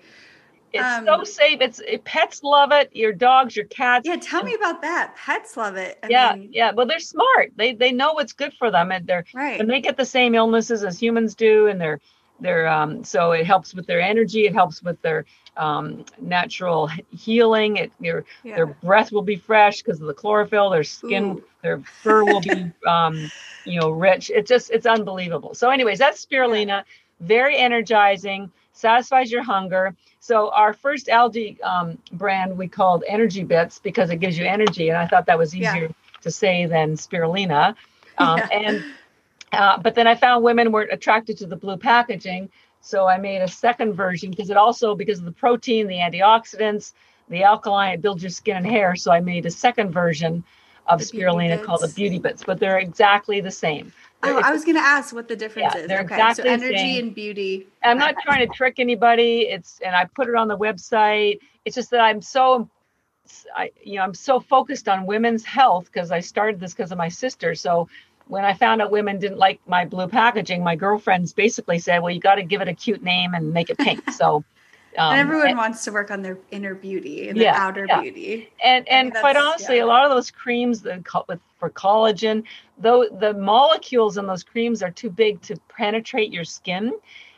It's 0.74 0.84
um, 0.84 1.06
so 1.06 1.24
safe. 1.24 1.62
It's 1.62 1.80
it, 1.80 2.04
pets 2.04 2.44
love 2.44 2.72
it. 2.72 2.94
Your 2.94 3.14
dogs, 3.14 3.56
your 3.56 3.66
cats. 3.66 4.08
Yeah, 4.08 4.18
tell 4.18 4.44
me 4.44 4.54
about 4.54 4.82
that. 4.82 5.16
Pets 5.16 5.56
love 5.56 5.78
it. 5.78 5.98
I 6.04 6.08
yeah, 6.10 6.36
mean, 6.36 6.50
yeah. 6.52 6.72
Well, 6.72 6.86
they're 6.86 7.00
smart. 7.00 7.52
They 7.56 7.74
they 7.74 7.92
know 7.92 8.14
what's 8.14 8.34
good 8.34 8.54
for 8.54 8.70
them, 8.70 8.92
and 8.92 9.08
they're 9.08 9.26
right. 9.34 9.60
And 9.60 9.70
they 9.70 9.82
get 9.82 9.98
the 9.98 10.06
same 10.06 10.36
illnesses 10.36 10.84
as 10.84 11.02
humans 11.02 11.36
do, 11.36 11.68
and 11.68 11.80
they're 11.80 12.00
they're 12.40 12.68
um. 12.68 13.04
So 13.04 13.32
it 13.32 13.46
helps 13.46 13.74
with 13.74 13.88
their 13.88 14.02
energy. 14.02 14.46
It 14.46 14.54
helps 14.54 14.84
with 14.84 15.02
their 15.02 15.26
um 15.56 16.06
natural 16.20 16.90
healing. 17.12 17.78
It 17.78 17.92
their 18.00 18.26
yeah. 18.44 18.56
their 18.56 18.68
breath 18.68 19.12
will 19.12 19.22
be 19.22 19.38
fresh 19.38 19.82
because 19.82 20.02
of 20.02 20.08
the 20.08 20.14
chlorophyll. 20.14 20.70
Their 20.70 20.84
skin, 20.84 21.24
Ooh. 21.24 21.44
their 21.62 21.80
fur 21.80 22.26
will 22.26 22.42
be 22.42 22.72
um 22.88 23.32
you 23.64 23.80
know 23.80 23.90
rich. 23.90 24.30
It's 24.34 24.50
just 24.50 24.70
it's 24.72 24.86
unbelievable. 24.86 25.54
So, 25.54 25.70
anyways, 25.70 25.98
that's 25.98 26.24
spirulina. 26.26 26.84
Very 27.22 27.58
energizing 27.58 28.52
satisfies 28.78 29.32
your 29.32 29.44
hunger. 29.44 29.96
So 30.20 30.50
our 30.52 30.74
first 30.74 31.10
algae 31.10 31.62
um, 31.62 31.98
brand 32.12 32.58
we 32.58 32.68
called 32.68 33.04
Energy 33.08 33.44
Bits 33.44 33.80
because 33.80 34.10
it 34.10 34.18
gives 34.18 34.38
you 34.38 34.46
energy, 34.46 34.90
and 34.90 34.98
I 34.98 35.08
thought 35.08 35.26
that 35.28 35.38
was 35.38 35.56
easier 35.56 35.88
yeah. 35.88 36.22
to 36.22 36.32
say 36.32 36.66
than 36.66 36.94
spirulina. 36.96 37.76
Um, 38.18 38.38
yeah. 38.38 38.48
And 38.52 38.84
uh, 39.52 39.78
but 39.80 39.96
then 39.96 40.08
I 40.08 40.16
found 40.16 40.44
women 40.44 40.72
weren't 40.72 40.92
attracted 40.92 41.38
to 41.38 41.48
the 41.48 41.56
blue 41.56 41.78
packaging, 41.78 42.50
so 42.82 43.08
I 43.08 43.18
made 43.18 43.42
a 43.42 43.48
second 43.48 43.94
version 43.94 44.30
because 44.30 44.50
it 44.50 44.58
also 44.58 44.96
because 44.96 45.20
of 45.20 45.26
the 45.26 45.32
protein, 45.32 45.88
the 45.88 45.96
antioxidants, 45.96 46.94
the 47.30 47.44
alkaline, 47.44 47.94
it 47.94 48.02
builds 48.02 48.24
your 48.24 48.30
skin 48.30 48.58
and 48.58 48.66
hair. 48.66 48.96
So 48.96 49.12
I 49.12 49.20
made 49.20 49.46
a 49.46 49.52
second 49.52 49.92
version 49.92 50.44
of 50.88 51.00
the 51.00 51.06
spirulina 51.06 51.62
called 51.64 51.82
the 51.82 51.90
Beauty 51.90 52.18
Bits, 52.18 52.44
but 52.46 52.60
they're 52.60 52.80
exactly 52.80 53.42
the 53.42 53.52
same. 53.52 53.92
Oh, 54.24 54.42
I 54.44 54.52
was 54.52 54.64
going 54.66 54.76
to 54.76 54.82
ask 54.82 55.14
what 55.14 55.28
the 55.28 55.36
difference 55.36 55.76
Yeah, 55.76 55.82
is. 55.82 55.88
they're 55.88 56.00
Okay, 56.00 56.16
exactly 56.16 56.44
so 56.46 56.50
energy 56.50 56.78
same. 56.78 57.06
and 57.06 57.16
beauty. 57.16 57.68
I'm 57.84 57.98
not 57.98 58.16
trying 58.22 58.48
to 58.48 58.54
trick 58.54 58.80
anybody. 58.80 59.42
It's 59.42 59.80
and 59.86 59.96
I 59.96 60.06
put 60.06 60.28
it 60.28 60.36
on 60.36 60.48
the 60.48 60.58
website. 60.58 61.40
It's 61.66 61.76
just 61.76 61.92
that 61.92 62.02
I'm 62.02 62.22
so 62.22 62.70
I 63.56 63.72
you 63.84 63.96
know, 63.96 64.04
I'm 64.04 64.14
so 64.14 64.40
focused 64.40 64.88
on 64.90 65.06
women's 65.06 65.46
health 65.46 65.86
because 65.86 66.12
I 66.12 66.20
started 66.20 66.60
this 66.60 66.74
because 66.74 66.92
of 66.92 66.98
my 66.98 67.10
sister. 67.10 67.56
So 67.56 67.88
when 68.28 68.44
I 68.44 68.54
found 68.54 68.82
out 68.82 68.92
women 68.92 69.20
didn't 69.20 69.38
like 69.38 69.60
my 69.68 69.86
blue 69.86 70.08
packaging, 70.08 70.64
my 70.64 70.76
girlfriends 70.76 71.34
basically 71.34 71.80
said, 71.80 72.00
"Well, 72.00 72.12
you 72.14 72.20
got 72.20 72.36
to 72.36 72.44
give 72.44 72.62
it 72.62 72.68
a 72.68 72.74
cute 72.74 73.04
name 73.04 73.34
and 73.34 73.54
make 73.54 73.70
it 73.70 73.78
pink." 73.78 74.10
So 74.12 74.44
um, 74.98 75.14
and 75.14 75.20
everyone 75.20 75.50
and, 75.50 75.58
wants 75.58 75.84
to 75.86 75.92
work 75.92 76.12
on 76.12 76.22
their 76.22 76.38
inner 76.52 76.76
beauty 76.76 77.30
and 77.30 77.38
their 77.38 77.46
Yeah, 77.46 77.56
outer 77.56 77.86
yeah. 77.88 78.02
beauty. 78.02 78.50
and, 78.64 78.88
and 78.90 79.14
quite 79.14 79.38
honestly, 79.38 79.78
yeah. 79.78 79.84
a 79.84 79.88
lot 79.88 80.04
of 80.04 80.12
those 80.12 80.32
creams 80.32 80.82
that 80.82 81.04
with 81.28 81.40
for 81.60 81.70
collagen, 81.70 82.44
though 82.78 83.08
the 83.20 83.34
molecules 83.34 84.18
in 84.18 84.28
those 84.28 84.44
creams 84.44 84.84
are 84.84 84.92
too 84.92 85.10
big 85.10 85.42
to 85.42 85.56
penetrate 85.70 86.32
your 86.32 86.44
skin. 86.44 86.94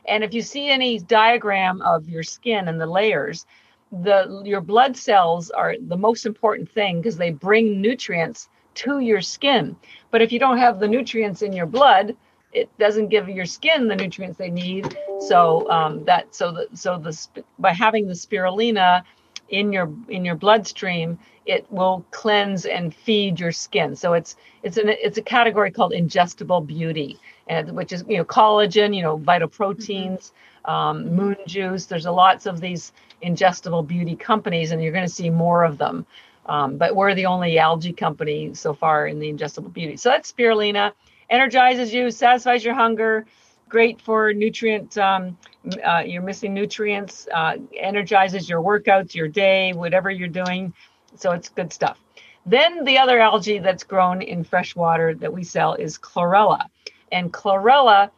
And 0.07 0.23
if 0.23 0.33
you 0.33 0.41
see 0.41 0.69
any 0.69 0.99
diagram 0.99 1.81
of 1.81 2.09
your 2.09 2.23
skin 2.23 2.67
and 2.67 2.79
the 2.81 2.87
layers, 2.87 3.45
the 3.91 4.41
your 4.45 4.61
blood 4.61 4.95
cells 4.95 5.49
are 5.51 5.75
the 5.79 5.97
most 5.97 6.25
important 6.25 6.69
thing 6.69 7.01
because 7.01 7.17
they 7.17 7.31
bring 7.31 7.81
nutrients 7.81 8.49
to 8.75 8.99
your 8.99 9.21
skin. 9.21 9.75
But 10.11 10.21
if 10.21 10.31
you 10.31 10.39
don't 10.39 10.57
have 10.57 10.79
the 10.79 10.87
nutrients 10.87 11.41
in 11.41 11.53
your 11.53 11.65
blood, 11.65 12.15
it 12.51 12.69
doesn't 12.77 13.09
give 13.09 13.29
your 13.29 13.45
skin 13.45 13.87
the 13.87 13.95
nutrients 13.95 14.37
they 14.37 14.49
need. 14.49 14.97
So 15.19 15.69
um, 15.69 16.03
that 16.05 16.33
so 16.33 16.51
the 16.51 16.67
so 16.75 16.97
the 16.97 17.27
by 17.59 17.73
having 17.73 18.07
the 18.07 18.13
spirulina 18.13 19.03
in 19.49 19.71
your 19.73 19.91
in 20.07 20.25
your 20.25 20.35
bloodstream, 20.35 21.19
it 21.45 21.65
will 21.71 22.05
cleanse 22.11 22.65
and 22.65 22.93
feed 22.93 23.39
your 23.39 23.51
skin. 23.51 23.95
So 23.95 24.13
it's 24.13 24.35
it's 24.63 24.77
an 24.77 24.89
it's 24.89 25.17
a 25.17 25.21
category 25.21 25.71
called 25.71 25.91
ingestible 25.91 26.65
beauty, 26.65 27.19
and 27.47 27.75
which 27.75 27.91
is 27.91 28.03
you 28.07 28.17
know 28.17 28.25
collagen, 28.25 28.95
you 28.95 29.01
know 29.01 29.17
vital 29.17 29.47
proteins, 29.47 30.31
um, 30.65 31.15
moon 31.15 31.37
juice. 31.45 31.85
There's 31.85 32.05
a 32.05 32.11
lots 32.11 32.45
of 32.45 32.61
these 32.61 32.93
ingestible 33.23 33.85
beauty 33.85 34.15
companies, 34.15 34.71
and 34.71 34.81
you're 34.81 34.93
going 34.93 35.07
to 35.07 35.13
see 35.13 35.29
more 35.29 35.63
of 35.63 35.77
them. 35.77 36.05
Um, 36.45 36.77
but 36.77 36.95
we're 36.95 37.13
the 37.13 37.27
only 37.27 37.59
algae 37.59 37.93
company 37.93 38.55
so 38.55 38.73
far 38.73 39.05
in 39.05 39.19
the 39.19 39.31
ingestible 39.31 39.71
beauty. 39.71 39.97
So 39.97 40.09
that's 40.09 40.31
spirulina, 40.31 40.93
energizes 41.29 41.93
you, 41.93 42.11
satisfies 42.11 42.63
your 42.63 42.73
hunger, 42.73 43.25
great 43.67 44.01
for 44.01 44.33
nutrient. 44.33 44.97
Um, 44.97 45.37
uh, 45.85 46.03
you're 46.05 46.23
missing 46.23 46.53
nutrients, 46.53 47.27
uh, 47.33 47.57
energizes 47.77 48.49
your 48.49 48.61
workouts, 48.61 49.13
your 49.13 49.27
day, 49.27 49.73
whatever 49.73 50.09
you're 50.09 50.27
doing. 50.27 50.73
So 51.15 51.31
it's 51.31 51.49
good 51.49 51.71
stuff. 51.71 51.99
Then 52.45 52.83
the 52.83 52.97
other 52.97 53.19
algae 53.19 53.59
that's 53.59 53.83
grown 53.83 54.21
in 54.21 54.43
fresh 54.43 54.75
water 54.75 55.13
that 55.15 55.31
we 55.31 55.43
sell 55.43 55.75
is 55.75 55.97
chlorella, 55.97 56.65
and 57.11 57.31
chlorella 57.31 58.09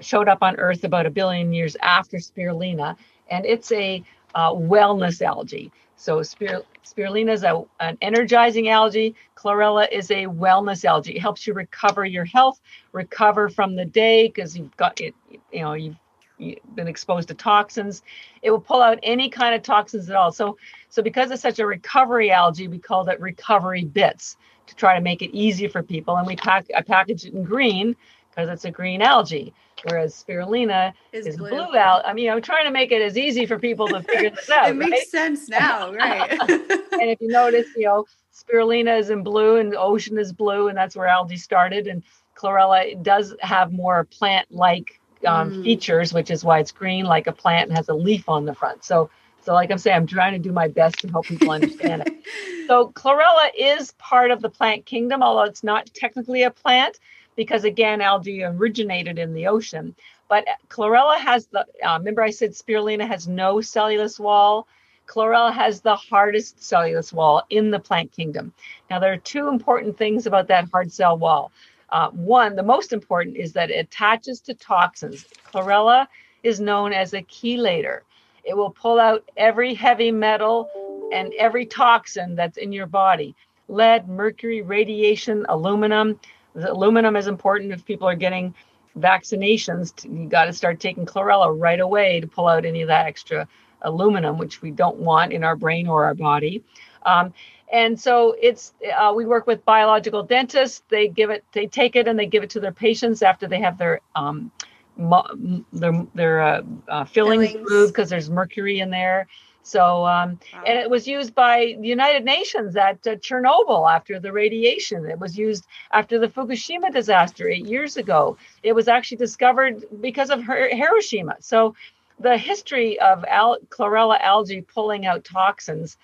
showed 0.00 0.28
up 0.28 0.42
on 0.42 0.56
Earth 0.56 0.84
about 0.84 1.06
a 1.06 1.10
billion 1.10 1.52
years 1.52 1.76
after 1.82 2.18
spirulina, 2.18 2.96
and 3.30 3.44
it's 3.46 3.72
a 3.72 4.04
uh, 4.36 4.52
wellness 4.52 5.22
algae. 5.22 5.72
So 5.96 6.22
spir- 6.22 6.62
spirulina 6.84 7.32
is 7.32 7.42
a, 7.42 7.64
an 7.80 7.96
energizing 8.02 8.68
algae. 8.68 9.14
Chlorella 9.34 9.90
is 9.90 10.10
a 10.10 10.26
wellness 10.26 10.84
algae. 10.84 11.16
It 11.16 11.20
helps 11.20 11.46
you 11.46 11.54
recover 11.54 12.04
your 12.04 12.26
health, 12.26 12.60
recover 12.92 13.48
from 13.48 13.76
the 13.76 13.86
day 13.86 14.28
because 14.28 14.56
you've 14.56 14.76
got 14.76 15.00
it. 15.00 15.14
You 15.50 15.62
know 15.62 15.72
you've, 15.72 15.96
you've 16.36 16.58
been 16.74 16.86
exposed 16.86 17.28
to 17.28 17.34
toxins. 17.34 18.02
It 18.42 18.50
will 18.50 18.60
pull 18.60 18.82
out 18.82 18.98
any 19.02 19.30
kind 19.30 19.54
of 19.54 19.62
toxins 19.62 20.10
at 20.10 20.16
all. 20.16 20.32
So 20.32 20.58
so 20.90 21.02
because 21.02 21.30
it's 21.30 21.42
such 21.42 21.58
a 21.58 21.66
recovery 21.66 22.30
algae, 22.30 22.68
we 22.68 22.78
called 22.78 23.08
it 23.08 23.18
recovery 23.18 23.84
bits 23.84 24.36
to 24.66 24.76
try 24.76 24.96
to 24.96 25.00
make 25.00 25.22
it 25.22 25.34
easy 25.34 25.66
for 25.66 25.82
people. 25.82 26.16
And 26.18 26.26
we 26.26 26.36
pack 26.36 26.66
I 26.76 26.82
package 26.82 27.24
it 27.24 27.32
in 27.32 27.42
green 27.42 27.96
because 28.36 28.50
it's 28.50 28.64
a 28.64 28.70
green 28.70 29.00
algae, 29.02 29.54
whereas 29.84 30.14
spirulina 30.14 30.92
Is 31.12 31.26
is 31.26 31.36
blue. 31.36 31.50
blue 31.50 31.76
algae. 31.76 32.04
I 32.06 32.12
mean, 32.12 32.30
I'm 32.30 32.42
trying 32.42 32.66
to 32.66 32.70
make 32.70 32.92
it 32.92 33.00
as 33.00 33.16
easy 33.16 33.46
for 33.46 33.58
people 33.58 33.88
to 33.88 34.02
figure 34.02 34.30
this 34.30 34.50
out. 34.50 34.68
it 34.70 34.76
makes 34.76 35.10
sense 35.10 35.48
now, 35.48 35.92
right? 35.94 36.30
and 36.40 37.10
if 37.10 37.20
you 37.20 37.28
notice, 37.30 37.66
you 37.76 37.86
know, 37.86 38.04
spirulina 38.34 38.98
is 38.98 39.10
in 39.10 39.22
blue 39.22 39.56
and 39.56 39.72
the 39.72 39.78
ocean 39.80 40.18
is 40.18 40.32
blue, 40.32 40.68
and 40.68 40.76
that's 40.76 40.94
where 40.94 41.06
algae 41.08 41.36
started. 41.38 41.86
And 41.86 42.02
chlorella 42.36 43.02
does 43.02 43.34
have 43.40 43.72
more 43.72 44.04
plant-like 44.04 45.00
um, 45.26 45.50
Mm. 45.50 45.62
features, 45.64 46.12
which 46.12 46.30
is 46.30 46.44
why 46.44 46.58
it's 46.58 46.72
green, 46.72 47.06
like 47.06 47.26
a 47.26 47.32
plant, 47.32 47.68
and 47.70 47.76
has 47.76 47.88
a 47.88 47.94
leaf 47.94 48.28
on 48.28 48.44
the 48.44 48.54
front. 48.54 48.84
So, 48.84 49.08
so 49.40 49.54
like 49.54 49.70
I'm 49.70 49.78
saying, 49.78 49.96
I'm 49.96 50.06
trying 50.06 50.34
to 50.34 50.38
do 50.38 50.52
my 50.52 50.68
best 50.68 51.00
to 51.00 51.08
help 51.08 51.26
people 51.26 51.50
understand 51.50 52.02
it. 52.02 52.12
So 52.68 52.88
chlorella 52.96 53.48
is 53.56 53.92
part 53.92 54.32
of 54.32 54.42
the 54.42 54.48
plant 54.48 54.86
kingdom, 54.86 55.22
although 55.22 55.44
it's 55.44 55.62
not 55.62 55.86
technically 55.94 56.42
a 56.42 56.50
plant, 56.50 56.98
because 57.36 57.64
again, 57.64 58.00
algae 58.00 58.42
originated 58.42 59.18
in 59.18 59.34
the 59.34 59.46
ocean. 59.46 59.94
But 60.28 60.46
chlorella 60.68 61.18
has 61.18 61.46
the. 61.46 61.64
Uh, 61.84 61.98
remember, 61.98 62.22
I 62.22 62.30
said 62.30 62.52
spirulina 62.52 63.06
has 63.06 63.28
no 63.28 63.60
cellulose 63.60 64.18
wall. 64.18 64.66
Chlorella 65.06 65.52
has 65.52 65.80
the 65.80 65.94
hardest 65.94 66.62
cellulose 66.62 67.12
wall 67.12 67.44
in 67.48 67.70
the 67.70 67.78
plant 67.78 68.10
kingdom. 68.10 68.52
Now, 68.90 68.98
there 68.98 69.12
are 69.12 69.18
two 69.18 69.48
important 69.48 69.96
things 69.96 70.26
about 70.26 70.48
that 70.48 70.68
hard 70.72 70.92
cell 70.92 71.16
wall. 71.16 71.52
Uh, 71.90 72.10
one, 72.10 72.56
the 72.56 72.64
most 72.64 72.92
important 72.92 73.36
is 73.36 73.52
that 73.52 73.70
it 73.70 73.86
attaches 73.86 74.40
to 74.40 74.54
toxins. 74.54 75.24
Chlorella 75.52 76.08
is 76.42 76.58
known 76.58 76.92
as 76.92 77.14
a 77.14 77.22
chelator. 77.22 78.00
It 78.42 78.56
will 78.56 78.70
pull 78.70 78.98
out 78.98 79.24
every 79.36 79.74
heavy 79.74 80.10
metal 80.10 80.68
and 81.12 81.32
every 81.34 81.66
toxin 81.66 82.34
that's 82.34 82.56
in 82.56 82.72
your 82.72 82.86
body 82.86 83.36
lead, 83.68 84.08
mercury, 84.08 84.62
radiation, 84.62 85.44
aluminum. 85.48 86.20
The 86.56 86.72
aluminum 86.72 87.16
is 87.16 87.26
important 87.26 87.72
if 87.72 87.84
people 87.84 88.08
are 88.08 88.16
getting 88.16 88.54
vaccinations. 88.98 89.92
You 90.04 90.26
got 90.28 90.46
to 90.46 90.52
start 90.54 90.80
taking 90.80 91.04
chlorella 91.04 91.54
right 91.56 91.78
away 91.80 92.20
to 92.20 92.26
pull 92.26 92.48
out 92.48 92.64
any 92.64 92.80
of 92.82 92.88
that 92.88 93.06
extra 93.06 93.46
aluminum, 93.82 94.38
which 94.38 94.62
we 94.62 94.70
don't 94.70 94.96
want 94.96 95.32
in 95.32 95.44
our 95.44 95.54
brain 95.54 95.86
or 95.86 96.06
our 96.06 96.14
body. 96.14 96.64
Um, 97.04 97.34
and 97.72 98.00
so 98.00 98.34
it's 98.40 98.72
uh, 98.96 99.12
we 99.14 99.26
work 99.26 99.46
with 99.46 99.64
biological 99.64 100.22
dentists. 100.22 100.82
They 100.88 101.08
give 101.08 101.30
it, 101.30 101.44
they 101.52 101.66
take 101.66 101.94
it, 101.94 102.08
and 102.08 102.18
they 102.18 102.26
give 102.26 102.42
it 102.42 102.50
to 102.50 102.60
their 102.60 102.72
patients 102.72 103.22
after 103.22 103.46
they 103.46 103.60
have 103.60 103.76
their 103.76 104.00
um, 104.14 104.50
mo- 104.96 105.26
their 105.72 106.06
their 106.14 106.42
uh, 106.42 106.62
uh, 106.88 107.04
fillings, 107.04 107.52
Fillings. 107.52 107.70
removed 107.70 107.92
because 107.92 108.08
there's 108.08 108.30
mercury 108.30 108.80
in 108.80 108.90
there. 108.90 109.26
So 109.66 110.06
um, 110.06 110.38
and 110.64 110.78
it 110.78 110.88
was 110.88 111.08
used 111.08 111.34
by 111.34 111.74
the 111.80 111.88
United 111.88 112.24
Nations 112.24 112.76
at 112.76 113.04
uh, 113.06 113.16
Chernobyl 113.16 113.92
after 113.92 114.20
the 114.20 114.32
radiation. 114.32 115.04
It 115.10 115.18
was 115.18 115.36
used 115.36 115.66
after 115.92 116.20
the 116.20 116.28
Fukushima 116.28 116.92
disaster 116.92 117.48
eight 117.48 117.66
years 117.66 117.96
ago. 117.96 118.36
It 118.62 118.74
was 118.74 118.86
actually 118.86 119.16
discovered 119.18 119.84
because 120.00 120.30
of 120.30 120.42
Hi- 120.44 120.68
Hiroshima. 120.72 121.36
So 121.40 121.74
the 122.20 122.38
history 122.38 123.00
of 123.00 123.24
al- 123.24 123.58
chlorella 123.68 124.20
algae 124.20 124.62
pulling 124.62 125.04
out 125.04 125.24
toxins 125.24 125.96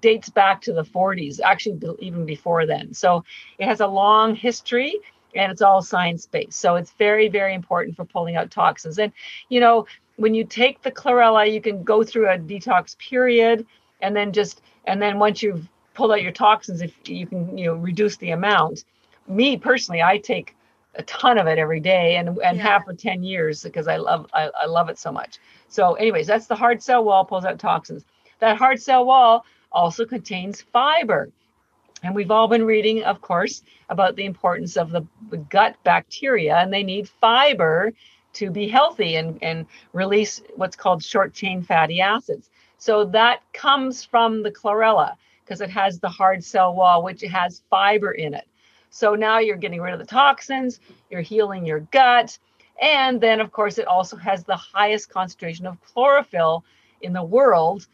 dates 0.00 0.28
back 0.28 0.60
to 0.62 0.74
the 0.74 0.84
40s, 0.84 1.40
actually 1.42 1.80
even 2.00 2.26
before 2.26 2.66
then. 2.66 2.92
So 2.92 3.24
it 3.58 3.66
has 3.66 3.80
a 3.80 3.86
long 3.86 4.34
history 4.34 4.94
and 5.34 5.50
it's 5.50 5.62
all 5.62 5.80
science 5.80 6.26
based. 6.26 6.60
So 6.60 6.76
it's 6.76 6.92
very, 6.92 7.28
very 7.28 7.54
important 7.54 7.96
for 7.96 8.04
pulling 8.04 8.36
out 8.36 8.50
toxins. 8.50 8.98
And, 8.98 9.12
you 9.48 9.60
know, 9.60 9.86
when 10.16 10.34
you 10.34 10.44
take 10.44 10.82
the 10.82 10.90
chlorella, 10.90 11.50
you 11.50 11.60
can 11.60 11.82
go 11.82 12.02
through 12.02 12.28
a 12.28 12.38
detox 12.38 12.96
period 12.98 13.66
and 14.00 14.14
then 14.16 14.32
just, 14.32 14.62
and 14.84 15.00
then 15.00 15.18
once 15.18 15.42
you've 15.42 15.68
pulled 15.94 16.12
out 16.12 16.22
your 16.22 16.32
toxins, 16.32 16.82
if 16.82 16.92
you 17.08 17.26
can, 17.26 17.56
you 17.56 17.66
know, 17.66 17.74
reduce 17.74 18.16
the 18.18 18.30
amount. 18.30 18.84
Me 19.28 19.56
personally, 19.56 20.02
I 20.02 20.18
take 20.18 20.54
a 20.94 21.02
ton 21.02 21.38
of 21.38 21.46
it 21.46 21.58
every 21.58 21.80
day 21.80 22.16
and, 22.16 22.28
and 22.28 22.56
Yeah. 22.56 22.62
have 22.62 22.84
for 22.84 22.94
10 22.94 23.22
years 23.22 23.62
because 23.62 23.88
I 23.88 23.96
love, 23.96 24.26
I, 24.32 24.50
I 24.62 24.66
love 24.66 24.88
it 24.88 24.98
so 24.98 25.12
much. 25.12 25.38
So 25.68 25.94
anyways, 25.94 26.26
that's 26.26 26.46
the 26.46 26.56
hard 26.56 26.82
cell 26.82 27.04
wall 27.04 27.24
pulls 27.24 27.44
out 27.44 27.58
toxins. 27.58 28.04
That 28.38 28.56
hard 28.56 28.80
cell 28.80 29.04
wall 29.04 29.44
also 29.72 30.04
contains 30.04 30.62
fiber. 30.62 31.30
And 32.02 32.14
we've 32.14 32.30
all 32.30 32.46
been 32.46 32.64
reading, 32.64 33.02
of 33.04 33.20
course, 33.20 33.62
about 33.88 34.16
the 34.16 34.26
importance 34.26 34.76
of 34.76 34.90
the, 34.90 35.02
the 35.30 35.38
gut 35.38 35.76
bacteria, 35.82 36.56
and 36.56 36.72
they 36.72 36.82
need 36.82 37.08
fiber 37.08 37.92
to 38.36 38.50
be 38.50 38.68
healthy 38.68 39.16
and, 39.16 39.38
and 39.42 39.66
release 39.92 40.42
what's 40.54 40.76
called 40.76 41.02
short 41.02 41.32
chain 41.34 41.62
fatty 41.62 42.00
acids. 42.00 42.50
So 42.78 43.04
that 43.06 43.40
comes 43.52 44.04
from 44.04 44.42
the 44.42 44.50
chlorella 44.50 45.16
because 45.44 45.60
it 45.60 45.70
has 45.70 45.98
the 45.98 46.08
hard 46.08 46.44
cell 46.44 46.74
wall, 46.74 47.02
which 47.02 47.22
has 47.22 47.62
fiber 47.70 48.12
in 48.12 48.34
it. 48.34 48.46
So 48.90 49.14
now 49.14 49.38
you're 49.38 49.56
getting 49.56 49.80
rid 49.80 49.92
of 49.92 49.98
the 49.98 50.06
toxins, 50.06 50.80
you're 51.10 51.20
healing 51.20 51.64
your 51.64 51.80
gut. 51.80 52.38
And 52.80 53.20
then, 53.20 53.40
of 53.40 53.52
course, 53.52 53.78
it 53.78 53.86
also 53.86 54.16
has 54.16 54.44
the 54.44 54.56
highest 54.56 55.08
concentration 55.08 55.66
of 55.66 55.80
chlorophyll 55.80 56.64
in 57.00 57.12
the 57.12 57.22
world. 57.22 57.86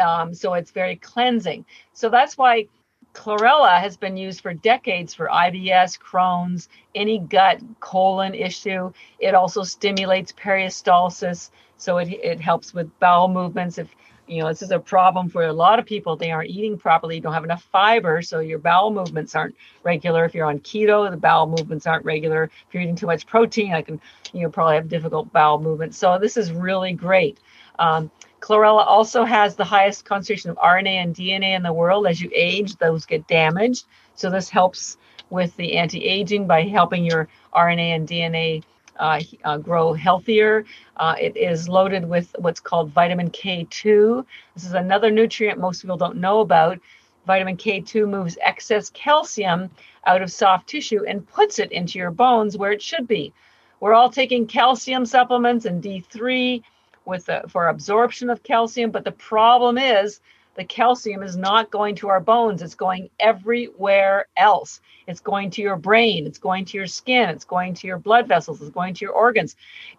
Um, 0.00 0.34
so 0.34 0.54
it's 0.54 0.70
very 0.70 0.96
cleansing. 0.96 1.64
So 1.92 2.08
that's 2.08 2.36
why 2.36 2.68
chlorella 3.14 3.78
has 3.78 3.96
been 3.96 4.16
used 4.16 4.40
for 4.40 4.52
decades 4.52 5.14
for 5.14 5.28
IBS, 5.28 5.98
Crohn's, 5.98 6.68
any 6.94 7.18
gut 7.18 7.60
colon 7.80 8.34
issue. 8.34 8.92
It 9.18 9.34
also 9.34 9.62
stimulates 9.62 10.32
peristalsis, 10.32 11.50
so 11.78 11.98
it, 11.98 12.08
it 12.08 12.40
helps 12.40 12.74
with 12.74 12.98
bowel 12.98 13.28
movements. 13.28 13.78
If 13.78 13.88
you 14.26 14.42
know, 14.42 14.48
this 14.48 14.62
is 14.62 14.70
a 14.70 14.78
problem 14.78 15.28
for 15.28 15.44
a 15.44 15.52
lot 15.52 15.78
of 15.78 15.86
people. 15.86 16.16
They 16.16 16.30
aren't 16.30 16.50
eating 16.50 16.78
properly, 16.78 17.16
you 17.16 17.20
don't 17.20 17.34
have 17.34 17.44
enough 17.44 17.62
fiber, 17.70 18.22
so 18.22 18.40
your 18.40 18.58
bowel 18.58 18.90
movements 18.90 19.34
aren't 19.34 19.54
regular. 19.82 20.24
If 20.24 20.34
you're 20.34 20.46
on 20.46 20.60
keto, 20.60 21.10
the 21.10 21.16
bowel 21.16 21.46
movements 21.46 21.86
aren't 21.86 22.04
regular. 22.04 22.44
If 22.44 22.52
you're 22.72 22.82
eating 22.82 22.96
too 22.96 23.06
much 23.06 23.26
protein, 23.26 23.74
I 23.74 23.82
can, 23.82 24.00
you 24.32 24.42
know, 24.42 24.50
probably 24.50 24.76
have 24.76 24.88
difficult 24.88 25.32
bowel 25.32 25.60
movements. 25.60 25.98
So 25.98 26.18
this 26.18 26.36
is 26.36 26.52
really 26.52 26.92
great. 26.92 27.38
Um, 27.78 28.10
chlorella 28.44 28.84
also 28.86 29.24
has 29.24 29.56
the 29.56 29.64
highest 29.64 30.04
concentration 30.04 30.50
of 30.50 30.58
RNA 30.58 31.02
and 31.02 31.16
DNA 31.16 31.56
in 31.56 31.62
the 31.62 31.72
world. 31.72 32.06
As 32.06 32.20
you 32.20 32.30
age, 32.34 32.76
those 32.76 33.06
get 33.06 33.26
damaged. 33.26 33.86
So 34.16 34.28
this 34.28 34.50
helps 34.50 34.98
with 35.30 35.56
the 35.56 35.78
anti-aging 35.78 36.46
by 36.46 36.64
helping 36.64 37.06
your 37.06 37.26
RNA 37.54 37.96
and 37.96 38.06
DNA 38.06 38.62
uh, 38.98 39.22
uh, 39.44 39.56
grow 39.56 39.94
healthier. 39.94 40.66
Uh, 40.98 41.14
it 41.18 41.38
is 41.38 41.70
loaded 41.70 42.06
with 42.06 42.36
what's 42.38 42.60
called 42.60 42.90
vitamin 42.90 43.30
K2. 43.30 44.26
This 44.54 44.66
is 44.66 44.74
another 44.74 45.10
nutrient 45.10 45.58
most 45.58 45.80
people 45.80 45.96
don't 45.96 46.16
know 46.16 46.40
about. 46.40 46.78
Vitamin 47.26 47.56
K2 47.56 48.06
moves 48.06 48.36
excess 48.42 48.90
calcium 48.90 49.70
out 50.06 50.20
of 50.20 50.30
soft 50.30 50.68
tissue 50.68 51.02
and 51.08 51.26
puts 51.26 51.58
it 51.58 51.72
into 51.72 51.98
your 51.98 52.10
bones 52.10 52.58
where 52.58 52.72
it 52.72 52.82
should 52.82 53.08
be. 53.08 53.32
We're 53.80 53.94
all 53.94 54.10
taking 54.10 54.46
calcium 54.46 55.06
supplements 55.06 55.64
and 55.64 55.82
D3 55.82 56.62
with 57.04 57.26
the, 57.26 57.44
for 57.48 57.68
absorption 57.68 58.30
of 58.30 58.42
calcium, 58.42 58.90
but 58.90 59.04
the 59.04 59.12
problem 59.12 59.78
is 59.78 60.20
the 60.56 60.64
calcium 60.64 61.22
is 61.22 61.36
not 61.36 61.70
going 61.70 61.96
to 61.96 62.08
our 62.08 62.20
bones. 62.20 62.62
It's 62.62 62.74
going 62.74 63.10
everywhere 63.18 64.26
else. 64.36 64.80
It's 65.06 65.20
going 65.20 65.50
to 65.50 65.62
your 65.62 65.76
brain. 65.76 66.26
It's 66.26 66.38
going 66.38 66.64
to 66.66 66.76
your 66.76 66.86
skin. 66.86 67.28
It's 67.28 67.44
going 67.44 67.74
to 67.74 67.86
your 67.86 67.98
blood 67.98 68.28
vessels. 68.28 68.60
It's 68.60 68.70
going 68.70 68.94
to 68.94 69.04
your 69.04 69.14
organs. 69.14 69.56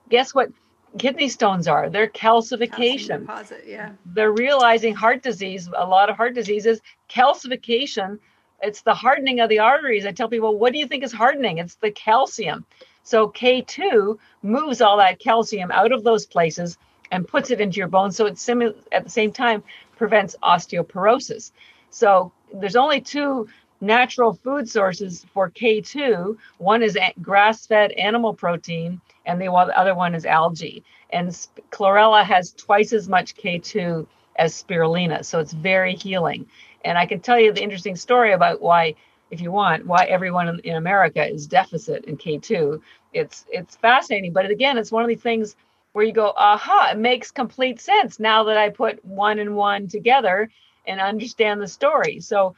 Guess 0.09 0.33
what? 0.33 0.49
Kidney 0.97 1.27
stones 1.27 1.67
are. 1.67 1.89
They're 1.89 2.07
calcification. 2.07 3.21
Deposit, 3.21 3.65
yeah. 3.67 3.91
They're 4.05 4.31
realizing 4.31 4.95
heart 4.95 5.21
disease, 5.21 5.69
a 5.75 5.85
lot 5.85 6.09
of 6.09 6.15
heart 6.15 6.35
diseases, 6.35 6.79
calcification. 7.09 8.19
It's 8.61 8.81
the 8.81 8.93
hardening 8.93 9.41
of 9.41 9.49
the 9.49 9.59
arteries. 9.59 10.05
I 10.05 10.13
tell 10.13 10.29
people, 10.29 10.57
what 10.57 10.71
do 10.71 10.79
you 10.79 10.87
think 10.87 11.03
is 11.03 11.11
hardening? 11.11 11.57
It's 11.57 11.75
the 11.75 11.91
calcium. 11.91 12.65
So 13.03 13.27
K2 13.27 14.17
moves 14.41 14.79
all 14.79 14.97
that 14.97 15.19
calcium 15.19 15.69
out 15.69 15.91
of 15.91 16.05
those 16.05 16.25
places 16.25 16.77
and 17.15 17.27
puts 17.27 17.49
it 17.49 17.61
into 17.61 17.77
your 17.77 17.87
bones. 17.87 18.15
So 18.15 18.25
it's 18.25 18.41
sim- 18.41 18.75
at 18.91 19.03
the 19.03 19.09
same 19.09 19.31
time 19.31 19.63
prevents 19.97 20.35
osteoporosis. 20.43 21.51
So 21.89 22.31
there's 22.53 22.75
only 22.75 23.01
two 23.01 23.47
natural 23.81 24.33
food 24.33 24.67
sources 24.69 25.25
for 25.33 25.49
K2. 25.49 26.37
One 26.57 26.83
is 26.83 26.97
grass-fed 27.21 27.91
animal 27.93 28.33
protein, 28.33 28.99
and 29.25 29.41
the 29.41 29.51
other 29.51 29.95
one 29.95 30.13
is 30.13 30.25
algae. 30.25 30.83
And 31.11 31.29
chlorella 31.71 32.23
has 32.23 32.51
twice 32.51 32.91
as 32.91 33.07
much 33.07 33.35
K2 33.35 34.05
as 34.37 34.61
spirulina, 34.61 35.23
so 35.23 35.39
it's 35.39 35.53
very 35.53 35.95
healing. 35.95 36.45
And 36.83 36.97
I 36.97 37.05
can 37.05 37.21
tell 37.21 37.39
you 37.39 37.53
the 37.53 37.63
interesting 37.63 37.95
story 37.95 38.33
about 38.33 38.61
why, 38.61 38.95
if 39.31 39.39
you 39.39 39.51
want, 39.51 39.85
why 39.87 40.03
everyone 40.05 40.59
in 40.63 40.75
America 40.75 41.25
is 41.25 41.47
deficit 41.47 42.03
in 42.05 42.17
K2. 42.17 42.81
It's 43.13 43.45
it's 43.49 43.77
fascinating, 43.77 44.33
but 44.33 44.49
again, 44.49 44.77
it's 44.77 44.91
one 44.91 45.03
of 45.03 45.09
the 45.09 45.15
things 45.15 45.55
where 45.95 46.03
you 46.03 46.11
go, 46.11 46.33
aha, 46.35 46.89
it 46.91 46.97
makes 46.97 47.31
complete 47.31 47.79
sense 47.79 48.19
now 48.19 48.43
that 48.43 48.57
I 48.57 48.69
put 48.69 49.05
one 49.05 49.39
and 49.39 49.55
one 49.55 49.87
together 49.87 50.49
and 50.85 50.99
understand 50.99 51.61
the 51.61 51.69
story. 51.69 52.19
So, 52.19 52.53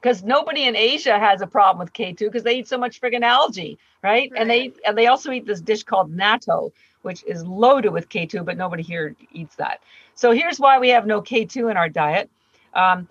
because 0.00 0.24
nobody 0.24 0.64
in 0.64 0.74
Asia 0.74 1.16
has 1.16 1.42
a 1.42 1.46
problem 1.46 1.78
with 1.78 1.92
K2 1.92 2.18
because 2.18 2.42
they 2.42 2.58
eat 2.58 2.66
so 2.66 2.76
much 2.76 3.00
friggin' 3.00 3.22
algae, 3.22 3.78
right? 4.02 4.32
right? 4.32 4.40
And 4.40 4.50
they 4.50 4.72
and 4.84 4.98
they 4.98 5.06
also 5.06 5.30
eat 5.30 5.46
this 5.46 5.60
dish 5.60 5.84
called 5.84 6.12
natto, 6.12 6.72
which 7.02 7.22
is 7.22 7.46
loaded 7.46 7.92
with 7.92 8.08
K2, 8.08 8.44
but 8.44 8.56
nobody 8.56 8.82
here 8.82 9.14
eats 9.32 9.54
that. 9.54 9.78
So 10.16 10.32
here's 10.32 10.58
why 10.58 10.80
we 10.80 10.88
have 10.88 11.06
no 11.06 11.22
K2 11.22 11.70
in 11.70 11.76
our 11.76 11.88
diet. 11.88 12.28
Um, 12.74 13.06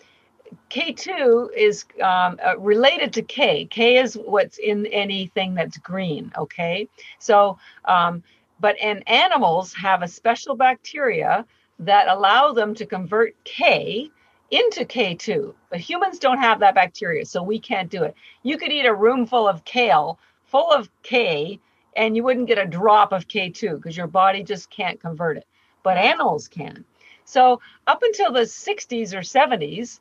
K2 0.70 1.56
is 1.56 1.86
um, 2.02 2.40
uh, 2.46 2.58
related 2.58 3.14
to 3.14 3.22
K. 3.22 3.66
K 3.66 4.00
is 4.00 4.16
what's 4.16 4.58
in 4.58 4.86
anything 4.88 5.56
that's 5.56 5.78
green. 5.78 6.34
Okay, 6.38 6.90
so 7.20 7.58
um, 7.86 8.22
but 8.60 8.80
in 8.80 9.04
animals 9.04 9.74
have 9.74 10.02
a 10.02 10.08
special 10.08 10.56
bacteria 10.56 11.46
that 11.80 12.08
allow 12.08 12.52
them 12.52 12.74
to 12.76 12.86
convert 12.86 13.36
K 13.44 14.10
into 14.52 14.86
K2. 14.86 15.54
But 15.70 15.80
humans 15.80 16.20
don't 16.20 16.38
have 16.38 16.60
that 16.60 16.76
bacteria, 16.76 17.26
so 17.26 17.44
we 17.44 17.60
can't 17.60 17.90
do 17.90 18.04
it. 18.04 18.16
You 18.44 18.58
could 18.58 18.72
eat 18.72 18.86
a 18.86 18.94
room 18.94 19.26
full 19.26 19.48
of 19.48 19.66
kale, 19.66 20.20
full 20.46 20.72
of 20.72 20.90
K, 21.04 21.60
and 21.96 22.16
you 22.16 22.24
wouldn't 22.24 22.48
get 22.48 22.58
a 22.58 22.66
drop 22.66 23.12
of 23.12 23.28
K2 23.28 23.78
because 23.78 23.98
your 23.98 24.08
body 24.08 24.44
just 24.44 24.70
can't 24.70 25.00
convert 25.00 25.38
it. 25.38 25.48
But 25.84 25.98
animals 25.98 26.48
can. 26.48 26.86
So 27.26 27.60
up 27.88 28.04
until 28.04 28.32
the 28.32 28.42
60s 28.42 29.14
or 29.14 29.22
70s, 29.22 30.00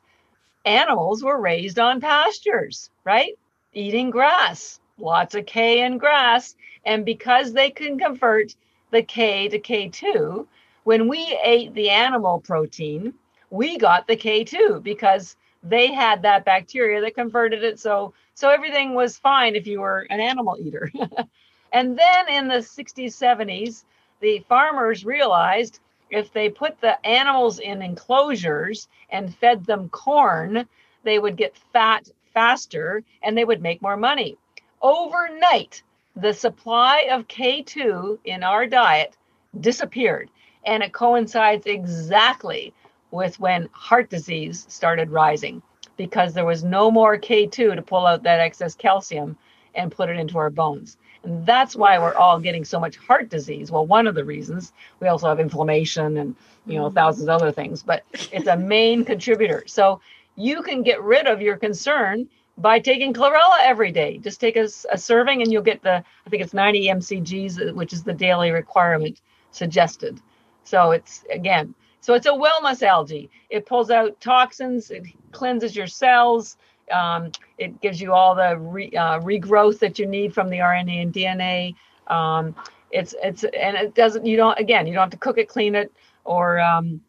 animals 0.63 1.23
were 1.23 1.39
raised 1.39 1.79
on 1.79 2.01
pastures, 2.01 2.89
right? 3.03 3.37
Eating 3.73 4.09
grass, 4.09 4.79
lots 4.97 5.35
of 5.35 5.45
K 5.45 5.81
in 5.81 5.97
grass. 5.97 6.55
And 6.85 7.05
because 7.05 7.53
they 7.53 7.69
can 7.71 7.97
convert 7.97 8.55
the 8.91 9.01
K 9.03 9.47
to 9.49 9.59
K2, 9.59 10.47
when 10.83 11.07
we 11.07 11.37
ate 11.43 11.73
the 11.73 11.89
animal 11.89 12.39
protein, 12.39 13.13
we 13.49 13.77
got 13.77 14.07
the 14.07 14.17
K2 14.17 14.83
because 14.83 15.35
they 15.63 15.91
had 15.91 16.21
that 16.21 16.45
bacteria 16.45 17.01
that 17.01 17.15
converted 17.15 17.63
it. 17.63 17.79
So, 17.79 18.13
so 18.35 18.49
everything 18.49 18.93
was 18.93 19.17
fine 19.17 19.55
if 19.55 19.65
you 19.65 19.81
were 19.81 20.05
an 20.09 20.19
animal 20.19 20.57
eater. 20.59 20.91
and 21.73 21.97
then 21.97 22.29
in 22.29 22.47
the 22.47 22.55
60s, 22.55 23.07
70s, 23.07 23.83
the 24.21 24.45
farmers 24.47 25.05
realized 25.05 25.79
if 26.11 26.31
they 26.31 26.49
put 26.49 26.79
the 26.81 27.03
animals 27.05 27.59
in 27.59 27.81
enclosures 27.81 28.87
and 29.09 29.35
fed 29.35 29.65
them 29.65 29.89
corn, 29.89 30.67
they 31.03 31.17
would 31.17 31.35
get 31.35 31.57
fat 31.73 32.07
faster 32.33 33.03
and 33.23 33.37
they 33.37 33.45
would 33.45 33.61
make 33.61 33.81
more 33.81 33.97
money. 33.97 34.37
Overnight, 34.85 35.81
the 36.15 36.31
supply 36.31 37.07
of 37.09 37.27
K2 37.27 38.19
in 38.23 38.43
our 38.43 38.67
diet 38.67 39.17
disappeared. 39.59 40.29
And 40.63 40.83
it 40.83 40.93
coincides 40.93 41.65
exactly 41.65 42.71
with 43.09 43.39
when 43.39 43.67
heart 43.71 44.11
disease 44.11 44.63
started 44.69 45.09
rising 45.09 45.63
because 45.97 46.35
there 46.35 46.45
was 46.45 46.63
no 46.63 46.91
more 46.91 47.17
K2 47.17 47.73
to 47.73 47.81
pull 47.81 48.05
out 48.05 48.21
that 48.21 48.39
excess 48.39 48.75
calcium 48.75 49.35
and 49.73 49.91
put 49.91 50.07
it 50.07 50.19
into 50.19 50.37
our 50.37 50.51
bones. 50.51 50.97
And 51.23 51.43
that's 51.47 51.75
why 51.75 51.97
we're 51.97 52.13
all 52.13 52.39
getting 52.39 52.63
so 52.63 52.79
much 52.79 52.95
heart 52.95 53.27
disease. 53.27 53.71
Well, 53.71 53.87
one 53.87 54.05
of 54.05 54.13
the 54.13 54.23
reasons 54.23 54.71
we 54.99 55.07
also 55.07 55.27
have 55.27 55.39
inflammation 55.39 56.17
and 56.17 56.35
you 56.67 56.77
know 56.77 56.91
thousands 56.91 57.27
of 57.27 57.41
other 57.41 57.51
things, 57.51 57.81
but 57.81 58.03
it's 58.31 58.45
a 58.45 58.55
main 58.55 59.03
contributor. 59.03 59.63
So 59.65 59.99
you 60.35 60.61
can 60.61 60.83
get 60.83 61.01
rid 61.01 61.25
of 61.25 61.41
your 61.41 61.57
concern 61.57 62.29
by 62.57 62.79
taking 62.79 63.13
chlorella 63.13 63.59
every 63.63 63.91
day. 63.91 64.17
Just 64.17 64.39
take 64.39 64.55
a, 64.55 64.67
a, 64.91 64.97
serving 64.97 65.41
and 65.41 65.51
you'll 65.51 65.61
get 65.61 65.81
the, 65.83 66.03
I 66.25 66.29
think 66.29 66.41
it's 66.41 66.53
90 66.53 66.87
mcgs, 66.87 67.73
which 67.73 67.93
is 67.93 68.03
the 68.03 68.13
daily 68.13 68.51
requirement 68.51 69.21
suggested. 69.51 70.21
So 70.63 70.91
it's, 70.91 71.23
again, 71.29 71.75
so 72.01 72.13
it's 72.13 72.25
a 72.25 72.29
wellness 72.29 72.81
algae. 72.81 73.29
It 73.49 73.65
pulls 73.65 73.89
out 73.89 74.19
toxins, 74.21 74.89
it 74.89 75.03
cleanses 75.31 75.75
your 75.75 75.87
cells, 75.87 76.57
um, 76.91 77.31
it 77.57 77.81
gives 77.81 77.99
you 77.99 78.13
all 78.13 78.35
the 78.35 78.57
re, 78.57 78.91
uh, 78.91 79.19
regrowth 79.19 79.79
that 79.79 79.99
you 79.99 80.05
need 80.05 80.33
from 80.33 80.49
the 80.49 80.57
RNA 80.57 81.01
and 81.01 81.13
DNA. 81.13 81.75
Um, 82.07 82.55
it's, 82.91 83.15
it's, 83.21 83.43
and 83.43 83.75
it 83.75 83.95
doesn't, 83.95 84.25
you 84.25 84.37
don't, 84.37 84.57
again, 84.59 84.87
you 84.87 84.93
don't 84.93 85.01
have 85.01 85.09
to 85.09 85.17
cook 85.17 85.37
it, 85.37 85.49
clean 85.49 85.75
it, 85.75 85.91
or, 86.23 86.59
um, 86.59 87.01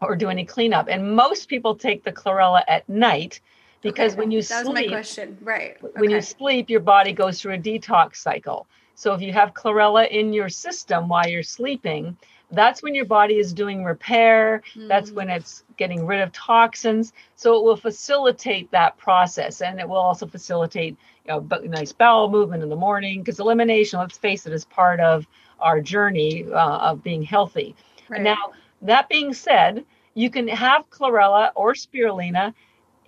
or 0.00 0.14
do 0.14 0.28
any 0.28 0.44
cleanup. 0.44 0.86
And 0.88 1.16
most 1.16 1.48
people 1.48 1.74
take 1.74 2.04
the 2.04 2.12
chlorella 2.12 2.62
at 2.68 2.88
night 2.88 3.40
because 3.82 4.12
okay. 4.12 4.20
when 4.20 4.30
you 4.30 4.42
that 4.42 4.64
sleep, 4.64 4.74
was 4.74 4.84
my 4.84 4.88
question. 4.88 5.38
Right. 5.42 5.76
When 5.96 6.10
you 6.10 6.20
sleep, 6.22 6.70
your 6.70 6.80
body 6.80 7.12
goes 7.12 7.40
through 7.40 7.54
a 7.54 7.58
detox 7.58 8.16
cycle. 8.16 8.66
So 8.94 9.12
if 9.14 9.20
you 9.20 9.32
have 9.32 9.54
chlorella 9.54 10.08
in 10.08 10.32
your 10.32 10.48
system 10.48 11.08
while 11.08 11.28
you're 11.28 11.42
sleeping, 11.42 12.16
that's 12.52 12.82
when 12.82 12.94
your 12.94 13.06
body 13.06 13.38
is 13.38 13.52
doing 13.52 13.82
repair. 13.82 14.62
Mm. 14.74 14.86
That's 14.86 15.10
when 15.10 15.28
mm. 15.28 15.36
it's 15.36 15.64
getting 15.76 16.06
rid 16.06 16.20
of 16.20 16.30
toxins. 16.32 17.12
So 17.34 17.56
it 17.58 17.64
will 17.64 17.76
facilitate 17.76 18.70
that 18.70 18.96
process, 18.98 19.62
and 19.62 19.80
it 19.80 19.88
will 19.88 19.96
also 19.96 20.26
facilitate 20.26 20.96
you 21.26 21.32
know 21.32 21.46
nice 21.64 21.92
bowel 21.92 22.30
movement 22.30 22.62
in 22.62 22.68
the 22.68 22.76
morning 22.76 23.20
because 23.20 23.40
elimination, 23.40 23.98
let's 23.98 24.18
face 24.18 24.46
it, 24.46 24.52
is 24.52 24.64
part 24.64 25.00
of 25.00 25.26
our 25.60 25.80
journey 25.80 26.44
uh, 26.52 26.78
of 26.78 27.02
being 27.02 27.22
healthy. 27.22 27.74
Right. 28.08 28.20
Now, 28.20 28.52
that 28.82 29.08
being 29.08 29.32
said, 29.32 29.84
you 30.14 30.28
can 30.28 30.48
have 30.48 30.90
chlorella 30.90 31.50
or 31.54 31.72
spirulina 31.72 32.52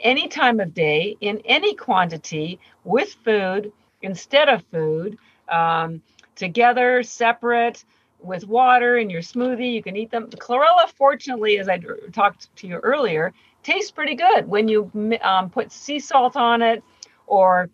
any 0.04 0.28
time 0.28 0.60
of 0.60 0.74
day 0.74 1.16
in 1.20 1.42
any 1.46 1.74
quantity 1.74 2.60
with 2.84 3.14
food 3.24 3.72
instead 4.02 4.48
of 4.48 4.62
food, 4.70 5.18
um, 5.48 6.02
together, 6.36 7.02
separate, 7.02 7.84
with 8.20 8.46
water 8.46 8.96
in 8.98 9.10
your 9.10 9.22
smoothie. 9.22 9.72
You 9.74 9.82
can 9.82 9.96
eat 9.96 10.10
them. 10.10 10.28
The 10.30 10.36
chlorella, 10.36 10.88
fortunately, 10.96 11.58
as 11.58 11.68
I 11.68 11.80
talked 12.12 12.54
to 12.56 12.66
you 12.66 12.76
earlier, 12.76 13.32
tastes 13.62 13.90
pretty 13.90 14.14
good 14.14 14.48
when 14.48 14.68
you 14.68 14.90
um, 15.22 15.50
put 15.50 15.72
sea 15.72 15.98
salt 15.98 16.36
on 16.36 16.62
it 16.62 16.82
or 17.26 17.70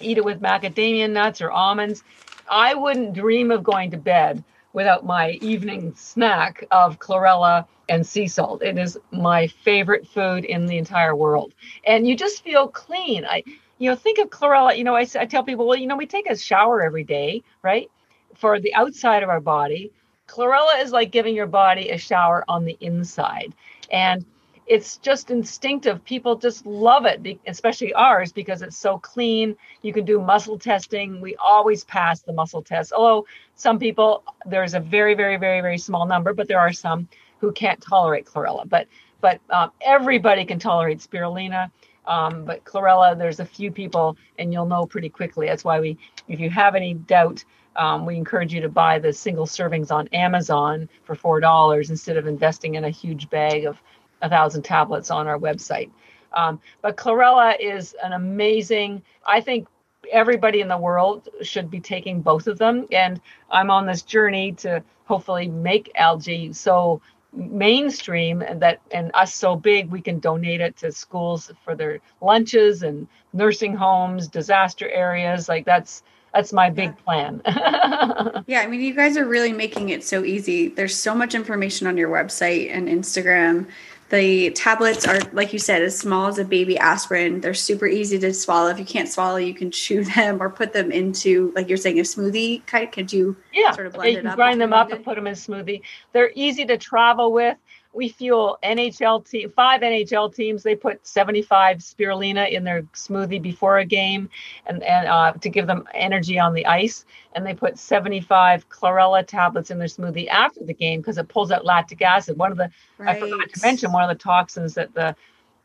eat 0.00 0.18
it 0.18 0.24
with 0.24 0.40
macadamia 0.40 1.10
nuts 1.10 1.40
or 1.40 1.50
almonds. 1.50 2.02
I 2.50 2.74
wouldn't 2.74 3.14
dream 3.14 3.50
of 3.50 3.62
going 3.64 3.90
to 3.92 3.96
bed 3.96 4.42
without 4.76 5.06
my 5.06 5.30
evening 5.40 5.94
snack 5.96 6.62
of 6.70 6.98
chlorella 6.98 7.66
and 7.88 8.06
sea 8.06 8.28
salt. 8.28 8.62
It 8.62 8.76
is 8.76 8.98
my 9.10 9.46
favorite 9.46 10.06
food 10.06 10.44
in 10.44 10.66
the 10.66 10.76
entire 10.76 11.16
world. 11.16 11.54
And 11.86 12.06
you 12.06 12.14
just 12.14 12.44
feel 12.44 12.68
clean. 12.68 13.24
I 13.24 13.42
you 13.78 13.88
know, 13.88 13.96
think 13.96 14.18
of 14.18 14.28
chlorella, 14.28 14.76
you 14.76 14.84
know, 14.84 14.94
I, 14.94 15.06
I 15.18 15.24
tell 15.24 15.42
people, 15.42 15.66
well, 15.66 15.78
you 15.78 15.86
know, 15.86 15.96
we 15.96 16.06
take 16.06 16.28
a 16.28 16.36
shower 16.36 16.82
every 16.82 17.04
day, 17.04 17.42
right? 17.62 17.90
For 18.34 18.60
the 18.60 18.74
outside 18.74 19.22
of 19.22 19.30
our 19.30 19.40
body. 19.40 19.92
Chlorella 20.28 20.82
is 20.82 20.92
like 20.92 21.10
giving 21.10 21.34
your 21.34 21.46
body 21.46 21.88
a 21.88 21.96
shower 21.96 22.44
on 22.46 22.66
the 22.66 22.76
inside. 22.80 23.54
And 23.90 24.26
it's 24.66 24.96
just 24.98 25.30
instinctive. 25.30 26.04
People 26.04 26.36
just 26.36 26.66
love 26.66 27.06
it, 27.06 27.38
especially 27.46 27.94
ours, 27.94 28.32
because 28.32 28.62
it's 28.62 28.76
so 28.76 28.98
clean. 28.98 29.56
You 29.82 29.92
can 29.92 30.04
do 30.04 30.20
muscle 30.20 30.58
testing. 30.58 31.20
We 31.20 31.36
always 31.36 31.84
pass 31.84 32.20
the 32.20 32.32
muscle 32.32 32.62
test. 32.62 32.92
Although 32.92 33.26
some 33.54 33.78
people, 33.78 34.24
there's 34.44 34.74
a 34.74 34.80
very, 34.80 35.14
very, 35.14 35.36
very, 35.36 35.60
very 35.60 35.78
small 35.78 36.06
number, 36.06 36.34
but 36.34 36.48
there 36.48 36.58
are 36.58 36.72
some 36.72 37.08
who 37.38 37.52
can't 37.52 37.80
tolerate 37.80 38.26
chlorella. 38.26 38.68
But 38.68 38.88
but 39.20 39.40
um, 39.50 39.70
everybody 39.80 40.44
can 40.44 40.58
tolerate 40.58 40.98
spirulina. 40.98 41.70
Um, 42.06 42.44
but 42.44 42.64
chlorella, 42.64 43.16
there's 43.18 43.40
a 43.40 43.44
few 43.44 43.70
people, 43.72 44.16
and 44.38 44.52
you'll 44.52 44.66
know 44.66 44.86
pretty 44.86 45.08
quickly. 45.08 45.46
That's 45.46 45.64
why 45.64 45.80
we, 45.80 45.98
if 46.28 46.38
you 46.38 46.50
have 46.50 46.74
any 46.74 46.94
doubt, 46.94 47.44
um, 47.76 48.06
we 48.06 48.16
encourage 48.16 48.54
you 48.54 48.60
to 48.62 48.68
buy 48.68 48.98
the 48.98 49.12
single 49.12 49.46
servings 49.46 49.90
on 49.90 50.08
Amazon 50.08 50.88
for 51.04 51.14
four 51.14 51.40
dollars 51.40 51.90
instead 51.90 52.16
of 52.16 52.26
investing 52.26 52.74
in 52.74 52.84
a 52.84 52.90
huge 52.90 53.28
bag 53.30 53.64
of 53.66 53.80
a 54.22 54.28
thousand 54.28 54.62
tablets 54.62 55.10
on 55.10 55.26
our 55.26 55.38
website. 55.38 55.90
Um, 56.32 56.60
but 56.82 56.96
chlorella 56.96 57.56
is 57.58 57.94
an 58.02 58.12
amazing. 58.12 59.02
I 59.26 59.40
think 59.40 59.68
everybody 60.12 60.60
in 60.60 60.68
the 60.68 60.78
world 60.78 61.28
should 61.42 61.70
be 61.70 61.80
taking 61.80 62.20
both 62.20 62.46
of 62.46 62.58
them, 62.58 62.86
and 62.92 63.20
I'm 63.50 63.70
on 63.70 63.86
this 63.86 64.02
journey 64.02 64.52
to 64.52 64.82
hopefully 65.06 65.48
make 65.48 65.90
algae 65.94 66.52
so 66.52 67.00
mainstream 67.32 68.42
and 68.42 68.62
that 68.62 68.80
and 68.90 69.10
us 69.14 69.34
so 69.34 69.56
big 69.56 69.90
we 69.90 70.00
can 70.00 70.18
donate 70.18 70.60
it 70.60 70.76
to 70.76 70.90
schools 70.90 71.52
for 71.64 71.76
their 71.76 72.00
lunches 72.20 72.82
and 72.82 73.06
nursing 73.32 73.74
homes 73.74 74.26
disaster 74.26 74.88
areas 74.88 75.48
like 75.48 75.64
that's 75.66 76.02
that's 76.32 76.52
my 76.52 76.70
big 76.70 76.88
yeah. 76.88 77.04
plan 77.04 77.42
yeah 78.46 78.60
i 78.60 78.66
mean 78.66 78.80
you 78.80 78.94
guys 78.94 79.18
are 79.18 79.26
really 79.26 79.52
making 79.52 79.90
it 79.90 80.02
so 80.02 80.24
easy 80.24 80.68
there's 80.68 80.96
so 80.96 81.14
much 81.14 81.34
information 81.34 81.86
on 81.86 81.98
your 81.98 82.08
website 82.08 82.70
and 82.74 82.88
instagram 82.88 83.66
the 84.08 84.50
tablets 84.50 85.06
are, 85.06 85.18
like 85.32 85.52
you 85.52 85.58
said, 85.58 85.82
as 85.82 85.98
small 85.98 86.28
as 86.28 86.38
a 86.38 86.44
baby 86.44 86.78
aspirin. 86.78 87.40
They're 87.40 87.54
super 87.54 87.86
easy 87.86 88.18
to 88.20 88.32
swallow. 88.32 88.68
If 88.68 88.78
you 88.78 88.84
can't 88.84 89.08
swallow, 89.08 89.36
you 89.36 89.54
can 89.54 89.70
chew 89.70 90.04
them 90.16 90.40
or 90.40 90.48
put 90.48 90.72
them 90.72 90.92
into, 90.92 91.52
like 91.56 91.68
you're 91.68 91.76
saying, 91.76 91.98
a 91.98 92.02
smoothie. 92.02 92.64
Kind 92.66 92.92
Could 92.92 93.12
you 93.12 93.36
yeah, 93.52 93.72
sort 93.72 93.88
of 93.88 93.94
blend 93.94 94.12
you 94.12 94.18
it 94.18 94.26
up? 94.26 94.36
Grind 94.36 94.60
them 94.60 94.72
up 94.72 94.92
and 94.92 95.04
put 95.04 95.16
them 95.16 95.26
in 95.26 95.32
a 95.32 95.36
smoothie. 95.36 95.82
They're 96.12 96.32
easy 96.34 96.64
to 96.66 96.78
travel 96.78 97.32
with 97.32 97.56
we 97.96 98.10
fuel 98.10 98.58
NHL 98.62 99.28
team, 99.28 99.50
five 99.56 99.80
NHL 99.80 100.32
teams. 100.34 100.62
They 100.62 100.76
put 100.76 101.04
75 101.06 101.78
spirulina 101.78 102.50
in 102.50 102.62
their 102.62 102.82
smoothie 102.94 103.40
before 103.40 103.78
a 103.78 103.84
game, 103.84 104.28
and 104.66 104.82
and 104.82 105.08
uh, 105.08 105.32
to 105.32 105.48
give 105.48 105.66
them 105.66 105.88
energy 105.94 106.38
on 106.38 106.52
the 106.52 106.66
ice. 106.66 107.06
And 107.34 107.44
they 107.44 107.54
put 107.54 107.78
75 107.78 108.68
chlorella 108.68 109.26
tablets 109.26 109.70
in 109.70 109.78
their 109.78 109.88
smoothie 109.88 110.28
after 110.28 110.62
the 110.62 110.74
game 110.74 111.00
because 111.00 111.16
it 111.16 111.28
pulls 111.28 111.50
out 111.50 111.64
lactic 111.64 112.02
acid. 112.02 112.36
One 112.36 112.52
of 112.52 112.58
the 112.58 112.70
right. 112.98 113.16
I 113.16 113.20
forgot 113.20 113.48
to 113.52 113.62
mention 113.62 113.92
one 113.92 114.04
of 114.04 114.10
the 114.10 114.22
toxins 114.22 114.74
that 114.74 114.94
the 114.94 115.16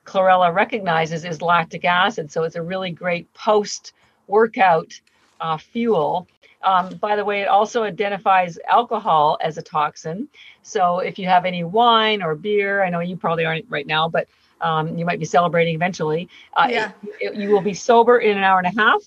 chlorella 0.05 0.53
recognizes 0.53 1.25
is 1.25 1.41
lactic 1.41 1.84
acid. 1.84 2.32
So 2.32 2.43
it's 2.43 2.55
a 2.55 2.63
really 2.63 2.91
great 2.91 3.32
post 3.34 3.93
workout 4.27 4.99
uh, 5.41 5.57
fuel 5.57 6.27
um, 6.64 6.95
by 6.97 7.16
the 7.16 7.26
way, 7.26 7.41
it 7.41 7.47
also 7.47 7.84
identifies 7.84 8.57
alcohol 8.70 9.38
as 9.41 9.57
a 9.57 9.62
toxin. 9.62 10.28
So 10.62 10.99
if 10.99 11.18
you 11.18 11.28
have 11.28 11.45
any 11.45 11.64
wine 11.64 12.22
or 12.22 12.36
beer, 12.36 12.84
I 12.84 12.89
know 12.89 12.99
you 12.99 13.18
probably 13.18 13.45
aren't 13.45 13.66
right 13.70 13.88
now, 13.88 14.09
but 14.09 14.28
um, 14.62 14.97
you 14.97 15.05
might 15.05 15.20
be 15.20 15.26
celebrating 15.26 15.76
eventually. 15.76 16.30
Uh, 16.53 16.68
yeah. 16.70 16.91
It, 17.03 17.34
it, 17.34 17.36
you 17.36 17.49
will 17.49 17.62
be 17.62 17.74
sober 17.74 18.20
in 18.20 18.38
an 18.38 18.43
hour 18.43 18.59
and 18.59 18.68
a 18.68 18.82
half, 18.82 19.01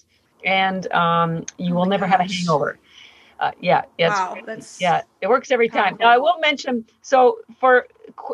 and 0.44 0.90
um, 0.92 1.44
you 1.58 1.74
oh 1.74 1.78
will 1.78 1.86
never 1.86 2.06
gosh. 2.06 2.12
have 2.12 2.20
a 2.20 2.32
hangover. 2.32 2.78
Uh, 3.40 3.50
yeah, 3.60 3.82
wow, 3.98 4.36
that's 4.46 4.80
yeah, 4.80 5.02
it 5.20 5.26
works 5.26 5.50
every 5.50 5.68
time. 5.68 5.96
Now 5.98 6.08
I 6.08 6.18
will 6.18 6.38
mention 6.38 6.84
so 7.02 7.38
for 7.58 7.88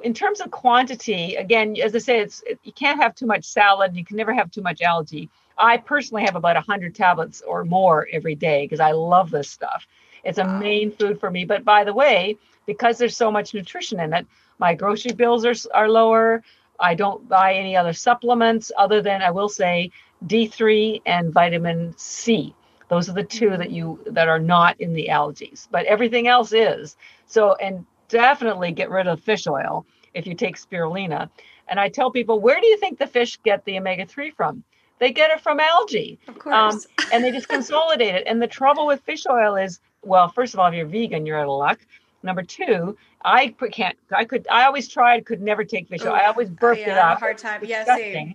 in 0.05 0.13
terms 0.13 0.41
of 0.41 0.51
quantity, 0.51 1.37
again, 1.37 1.75
as 1.83 1.95
I 1.95 1.99
say, 1.99 2.21
it's 2.21 2.43
it, 2.47 2.61
you 2.65 2.73
can't 2.73 3.01
have 3.01 3.15
too 3.15 3.27
much 3.27 3.45
salad. 3.45 3.97
You 3.97 4.05
can 4.05 4.19
never 4.19 4.35
have 4.35 4.51
too 4.51 4.61
much 4.61 4.83
algae. 4.83 5.31
I 5.61 5.77
personally 5.77 6.25
have 6.25 6.37
about 6.37 6.57
100 6.57 6.95
tablets 6.95 7.43
or 7.47 7.65
more 7.65 8.09
every 8.13 8.35
day 8.35 8.65
because 8.65 8.81
I 8.81 8.93
love 8.93 9.31
this 9.31 9.51
stuff. 9.51 9.87
It's 10.25 10.39
a 10.39 10.45
main 10.45 10.91
food 10.91 11.21
for 11.21 11.31
me. 11.31 11.45
But 11.45 11.65
by 11.65 11.85
the 11.85 11.95
way, 11.95 12.37
because 12.67 12.99
there's 12.99 13.17
so 13.17 13.31
much 13.31 13.55
nutrition 13.55 14.01
in 14.01 14.13
it, 14.13 14.27
my 14.59 14.75
grocery 14.75 15.13
bills 15.13 15.45
are, 15.45 15.55
are 15.75 15.89
lower. 15.89 16.43
I 16.79 16.95
don't 16.95 17.29
buy 17.29 17.55
any 17.55 17.77
other 17.77 17.93
supplements 17.93 18.73
other 18.77 19.03
than 19.03 19.23
I 19.23 19.31
will 19.31 19.49
say 19.49 19.91
D3 20.27 21.03
and 21.07 21.33
vitamin 21.33 21.95
C. 21.97 22.55
Those 22.89 23.09
are 23.09 23.13
the 23.13 23.23
two 23.23 23.51
mm-hmm. 23.51 23.59
that 23.59 23.71
you 23.71 24.01
that 24.07 24.29
are 24.29 24.39
not 24.39 24.81
in 24.81 24.93
the 24.93 25.11
algae, 25.11 25.55
but 25.71 25.87
everything 25.87 26.27
else 26.27 26.53
is. 26.53 26.97
So 27.27 27.55
and 27.55 27.87
definitely 28.09 28.73
get 28.73 28.91
rid 28.91 29.07
of 29.07 29.21
fish 29.23 29.47
oil 29.47 29.87
if 30.13 30.27
you 30.27 30.35
take 30.35 30.57
spirulina. 30.57 31.31
And 31.69 31.79
I 31.79 31.89
tell 31.89 32.11
people, 32.11 32.41
where 32.41 32.61
do 32.61 32.67
you 32.67 32.77
think 32.79 32.99
the 32.99 33.07
fish 33.07 33.39
get 33.45 33.65
the 33.65 33.79
omega 33.79 34.05
3 34.05 34.31
from? 34.31 34.65
They 35.01 35.13
get 35.13 35.31
it 35.31 35.41
from 35.41 35.59
algae. 35.59 36.19
Of 36.29 36.39
course. 36.39 36.55
Um, 36.55 36.81
and 37.13 37.25
they 37.25 37.33
just 37.33 37.49
consolidate 37.49 38.15
it. 38.15 38.25
And 38.27 38.41
the 38.41 38.47
trouble 38.47 38.87
with 38.87 39.01
fish 39.01 39.25
oil 39.29 39.57
is, 39.57 39.81
well, 40.05 40.29
first 40.29 40.55
of 40.55 40.61
all, 40.61 40.67
if 40.69 40.75
you're 40.75 40.87
vegan, 40.87 41.27
you're 41.27 41.39
out 41.39 41.49
of 41.49 41.59
luck. 41.59 41.81
Number 42.23 42.43
two, 42.43 42.97
I 43.25 43.49
can't. 43.73 43.97
I 44.15 44.27
could. 44.27 44.47
I 44.51 44.65
always 44.65 44.89
tried. 44.89 45.25
Could 45.25 45.41
never 45.41 45.65
take 45.65 45.89
fish 45.89 46.05
oil. 46.05 46.13
I 46.13 46.27
always 46.27 46.51
burped 46.51 46.81
yeah, 46.81 46.93
it 46.93 46.99
up. 46.99 47.19
Hard 47.19 47.39
time. 47.39 47.63
Yeah, 47.65 47.85
same. 47.85 48.35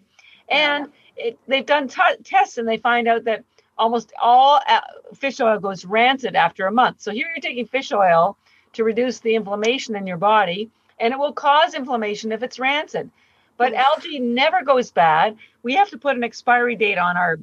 And 0.49 0.89
yeah. 1.17 1.23
it, 1.25 1.39
they've 1.47 1.65
done 1.65 1.87
t- 1.87 2.01
tests 2.23 2.57
and 2.57 2.67
they 2.67 2.77
find 2.77 3.07
out 3.07 3.25
that 3.25 3.43
almost 3.77 4.11
all 4.19 4.59
uh, 4.67 4.81
fish 5.13 5.39
oil 5.39 5.59
goes 5.59 5.85
rancid 5.85 6.35
after 6.35 6.65
a 6.65 6.71
month. 6.71 7.01
So 7.01 7.11
here 7.11 7.27
you're 7.27 7.41
taking 7.41 7.67
fish 7.67 7.91
oil 7.91 8.37
to 8.73 8.83
reduce 8.83 9.19
the 9.19 9.35
inflammation 9.35 9.95
in 9.95 10.07
your 10.07 10.17
body, 10.17 10.69
and 10.99 11.13
it 11.13 11.19
will 11.19 11.33
cause 11.33 11.75
inflammation 11.75 12.31
if 12.31 12.41
it's 12.41 12.59
rancid. 12.59 13.11
But 13.57 13.73
mm. 13.73 13.77
algae 13.77 14.19
never 14.19 14.63
goes 14.63 14.91
bad. 14.91 15.37
We 15.63 15.75
have 15.75 15.89
to 15.89 15.97
put 15.97 16.15
an 16.15 16.23
expiry 16.23 16.75
date 16.75 16.97
on 16.97 17.17
our 17.17 17.39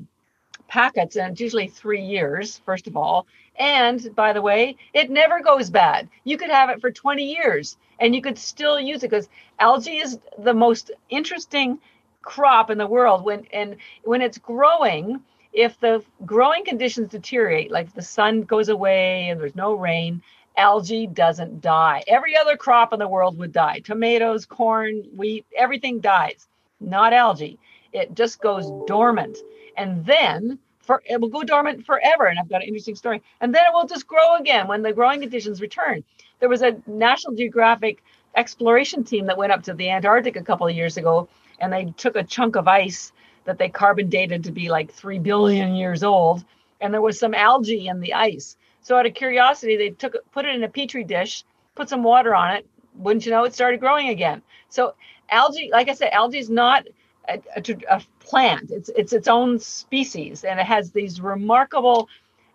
packets, 0.68 1.16
and 1.16 1.32
it's 1.32 1.40
usually 1.40 1.68
three 1.68 2.02
years, 2.02 2.60
first 2.64 2.86
of 2.86 2.96
all. 2.96 3.26
And 3.56 4.14
by 4.14 4.32
the 4.32 4.42
way, 4.42 4.76
it 4.94 5.10
never 5.10 5.40
goes 5.42 5.68
bad. 5.68 6.08
You 6.24 6.38
could 6.38 6.50
have 6.50 6.70
it 6.70 6.80
for 6.80 6.90
20 6.90 7.22
years 7.22 7.76
and 8.02 8.14
you 8.14 8.20
could 8.20 8.36
still 8.36 8.80
use 8.80 9.02
it 9.04 9.10
because 9.10 9.28
algae 9.60 9.98
is 9.98 10.18
the 10.38 10.52
most 10.52 10.90
interesting 11.08 11.78
crop 12.20 12.68
in 12.70 12.78
the 12.78 12.86
world 12.86 13.24
when 13.24 13.46
and 13.52 13.76
when 14.04 14.20
it's 14.22 14.38
growing 14.38 15.20
if 15.52 15.78
the 15.80 16.02
growing 16.24 16.64
conditions 16.64 17.10
deteriorate 17.10 17.70
like 17.70 17.92
the 17.94 18.02
sun 18.02 18.42
goes 18.42 18.68
away 18.68 19.28
and 19.28 19.40
there's 19.40 19.54
no 19.54 19.74
rain 19.74 20.22
algae 20.56 21.06
doesn't 21.06 21.60
die. 21.60 22.02
Every 22.06 22.36
other 22.36 22.56
crop 22.56 22.92
in 22.92 22.98
the 22.98 23.08
world 23.08 23.38
would 23.38 23.52
die. 23.52 23.80
Tomatoes, 23.80 24.46
corn, 24.46 25.04
wheat, 25.16 25.46
everything 25.56 26.00
dies. 26.00 26.46
Not 26.80 27.12
algae. 27.12 27.58
It 27.92 28.14
just 28.14 28.40
goes 28.40 28.70
dormant. 28.86 29.38
And 29.76 30.04
then 30.04 30.58
for 30.80 31.02
it 31.06 31.20
will 31.20 31.28
go 31.28 31.42
dormant 31.42 31.86
forever. 31.86 32.26
And 32.26 32.38
I've 32.38 32.48
got 32.48 32.62
an 32.62 32.68
interesting 32.68 32.96
story. 32.96 33.22
And 33.40 33.54
then 33.54 33.62
it 33.66 33.72
will 33.72 33.86
just 33.86 34.06
grow 34.06 34.36
again 34.36 34.68
when 34.68 34.82
the 34.82 34.92
growing 34.92 35.20
conditions 35.20 35.60
return. 35.60 36.04
There 36.40 36.48
was 36.48 36.62
a 36.62 36.76
National 36.86 37.34
Geographic 37.34 38.02
exploration 38.34 39.04
team 39.04 39.26
that 39.26 39.36
went 39.36 39.52
up 39.52 39.62
to 39.64 39.74
the 39.74 39.90
Antarctic 39.90 40.36
a 40.36 40.42
couple 40.42 40.66
of 40.66 40.74
years 40.74 40.96
ago 40.96 41.28
and 41.60 41.72
they 41.72 41.92
took 41.96 42.16
a 42.16 42.24
chunk 42.24 42.56
of 42.56 42.66
ice 42.66 43.12
that 43.44 43.58
they 43.58 43.68
carbon 43.68 44.08
dated 44.08 44.44
to 44.44 44.52
be 44.52 44.70
like 44.70 44.92
3 44.92 45.18
billion 45.18 45.74
years 45.74 46.02
old 46.02 46.44
and 46.80 46.92
there 46.92 47.02
was 47.02 47.18
some 47.18 47.34
algae 47.34 47.88
in 47.88 48.00
the 48.00 48.14
ice 48.14 48.56
so 48.82 48.96
out 48.96 49.06
of 49.06 49.14
curiosity, 49.14 49.76
they 49.76 49.90
took 49.90 50.16
put 50.32 50.44
it 50.44 50.54
in 50.54 50.64
a 50.64 50.68
petri 50.68 51.04
dish, 51.04 51.44
put 51.74 51.88
some 51.88 52.02
water 52.02 52.34
on 52.34 52.56
it. 52.56 52.66
Wouldn't 52.96 53.24
you 53.24 53.32
know, 53.32 53.44
it 53.44 53.54
started 53.54 53.80
growing 53.80 54.08
again. 54.08 54.42
So 54.68 54.94
algae, 55.30 55.70
like 55.72 55.88
I 55.88 55.94
said, 55.94 56.12
algae 56.12 56.38
is 56.38 56.50
not 56.50 56.86
a, 57.28 57.40
a, 57.56 57.62
a 57.88 58.02
plant. 58.20 58.70
It's 58.70 58.90
it's 58.90 59.12
its 59.12 59.28
own 59.28 59.58
species, 59.58 60.44
and 60.44 60.60
it 60.60 60.66
has 60.66 60.90
these 60.90 61.20
remarkable 61.20 62.08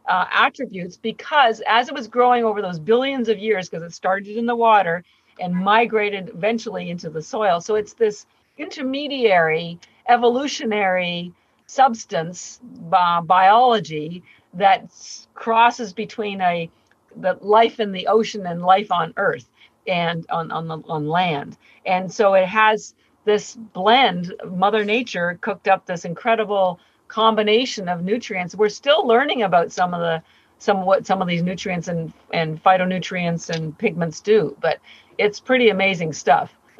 uh, 0.07 0.25
attributes 0.31 0.97
because 0.97 1.61
as 1.67 1.87
it 1.87 1.95
was 1.95 2.07
growing 2.07 2.43
over 2.43 2.61
those 2.61 2.79
billions 2.79 3.29
of 3.29 3.39
years, 3.39 3.69
because 3.69 3.83
it 3.83 3.93
started 3.93 4.37
in 4.37 4.45
the 4.45 4.55
water 4.55 5.03
and 5.39 5.53
migrated 5.55 6.29
eventually 6.29 6.89
into 6.89 7.09
the 7.09 7.21
soil. 7.21 7.61
So 7.61 7.75
it's 7.75 7.93
this 7.93 8.25
intermediary 8.57 9.79
evolutionary 10.09 11.33
substance 11.67 12.59
biology 12.63 14.23
that 14.53 14.89
crosses 15.33 15.93
between 15.93 16.41
a 16.41 16.69
the 17.15 17.37
life 17.41 17.79
in 17.79 17.91
the 17.91 18.07
ocean 18.07 18.45
and 18.45 18.61
life 18.61 18.91
on 18.91 19.13
earth 19.17 19.49
and 19.87 20.25
on 20.29 20.51
on 20.51 20.67
the, 20.67 20.77
on 20.87 21.07
land 21.07 21.57
and 21.85 22.11
so 22.11 22.33
it 22.33 22.45
has 22.45 22.93
this 23.25 23.55
blend 23.55 24.33
mother 24.49 24.85
nature 24.85 25.37
cooked 25.41 25.67
up 25.67 25.85
this 25.85 26.05
incredible 26.05 26.79
combination 27.07 27.87
of 27.87 28.03
nutrients 28.03 28.55
we're 28.55 28.69
still 28.69 29.07
learning 29.07 29.43
about 29.43 29.71
some 29.71 29.93
of 29.93 29.99
the 30.01 30.21
some 30.59 30.85
what 30.85 31.05
some 31.05 31.21
of 31.21 31.27
these 31.27 31.43
nutrients 31.43 31.87
and 31.87 32.13
and 32.33 32.63
phytonutrients 32.63 33.49
and 33.49 33.77
pigments 33.77 34.19
do. 34.19 34.55
But 34.61 34.79
it's 35.17 35.39
pretty 35.39 35.69
amazing 35.69 36.13
stuff. 36.13 36.53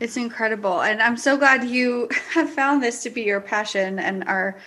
it's 0.00 0.16
incredible, 0.16 0.82
and 0.82 1.00
I'm 1.02 1.16
so 1.16 1.36
glad 1.36 1.64
you 1.64 2.08
have 2.32 2.50
found 2.50 2.82
this 2.82 3.02
to 3.04 3.10
be 3.10 3.22
your 3.22 3.40
passion 3.40 3.98
and 3.98 4.24
are 4.24 4.58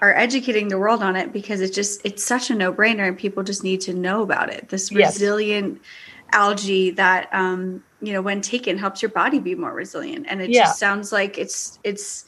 are 0.00 0.14
educating 0.14 0.68
the 0.68 0.78
world 0.78 1.02
on 1.02 1.16
it 1.16 1.32
because 1.32 1.60
it's 1.60 1.74
just 1.74 2.00
it's 2.04 2.24
such 2.24 2.50
a 2.50 2.54
no 2.54 2.72
brainer, 2.72 3.08
and 3.08 3.18
people 3.18 3.42
just 3.42 3.64
need 3.64 3.80
to 3.82 3.92
know 3.92 4.22
about 4.22 4.52
it. 4.52 4.68
This 4.68 4.92
resilient 4.92 5.74
yes. 5.74 5.84
algae 6.32 6.90
that 6.90 7.28
um, 7.32 7.82
you 8.00 8.12
know 8.12 8.22
when 8.22 8.40
taken 8.40 8.78
helps 8.78 9.02
your 9.02 9.10
body 9.10 9.38
be 9.38 9.54
more 9.54 9.72
resilient, 9.72 10.26
and 10.28 10.40
it 10.40 10.50
yeah. 10.50 10.64
just 10.64 10.78
sounds 10.78 11.12
like 11.12 11.38
it's 11.38 11.78
it's 11.84 12.24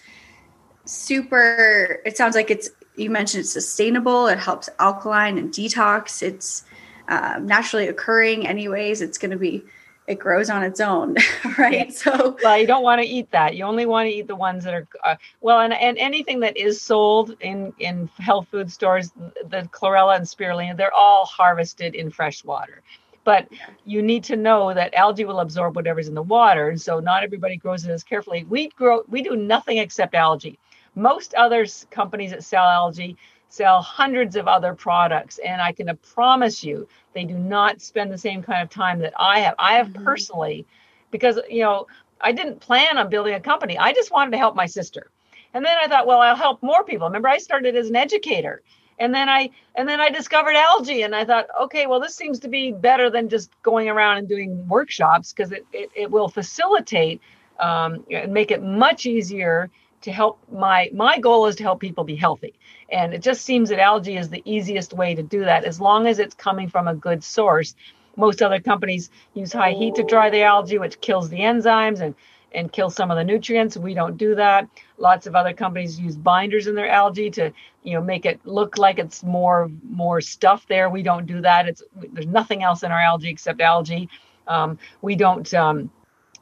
super. 0.85 2.01
It 2.05 2.17
sounds 2.17 2.35
like 2.35 2.51
it's 2.51 2.71
you 2.97 3.11
mentioned 3.11 3.43
it's 3.43 3.53
sustainable. 3.53 4.27
It 4.27 4.39
helps 4.39 4.69
alkaline 4.79 5.39
and 5.39 5.51
detox. 5.53 6.23
It's 6.23 6.65
uh, 7.09 7.39
naturally 7.41 7.89
occurring, 7.89 8.47
anyways. 8.47 9.01
It's 9.01 9.19
going 9.19 9.31
to 9.31 9.37
be 9.37 9.65
it 10.11 10.19
grows 10.19 10.51
on 10.51 10.65
its 10.65 10.81
own, 10.81 11.15
right? 11.59 11.87
Yeah. 11.87 11.91
So 11.91 12.37
well, 12.43 12.59
you 12.59 12.67
don't 12.67 12.83
want 12.83 13.01
to 13.01 13.07
eat 13.07 13.31
that. 13.31 13.55
You 13.55 13.65
only 13.65 13.87
want 13.87 14.09
to 14.09 14.13
eat 14.13 14.27
the 14.27 14.35
ones 14.35 14.65
that 14.65 14.75
are 14.75 14.89
uh, 15.05 15.15
well, 15.41 15.61
and 15.61 15.73
and 15.73 15.97
anything 15.99 16.41
that 16.41 16.57
is 16.57 16.83
sold 16.83 17.37
in 17.41 17.73
in 17.79 18.11
health 18.19 18.49
food 18.51 18.73
stores, 18.73 19.13
the 19.49 19.69
chlorella 19.73 20.17
and 20.17 20.27
spirulina, 20.27 20.77
they're 20.77 20.93
all 20.93 21.25
harvested 21.27 21.95
in 21.95 22.11
fresh 22.11 22.45
water. 22.45 22.83
But 23.23 23.49
you 23.85 24.03
need 24.03 24.25
to 24.25 24.37
know 24.37 24.75
that 24.75 24.95
algae 24.95 25.25
will 25.25 25.41
absorb 25.41 25.77
whatever's 25.77 26.09
in 26.09 26.15
the 26.15 26.23
water, 26.23 26.71
and 26.71 26.81
so 26.81 26.99
not 26.99 27.23
everybody 27.23 27.57
grows 27.57 27.85
it 27.85 27.91
as 27.91 28.03
carefully. 28.03 28.45
We 28.45 28.71
grow, 28.71 29.05
we 29.09 29.23
do 29.23 29.37
nothing 29.37 29.79
except 29.79 30.17
algae. 30.17 30.59
Most 30.97 31.35
other 31.35 31.67
companies 31.91 32.33
that 32.33 32.43
sell 32.43 32.65
algae 32.67 33.17
sell 33.51 33.83
hundreds 33.83 34.37
of 34.37 34.49
other 34.49 34.75
products, 34.75 35.39
and 35.39 35.61
I 35.61 35.73
can 35.73 35.95
promise 36.15 36.65
you 36.65 36.89
they 37.13 37.25
do 37.25 37.35
not 37.35 37.83
spend 37.83 38.11
the 38.11 38.19
same 38.19 38.43
kind 38.43 38.63
of 38.63 38.71
time 38.71 39.01
that 39.01 39.13
I 39.19 39.41
have. 39.41 39.55
I 39.59 39.75
have 39.75 39.89
mm-hmm. 39.89 40.05
personally, 40.05 40.67
because 41.11 41.39
you 41.51 41.63
know, 41.63 41.87
I 42.21 42.33
didn't 42.33 42.61
plan 42.61 42.97
on 42.97 43.11
building 43.11 43.35
a 43.35 43.41
company. 43.41 43.77
I 43.77 43.93
just 43.93 44.11
wanted 44.11 44.31
to 44.33 44.39
help 44.39 44.55
my 44.55 44.67
sister. 44.67 45.11
And 45.53 45.65
then 45.65 45.77
I 45.83 45.89
thought, 45.89 46.07
well, 46.07 46.21
I'll 46.21 46.37
help 46.37 46.63
more 46.63 46.85
people. 46.85 47.09
Remember, 47.09 47.29
I 47.29 47.39
started 47.39 47.77
as 47.77 47.89
an 47.89 47.97
educator. 47.97 48.63
And 49.01 49.15
then 49.15 49.29
I 49.29 49.51
and 49.75 49.89
then 49.89 49.99
I 49.99 50.11
discovered 50.11 50.55
algae 50.55 51.03
and 51.03 51.17
I 51.17 51.25
thought, 51.25 51.47
okay, 51.63 51.87
well, 51.87 52.01
this 52.01 52.15
seems 52.15 52.39
to 52.41 52.49
be 52.49 52.71
better 52.71 53.09
than 53.09 53.31
just 53.31 53.51
going 53.63 53.89
around 53.89 54.19
and 54.19 54.29
doing 54.29 54.69
workshops 54.69 55.33
because 55.33 55.53
it, 55.53 55.65
it, 55.73 55.91
it 55.95 56.11
will 56.11 56.29
facilitate 56.29 57.21
um, 57.59 58.05
and 58.11 58.33
make 58.33 58.51
it 58.51 58.63
much 58.63 59.07
easier 59.07 59.71
to 60.03 60.13
help 60.13 60.39
my 60.51 60.91
my 60.95 61.19
goal 61.19 61.47
is 61.47 61.57
to 61.57 61.63
help 61.63 61.81
people 61.81 62.05
be 62.05 62.17
healthy. 62.17 62.55
And 62.91 63.15
it 63.15 63.23
just 63.23 63.43
seems 63.43 63.69
that 63.69 63.81
algae 63.81 64.17
is 64.17 64.29
the 64.29 64.43
easiest 64.45 64.93
way 64.93 65.15
to 65.15 65.23
do 65.23 65.45
that. 65.45 65.65
As 65.65 65.81
long 65.81 66.07
as 66.07 66.19
it's 66.19 66.35
coming 66.35 66.69
from 66.69 66.89
a 66.89 66.95
good 66.95 67.23
source. 67.23 67.75
Most 68.17 68.43
other 68.43 68.61
companies 68.61 69.09
use 69.35 69.53
high 69.53 69.73
heat 69.73 69.95
to 69.95 70.03
dry 70.03 70.31
the 70.31 70.43
algae 70.43 70.79
which 70.79 71.01
kills 71.01 71.29
the 71.31 71.39
enzymes 71.39 72.01
and 72.01 72.15
and 72.53 72.73
kills 72.73 72.95
some 72.95 73.11
of 73.11 73.17
the 73.17 73.25
nutrients. 73.25 73.77
We 73.77 73.95
don't 73.95 74.17
do 74.17 74.35
that. 74.35 74.69
Lots 74.99 75.27
of 75.27 75.37
other 75.37 75.53
companies 75.53 76.01
use 76.01 76.17
binders 76.17 76.67
in 76.67 76.75
their 76.75 76.91
algae 76.91 77.31
to 77.31 77.53
you 77.83 77.95
know 77.95 78.03
make 78.03 78.27
it 78.27 78.41
look 78.45 78.79
like 78.79 78.99
it's 78.99 79.23
more 79.23 79.71
more 79.89 80.21
stuff 80.21 80.67
there. 80.69 80.91
We 80.91 81.03
don't 81.03 81.27
do 81.27 81.41
that. 81.43 81.69
It's 81.69 81.83
there's 82.13 82.27
nothing 82.27 82.63
else 82.63 82.83
in 82.83 82.93
our 82.93 83.01
algae 83.01 83.31
except 83.31 83.61
algae. 83.61 84.09
Um, 84.47 84.79
we 85.01 85.15
don't 85.15 85.53
um, 85.55 85.91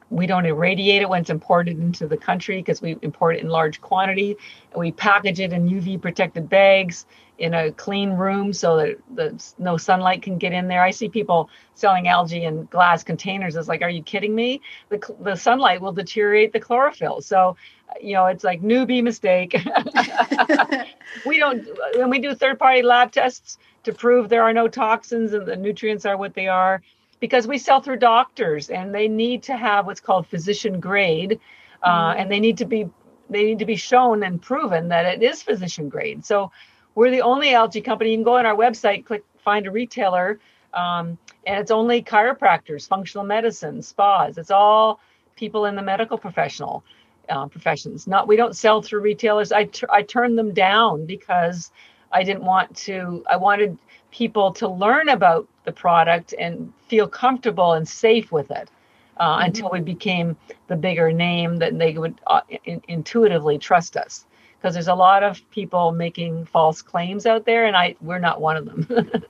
we 0.09 0.25
don't 0.25 0.45
irradiate 0.45 1.01
it 1.01 1.09
when 1.09 1.21
it's 1.21 1.29
imported 1.29 1.79
into 1.79 2.07
the 2.07 2.17
country 2.17 2.57
because 2.57 2.81
we 2.81 2.97
import 3.01 3.35
it 3.35 3.43
in 3.43 3.49
large 3.49 3.79
quantity. 3.81 4.35
And 4.71 4.79
we 4.79 4.91
package 4.91 5.39
it 5.39 5.53
in 5.53 5.69
UV 5.69 6.01
protected 6.01 6.49
bags 6.49 7.05
in 7.37 7.53
a 7.53 7.71
clean 7.71 8.11
room 8.11 8.51
so 8.51 8.75
that 8.77 8.97
the, 9.15 9.53
no 9.57 9.77
sunlight 9.77 10.21
can 10.21 10.37
get 10.37 10.51
in 10.51 10.67
there. 10.67 10.83
I 10.83 10.91
see 10.91 11.07
people 11.07 11.49
selling 11.73 12.07
algae 12.07 12.43
in 12.43 12.65
glass 12.65 13.03
containers. 13.03 13.55
It's 13.55 13.69
like, 13.69 13.81
are 13.81 13.89
you 13.89 14.03
kidding 14.03 14.35
me? 14.35 14.61
The, 14.89 15.15
the 15.21 15.35
sunlight 15.35 15.79
will 15.79 15.93
deteriorate 15.93 16.51
the 16.51 16.59
chlorophyll. 16.59 17.21
So, 17.21 17.55
you 18.01 18.13
know, 18.13 18.25
it's 18.25 18.43
like 18.43 18.61
newbie 18.61 19.01
mistake. 19.01 19.53
we 21.25 21.39
don't, 21.39 21.65
when 21.95 22.09
we 22.09 22.19
do 22.19 22.35
third 22.35 22.59
party 22.59 22.81
lab 22.81 23.11
tests 23.11 23.57
to 23.83 23.93
prove 23.93 24.27
there 24.27 24.43
are 24.43 24.53
no 24.53 24.67
toxins 24.67 25.33
and 25.33 25.45
the 25.45 25.55
nutrients 25.55 26.05
are 26.05 26.17
what 26.17 26.33
they 26.33 26.47
are, 26.47 26.81
because 27.19 27.47
we 27.47 27.57
sell 27.57 27.81
through 27.81 27.97
doctors 27.97 28.69
and 28.69 28.93
they 28.93 29.07
need 29.07 29.43
to 29.43 29.57
have 29.57 29.85
what's 29.85 29.99
called 29.99 30.27
physician 30.27 30.79
grade 30.79 31.39
uh, 31.83 31.89
mm-hmm. 31.89 32.19
and 32.19 32.31
they 32.31 32.39
need 32.39 32.57
to 32.57 32.65
be 32.65 32.89
they 33.29 33.43
need 33.43 33.59
to 33.59 33.65
be 33.65 33.75
shown 33.75 34.23
and 34.23 34.41
proven 34.41 34.87
that 34.89 35.05
it 35.05 35.21
is 35.21 35.43
physician 35.43 35.87
grade. 35.87 36.25
So 36.25 36.51
we're 36.95 37.11
the 37.11 37.21
only 37.21 37.53
algae 37.53 37.81
company. 37.81 38.11
You 38.11 38.17
can 38.17 38.23
go 38.23 38.37
on 38.37 38.45
our 38.45 38.55
website 38.55 39.05
click 39.05 39.23
find 39.37 39.67
a 39.67 39.71
retailer 39.71 40.39
um, 40.73 41.17
and 41.45 41.59
it's 41.59 41.71
only 41.71 42.01
chiropractors 42.03 42.87
functional 42.87 43.25
medicine 43.25 43.81
spas. 43.81 44.37
It's 44.37 44.51
all 44.51 44.99
people 45.35 45.65
in 45.65 45.75
the 45.75 45.81
medical 45.81 46.17
professional 46.17 46.83
uh, 47.29 47.47
professions. 47.47 48.07
Not 48.07 48.27
we 48.27 48.35
don't 48.35 48.55
sell 48.55 48.81
through 48.81 49.01
retailers. 49.01 49.51
I, 49.51 49.65
t- 49.65 49.87
I 49.89 50.01
turned 50.01 50.37
them 50.37 50.53
down 50.53 51.05
because 51.05 51.71
i 52.11 52.23
didn't 52.23 52.43
want 52.43 52.75
to 52.75 53.23
i 53.29 53.37
wanted 53.37 53.77
people 54.11 54.51
to 54.53 54.67
learn 54.67 55.09
about 55.09 55.47
the 55.69 55.81
product 55.81 56.33
and 56.39 56.73
feel 56.87 57.07
comfortable 57.07 57.73
and 57.73 57.87
safe 57.87 58.31
with 58.31 58.49
it 58.49 58.69
uh, 59.17 59.37
mm-hmm. 59.37 59.45
until 59.45 59.69
we 59.71 59.79
became 59.79 60.35
the 60.67 60.75
bigger 60.75 61.11
name 61.11 61.57
that 61.57 61.77
they 61.77 61.93
would 61.97 62.19
uh, 62.27 62.41
in, 62.65 62.81
intuitively 62.87 63.57
trust 63.59 63.95
us. 63.95 64.25
Because 64.57 64.73
there's 64.73 64.89
a 64.89 64.95
lot 64.95 65.23
of 65.23 65.39
people 65.51 65.93
making 65.93 66.45
false 66.45 66.81
claims 66.81 67.25
out 67.25 67.45
there 67.45 67.65
and 67.65 67.77
i 67.77 67.95
we're 68.01 68.19
not 68.19 68.41
one 68.41 68.57
of 68.57 68.65
them. 68.65 68.87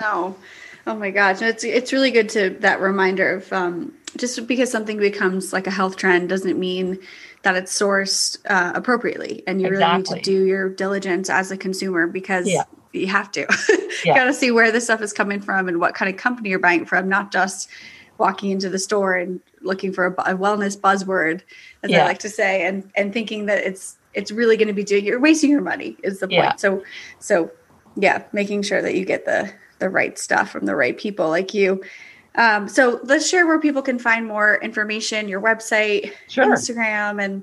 No. 0.00 0.34
Oh 0.86 0.96
my 0.96 1.10
gosh. 1.10 1.42
It's 1.42 1.62
it's 1.62 1.92
really 1.92 2.10
good 2.10 2.30
to 2.30 2.50
that 2.60 2.80
reminder 2.80 3.36
of 3.36 3.52
um, 3.52 3.92
just 4.16 4.46
because 4.46 4.70
something 4.70 4.98
becomes 4.98 5.52
like 5.52 5.66
a 5.66 5.70
health 5.70 5.96
trend 5.96 6.30
doesn't 6.30 6.58
mean 6.58 6.98
that 7.42 7.54
it's 7.54 7.78
sourced 7.78 8.38
uh, 8.46 8.72
appropriately 8.74 9.44
and 9.46 9.60
you 9.60 9.68
exactly. 9.68 9.92
really 9.92 9.98
need 9.98 10.24
to 10.24 10.30
do 10.30 10.46
your 10.46 10.70
diligence 10.70 11.28
as 11.28 11.50
a 11.50 11.56
consumer 11.58 12.06
because 12.06 12.48
yeah 12.48 12.64
you 12.92 13.06
have 13.08 13.30
to. 13.32 13.40
you 14.04 14.14
got 14.14 14.24
to 14.24 14.34
see 14.34 14.50
where 14.50 14.70
the 14.70 14.80
stuff 14.80 15.00
is 15.02 15.12
coming 15.12 15.40
from 15.40 15.68
and 15.68 15.80
what 15.80 15.94
kind 15.94 16.10
of 16.10 16.16
company 16.16 16.50
you're 16.50 16.58
buying 16.58 16.84
from, 16.84 17.08
not 17.08 17.32
just 17.32 17.68
walking 18.18 18.50
into 18.50 18.68
the 18.68 18.78
store 18.78 19.16
and 19.16 19.40
looking 19.62 19.92
for 19.92 20.06
a, 20.06 20.12
a 20.32 20.36
wellness 20.36 20.78
buzzword, 20.78 21.42
as 21.82 21.90
yeah. 21.90 22.02
I 22.02 22.06
like 22.06 22.18
to 22.20 22.28
say, 22.28 22.66
and 22.66 22.90
and 22.94 23.12
thinking 23.12 23.46
that 23.46 23.64
it's 23.64 23.96
it's 24.14 24.30
really 24.30 24.56
going 24.56 24.68
to 24.68 24.74
be 24.74 24.84
doing 24.84 25.04
you're 25.04 25.20
wasting 25.20 25.50
your 25.50 25.62
money 25.62 25.96
is 26.02 26.20
the 26.20 26.28
point. 26.28 26.36
Yeah. 26.36 26.56
So 26.56 26.82
so 27.18 27.50
yeah, 27.96 28.24
making 28.32 28.62
sure 28.62 28.82
that 28.82 28.94
you 28.94 29.04
get 29.04 29.24
the 29.24 29.52
the 29.78 29.88
right 29.88 30.18
stuff 30.18 30.50
from 30.50 30.66
the 30.66 30.76
right 30.76 30.96
people 30.96 31.28
like 31.28 31.54
you. 31.54 31.82
Um, 32.34 32.68
so 32.68 33.00
let's 33.02 33.28
share 33.28 33.46
where 33.46 33.60
people 33.60 33.82
can 33.82 33.98
find 33.98 34.26
more 34.26 34.56
information, 34.62 35.28
your 35.28 35.40
website, 35.40 36.12
sure. 36.28 36.46
Instagram, 36.46 37.22
and 37.22 37.42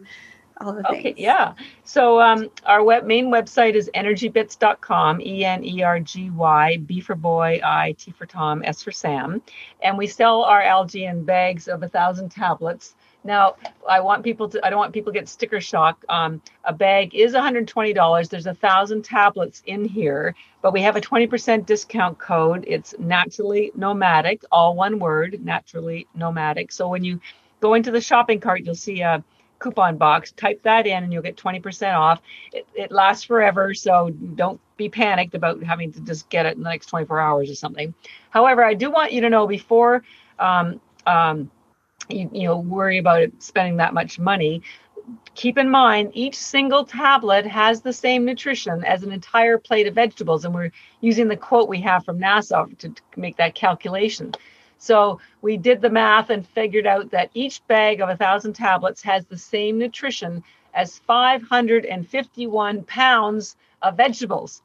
all 0.59 0.73
the 0.73 0.83
things. 0.83 0.99
Okay, 0.99 1.13
yeah. 1.17 1.53
So 1.83 2.21
um, 2.21 2.49
our 2.65 2.83
web 2.83 3.05
main 3.05 3.27
website 3.27 3.73
is 3.73 3.89
energybits.com, 3.95 5.21
E 5.21 5.45
N 5.45 5.63
E 5.63 5.81
R 5.83 5.99
G 5.99 6.29
Y, 6.29 6.77
B 6.77 6.99
for 6.99 7.15
boy, 7.15 7.61
I, 7.63 7.95
T 7.97 8.11
for 8.11 8.25
Tom, 8.25 8.61
S 8.65 8.83
for 8.83 8.91
Sam. 8.91 9.41
And 9.81 9.97
we 9.97 10.07
sell 10.07 10.43
our 10.43 10.61
algae 10.61 11.05
in 11.05 11.23
bags 11.23 11.67
of 11.67 11.83
a 11.83 11.89
thousand 11.89 12.29
tablets. 12.29 12.95
Now, 13.23 13.55
I 13.87 13.99
want 13.99 14.23
people 14.23 14.47
to, 14.49 14.65
I 14.65 14.69
don't 14.69 14.79
want 14.79 14.93
people 14.93 15.11
to 15.11 15.19
get 15.19 15.27
sticker 15.27 15.59
shock. 15.59 16.03
Um, 16.07 16.41
a 16.63 16.71
bag 16.71 17.13
is 17.13 17.33
$120. 17.33 18.29
There's 18.29 18.45
a 18.45 18.53
thousand 18.53 19.03
tablets 19.03 19.61
in 19.65 19.83
here, 19.83 20.35
but 20.61 20.71
we 20.71 20.81
have 20.83 20.95
a 20.95 21.01
20% 21.01 21.65
discount 21.65 22.17
code. 22.17 22.63
It's 22.65 22.95
naturally 22.97 23.71
nomadic, 23.75 24.43
all 24.51 24.75
one 24.75 24.99
word, 24.99 25.43
naturally 25.43 26.07
nomadic. 26.15 26.71
So 26.71 26.87
when 26.87 27.03
you 27.03 27.19
go 27.59 27.73
into 27.73 27.91
the 27.91 27.99
shopping 27.99 28.39
cart, 28.39 28.61
you'll 28.63 28.75
see 28.75 29.01
a 29.01 29.21
coupon 29.59 29.97
box. 29.97 30.31
Type 30.31 30.63
that 30.63 30.87
in 30.87 31.03
and 31.03 31.13
you'll 31.13 31.21
get 31.21 31.35
20% 31.35 31.93
off. 31.93 32.21
It, 32.51 32.67
it, 32.73 32.91
lasts 32.91 33.23
forever, 33.23 33.73
so 33.73 34.09
don't 34.09 34.59
be 34.77 34.89
panicked 34.89 35.35
about 35.35 35.61
having 35.63 35.91
to 35.93 36.01
just 36.01 36.29
get 36.29 36.45
it 36.45 36.57
in 36.57 36.63
the 36.63 36.69
next 36.69 36.87
24 36.87 37.19
hours 37.19 37.51
or 37.51 37.55
something. 37.55 37.93
However, 38.29 38.63
I 38.63 38.73
do 38.73 38.89
want 38.89 39.13
you 39.13 39.21
to 39.21 39.29
know 39.29 39.45
before 39.45 40.03
um, 40.39 40.81
um, 41.05 41.51
you, 42.09 42.29
you 42.33 42.43
know 42.47 42.57
worry 42.57 42.97
about 42.97 43.21
it, 43.21 43.43
spending 43.43 43.77
that 43.77 43.93
much 43.93 44.17
money. 44.17 44.61
Keep 45.33 45.57
in 45.57 45.69
mind, 45.69 46.11
each 46.13 46.35
single 46.35 46.85
tablet 46.85 47.45
has 47.45 47.81
the 47.81 47.93
same 47.93 48.25
nutrition 48.25 48.83
as 48.83 49.03
an 49.03 49.11
entire 49.11 49.57
plate 49.57 49.87
of 49.87 49.95
vegetables, 49.95 50.45
and 50.45 50.53
we're 50.53 50.71
using 51.01 51.27
the 51.27 51.37
quote 51.37 51.67
we 51.67 51.81
have 51.81 52.05
from 52.05 52.19
NASA 52.19 52.77
to, 52.77 52.89
to 52.89 53.01
make 53.15 53.37
that 53.37 53.55
calculation. 53.55 54.33
So 54.79 55.19
we 55.41 55.57
did 55.57 55.81
the 55.81 55.89
math 55.89 56.29
and 56.29 56.47
figured 56.47 56.87
out 56.87 57.11
that 57.11 57.29
each 57.33 57.65
bag 57.67 58.01
of 58.01 58.09
a 58.09 58.17
thousand 58.17 58.53
tablets 58.53 59.03
has 59.03 59.25
the 59.25 59.37
same 59.37 59.77
nutrition 59.77 60.43
as 60.73 60.97
551 60.99 62.83
pounds 62.83 63.55
of 63.81 63.97
vegetables. 63.97 64.61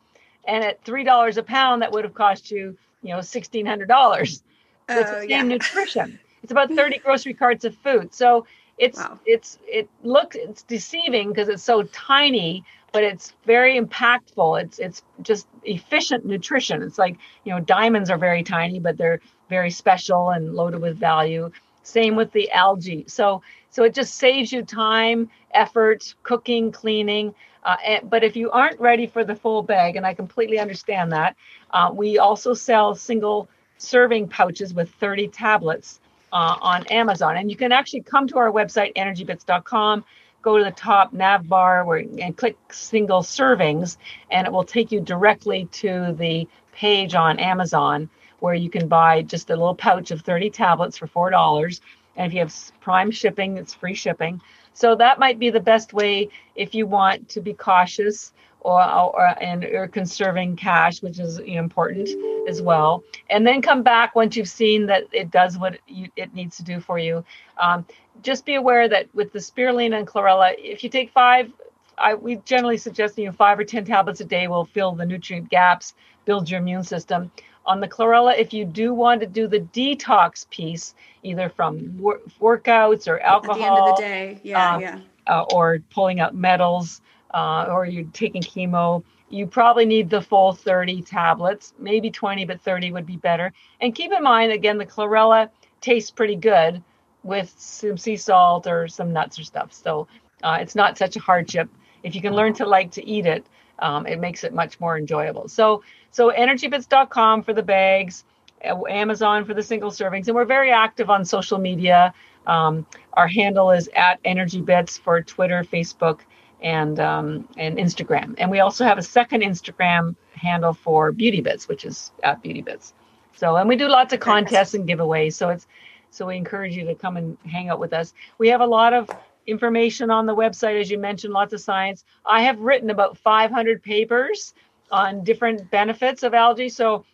And 0.46 0.64
at 0.64 0.82
three 0.84 1.04
dollars 1.04 1.36
a 1.36 1.42
pound, 1.42 1.82
that 1.82 1.92
would 1.92 2.04
have 2.04 2.14
cost 2.14 2.50
you, 2.50 2.76
you 3.02 3.10
know, 3.10 3.20
sixteen 3.20 3.66
hundred 3.66 3.88
dollars. 3.88 4.42
So 4.88 4.98
it's 4.98 5.10
the 5.10 5.16
oh, 5.16 5.20
same 5.20 5.30
yeah. 5.30 5.42
nutrition. 5.42 6.18
It's 6.42 6.52
about 6.52 6.70
30 6.70 6.98
grocery 6.98 7.32
carts 7.32 7.64
of 7.64 7.74
food. 7.76 8.12
So 8.12 8.44
it's 8.76 8.98
wow. 8.98 9.18
it's 9.24 9.58
it 9.66 9.88
looks 10.02 10.36
it's 10.36 10.62
deceiving 10.62 11.30
because 11.30 11.48
it's 11.48 11.62
so 11.62 11.84
tiny, 11.84 12.64
but 12.94 13.02
it's 13.02 13.34
very 13.44 13.78
impactful. 13.78 14.62
It's 14.62 14.78
it's 14.78 15.02
just 15.20 15.48
efficient 15.64 16.24
nutrition. 16.24 16.80
It's 16.80 16.96
like 16.96 17.18
you 17.42 17.52
know 17.52 17.60
diamonds 17.60 18.08
are 18.08 18.16
very 18.16 18.44
tiny, 18.44 18.78
but 18.78 18.96
they're 18.96 19.20
very 19.50 19.72
special 19.72 20.30
and 20.30 20.54
loaded 20.54 20.80
with 20.80 20.96
value. 20.96 21.50
Same 21.82 22.14
with 22.14 22.30
the 22.32 22.50
algae. 22.52 23.04
So 23.08 23.42
so 23.70 23.82
it 23.82 23.94
just 23.94 24.14
saves 24.14 24.52
you 24.52 24.62
time, 24.62 25.28
effort, 25.52 26.14
cooking, 26.22 26.70
cleaning. 26.70 27.34
Uh, 27.64 27.76
and, 27.84 28.08
but 28.08 28.22
if 28.22 28.36
you 28.36 28.50
aren't 28.52 28.78
ready 28.78 29.08
for 29.08 29.24
the 29.24 29.34
full 29.34 29.62
bag, 29.62 29.96
and 29.96 30.06
I 30.06 30.14
completely 30.14 30.60
understand 30.60 31.10
that, 31.12 31.34
uh, 31.72 31.90
we 31.92 32.18
also 32.18 32.54
sell 32.54 32.94
single 32.94 33.48
serving 33.78 34.28
pouches 34.28 34.72
with 34.72 34.88
30 35.00 35.28
tablets 35.28 35.98
uh, 36.32 36.56
on 36.60 36.86
Amazon. 36.88 37.36
And 37.38 37.50
you 37.50 37.56
can 37.56 37.72
actually 37.72 38.02
come 38.02 38.28
to 38.28 38.38
our 38.38 38.52
website, 38.52 38.94
energybits.com, 38.94 40.04
go 40.44 40.58
to 40.58 40.64
the 40.64 40.70
top 40.70 41.12
nav 41.12 41.48
bar 41.48 41.84
where, 41.84 42.04
and 42.20 42.36
click 42.36 42.56
single 42.70 43.22
servings, 43.22 43.96
and 44.30 44.46
it 44.46 44.52
will 44.52 44.64
take 44.64 44.92
you 44.92 45.00
directly 45.00 45.66
to 45.72 46.14
the 46.18 46.46
page 46.72 47.14
on 47.14 47.38
Amazon 47.38 48.10
where 48.40 48.54
you 48.54 48.68
can 48.68 48.86
buy 48.86 49.22
just 49.22 49.48
a 49.48 49.56
little 49.56 49.74
pouch 49.74 50.10
of 50.10 50.20
30 50.20 50.50
tablets 50.50 50.98
for 50.98 51.06
$4. 51.06 51.80
And 52.16 52.26
if 52.26 52.34
you 52.34 52.40
have 52.40 52.54
prime 52.80 53.10
shipping, 53.10 53.56
it's 53.56 53.72
free 53.72 53.94
shipping. 53.94 54.40
So 54.74 54.94
that 54.96 55.18
might 55.18 55.38
be 55.38 55.48
the 55.48 55.60
best 55.60 55.94
way 55.94 56.28
if 56.54 56.74
you 56.74 56.86
want 56.86 57.30
to 57.30 57.40
be 57.40 57.54
cautious 57.54 58.32
or, 58.64 58.82
or 58.82 59.42
and 59.42 59.64
or 59.64 59.86
conserving 59.86 60.56
cash, 60.56 61.02
which 61.02 61.18
is 61.18 61.38
important 61.38 62.08
as 62.48 62.60
well. 62.60 63.04
And 63.30 63.46
then 63.46 63.62
come 63.62 63.82
back 63.82 64.14
once 64.14 64.36
you've 64.36 64.48
seen 64.48 64.86
that 64.86 65.04
it 65.12 65.30
does 65.30 65.56
what 65.56 65.78
you, 65.86 66.08
it 66.16 66.34
needs 66.34 66.56
to 66.56 66.64
do 66.64 66.80
for 66.80 66.98
you. 66.98 67.24
Um, 67.58 67.86
just 68.22 68.44
be 68.44 68.54
aware 68.54 68.88
that 68.88 69.14
with 69.14 69.32
the 69.32 69.38
spirulina 69.38 69.98
and 69.98 70.06
chlorella, 70.06 70.54
if 70.58 70.82
you 70.82 70.90
take 70.90 71.10
five, 71.12 71.52
I, 71.96 72.14
we 72.14 72.36
generally 72.36 72.78
suggest 72.78 73.16
you 73.18 73.26
know 73.26 73.32
five 73.32 73.58
or 73.58 73.64
ten 73.64 73.84
tablets 73.84 74.20
a 74.20 74.24
day 74.24 74.48
will 74.48 74.64
fill 74.64 74.92
the 74.92 75.06
nutrient 75.06 75.50
gaps, 75.50 75.94
build 76.24 76.50
your 76.50 76.60
immune 76.60 76.82
system 76.82 77.30
on 77.66 77.80
the 77.80 77.88
chlorella, 77.88 78.36
if 78.36 78.52
you 78.52 78.64
do 78.64 78.92
want 78.92 79.20
to 79.20 79.26
do 79.26 79.46
the 79.46 79.60
detox 79.60 80.48
piece, 80.50 80.94
either 81.22 81.48
from 81.48 81.98
wor- 81.98 82.20
workouts 82.40 83.08
or 83.08 83.20
alcohol, 83.20 83.54
at 83.54 83.58
the 83.58 83.64
end 83.66 83.78
of 83.78 83.96
the 83.96 84.02
day, 84.02 84.40
yeah, 84.42 84.74
um, 84.74 84.80
yeah, 84.80 85.00
uh, 85.26 85.44
or 85.52 85.78
pulling 85.90 86.20
out 86.20 86.34
metals, 86.34 87.00
uh, 87.34 87.66
or 87.68 87.84
you're 87.84 88.04
taking 88.12 88.40
chemo, 88.40 89.02
you 89.28 89.46
probably 89.46 89.84
need 89.84 90.08
the 90.08 90.22
full 90.22 90.52
30 90.52 91.02
tablets, 91.02 91.74
maybe 91.78 92.10
20, 92.10 92.44
but 92.44 92.62
30 92.62 92.92
would 92.92 93.04
be 93.04 93.16
better. 93.16 93.52
And 93.80 93.94
keep 93.94 94.12
in 94.12 94.22
mind, 94.22 94.52
again, 94.52 94.78
the 94.78 94.86
chlorella 94.86 95.50
tastes 95.80 96.10
pretty 96.10 96.36
good 96.36 96.82
with 97.24 97.52
some 97.58 97.98
sea 97.98 98.16
salt 98.16 98.66
or 98.66 98.86
some 98.86 99.12
nuts 99.12 99.38
or 99.38 99.44
stuff. 99.44 99.72
So 99.72 100.06
uh, 100.42 100.58
it's 100.60 100.76
not 100.76 100.96
such 100.96 101.16
a 101.16 101.20
hardship. 101.20 101.68
If 102.04 102.14
you 102.14 102.20
can 102.20 102.34
learn 102.34 102.54
to 102.54 102.66
like 102.66 102.92
to 102.92 103.04
eat 103.04 103.26
it, 103.26 103.44
um, 103.80 104.06
it 104.06 104.20
makes 104.20 104.44
it 104.44 104.54
much 104.54 104.78
more 104.78 104.96
enjoyable. 104.96 105.48
So 105.48 105.82
so 106.12 106.30
energybits.com 106.30 107.42
for 107.42 107.52
the 107.52 107.62
bags, 107.62 108.24
uh, 108.64 108.86
Amazon 108.88 109.44
for 109.44 109.54
the 109.54 109.62
single 109.62 109.90
servings, 109.90 110.28
and 110.28 110.36
we're 110.36 110.44
very 110.44 110.70
active 110.70 111.10
on 111.10 111.24
social 111.24 111.58
media. 111.58 112.14
Um, 112.46 112.86
our 113.14 113.26
handle 113.26 113.72
is 113.72 113.88
at 113.96 114.22
energybits 114.22 115.00
for 115.00 115.22
Twitter, 115.22 115.64
Facebook, 115.64 116.20
and 116.62 116.98
um, 117.00 117.48
and 117.56 117.78
Instagram. 117.78 118.34
And 118.38 118.50
we 118.50 118.60
also 118.60 118.84
have 118.84 118.98
a 118.98 119.02
second 119.02 119.42
Instagram 119.42 120.16
handle 120.32 120.74
for 120.74 121.12
Beauty 121.12 121.40
Bits, 121.40 121.68
which 121.68 121.84
is 121.84 122.12
at 122.22 122.42
Beauty 122.42 122.62
Bits. 122.62 122.94
So 123.36 123.56
and 123.56 123.68
we 123.68 123.76
do 123.76 123.88
lots 123.88 124.12
of 124.12 124.20
contests 124.20 124.74
and 124.74 124.88
giveaways. 124.88 125.34
So 125.34 125.50
it's 125.50 125.66
so 126.10 126.26
we 126.26 126.36
encourage 126.36 126.76
you 126.76 126.84
to 126.86 126.94
come 126.94 127.16
and 127.16 127.36
hang 127.44 127.68
out 127.68 127.80
with 127.80 127.92
us. 127.92 128.14
We 128.38 128.48
have 128.48 128.60
a 128.60 128.66
lot 128.66 128.92
of 128.92 129.10
information 129.46 130.10
on 130.10 130.26
the 130.26 130.34
website, 130.34 130.80
as 130.80 130.90
you 130.90 130.98
mentioned, 130.98 131.32
lots 131.32 131.52
of 131.52 131.60
science. 131.60 132.04
I 132.24 132.42
have 132.42 132.60
written 132.60 132.90
about 132.90 133.18
500 133.18 133.82
papers 133.82 134.54
on 134.90 135.24
different 135.24 135.70
benefits 135.70 136.22
of 136.22 136.34
algae. 136.34 136.68
So 136.68 137.04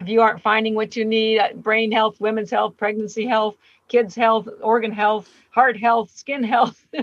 if 0.00 0.08
you 0.08 0.20
aren't 0.20 0.40
finding 0.40 0.74
what 0.74 0.96
you 0.96 1.04
need, 1.04 1.38
uh, 1.38 1.52
brain 1.54 1.92
health, 1.92 2.20
women's 2.20 2.50
health, 2.50 2.76
pregnancy 2.76 3.26
health, 3.26 3.56
kids 3.88 4.14
health, 4.14 4.48
organ 4.60 4.92
health, 4.92 5.28
heart 5.50 5.76
health, 5.76 6.10
skin 6.14 6.42
health. 6.42 6.86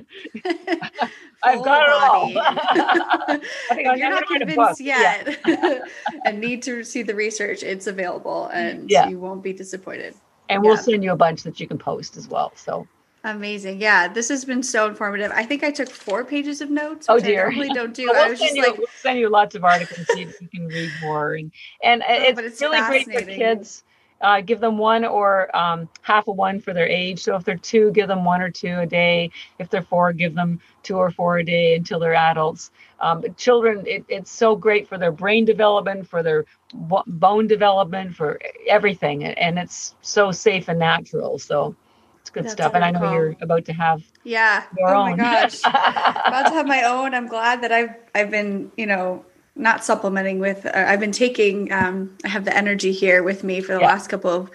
I've 1.43 1.63
got 1.63 1.83
it 1.83 1.89
all. 1.89 2.31
I 2.37 3.39
think 3.71 3.87
if 3.87 3.97
you're 3.97 4.09
not 4.09 4.27
convinced 4.27 4.81
yet 4.81 5.39
yeah. 5.45 5.79
and 6.25 6.39
need 6.39 6.63
to 6.63 6.83
see 6.83 7.01
the 7.01 7.15
research, 7.15 7.63
it's 7.63 7.87
available 7.87 8.47
and 8.47 8.89
yeah. 8.89 9.07
you 9.07 9.19
won't 9.19 9.43
be 9.43 9.53
disappointed. 9.53 10.15
And 10.49 10.63
yeah. 10.63 10.69
we'll 10.69 10.77
send 10.77 11.03
you 11.03 11.11
a 11.11 11.15
bunch 11.15 11.43
that 11.43 11.59
you 11.59 11.67
can 11.67 11.77
post 11.77 12.17
as 12.17 12.27
well. 12.27 12.51
So 12.55 12.87
Amazing. 13.25 13.81
Yeah, 13.81 14.07
this 14.07 14.29
has 14.29 14.45
been 14.45 14.61
so 14.61 14.87
informative. 14.87 15.31
I 15.33 15.43
think 15.43 15.63
I 15.63 15.71
took 15.71 15.89
four 15.89 16.23
pages 16.23 16.61
of 16.61 16.69
notes. 16.69 17.07
oh 17.09 17.19
dear. 17.19 17.47
I 17.47 17.55
normally 17.55 17.73
don't 17.73 17.91
do. 17.91 18.05
well, 18.05 18.13
we'll 18.13 18.25
I 18.25 18.29
was 18.29 18.39
just 18.39 18.55
you, 18.55 18.61
like, 18.61 18.77
we'll 18.77 18.85
send 18.95 19.17
you 19.17 19.29
lots 19.29 19.55
of 19.55 19.65
articles 19.65 20.05
so 20.05 20.15
you 20.15 20.31
can 20.53 20.67
read 20.67 20.91
more. 21.01 21.33
And, 21.33 21.51
and 21.83 22.03
oh, 22.07 22.13
it's, 22.13 22.39
it's, 22.39 22.61
really 22.61 22.79
great 22.81 23.05
for 23.05 23.21
kids. 23.21 23.83
Uh, 24.21 24.41
give 24.41 24.59
them 24.59 24.77
one 24.77 25.03
or 25.05 25.55
um, 25.55 25.89
half 26.01 26.27
a 26.27 26.31
one 26.31 26.59
for 26.59 26.73
their 26.73 26.87
age. 26.87 27.19
So 27.19 27.35
if 27.35 27.43
they're 27.43 27.57
two, 27.57 27.91
give 27.91 28.07
them 28.07 28.23
one 28.23 28.41
or 28.41 28.49
two 28.49 28.79
a 28.79 28.85
day. 28.85 29.31
If 29.59 29.69
they're 29.69 29.81
four, 29.81 30.13
give 30.13 30.35
them 30.35 30.59
two 30.83 30.97
or 30.97 31.11
four 31.11 31.37
a 31.37 31.43
day 31.43 31.75
until 31.75 31.99
they're 31.99 32.15
adults. 32.15 32.71
Um, 32.99 33.23
children, 33.35 33.83
it, 33.85 34.05
it's 34.07 34.31
so 34.31 34.55
great 34.55 34.87
for 34.87 34.97
their 34.97 35.11
brain 35.11 35.45
development, 35.45 36.07
for 36.07 36.23
their 36.23 36.45
bone 36.73 37.47
development, 37.47 38.15
for 38.15 38.39
everything, 38.67 39.25
and 39.25 39.59
it's 39.59 39.95
so 40.01 40.31
safe 40.31 40.69
and 40.69 40.79
natural. 40.79 41.37
So 41.37 41.75
it's 42.21 42.29
good 42.29 42.45
That's 42.45 42.53
stuff. 42.53 42.73
And 42.73 42.83
I 42.83 42.91
know 42.91 43.11
you're 43.11 43.35
about 43.41 43.65
to 43.65 43.73
have 43.73 44.01
yeah. 44.23 44.63
Your 44.77 44.95
oh 44.95 45.01
own. 45.01 45.11
my 45.11 45.17
gosh. 45.17 45.59
about 45.65 46.47
to 46.47 46.53
have 46.53 46.65
my 46.65 46.83
own. 46.83 47.13
I'm 47.13 47.27
glad 47.27 47.61
that 47.61 47.71
I've 47.71 47.95
I've 48.15 48.31
been, 48.31 48.71
you 48.77 48.87
know, 48.87 49.23
not 49.55 49.83
supplementing 49.83 50.39
with 50.39 50.65
uh, 50.65 50.71
I've 50.73 50.99
been 50.99 51.11
taking 51.11 51.71
um 51.71 52.17
I 52.23 52.29
have 52.29 52.45
the 52.45 52.55
energy 52.55 52.91
here 52.91 53.23
with 53.23 53.43
me 53.43 53.61
for 53.61 53.73
the 53.73 53.81
yeah. 53.81 53.87
last 53.87 54.07
couple 54.09 54.31
of 54.31 54.51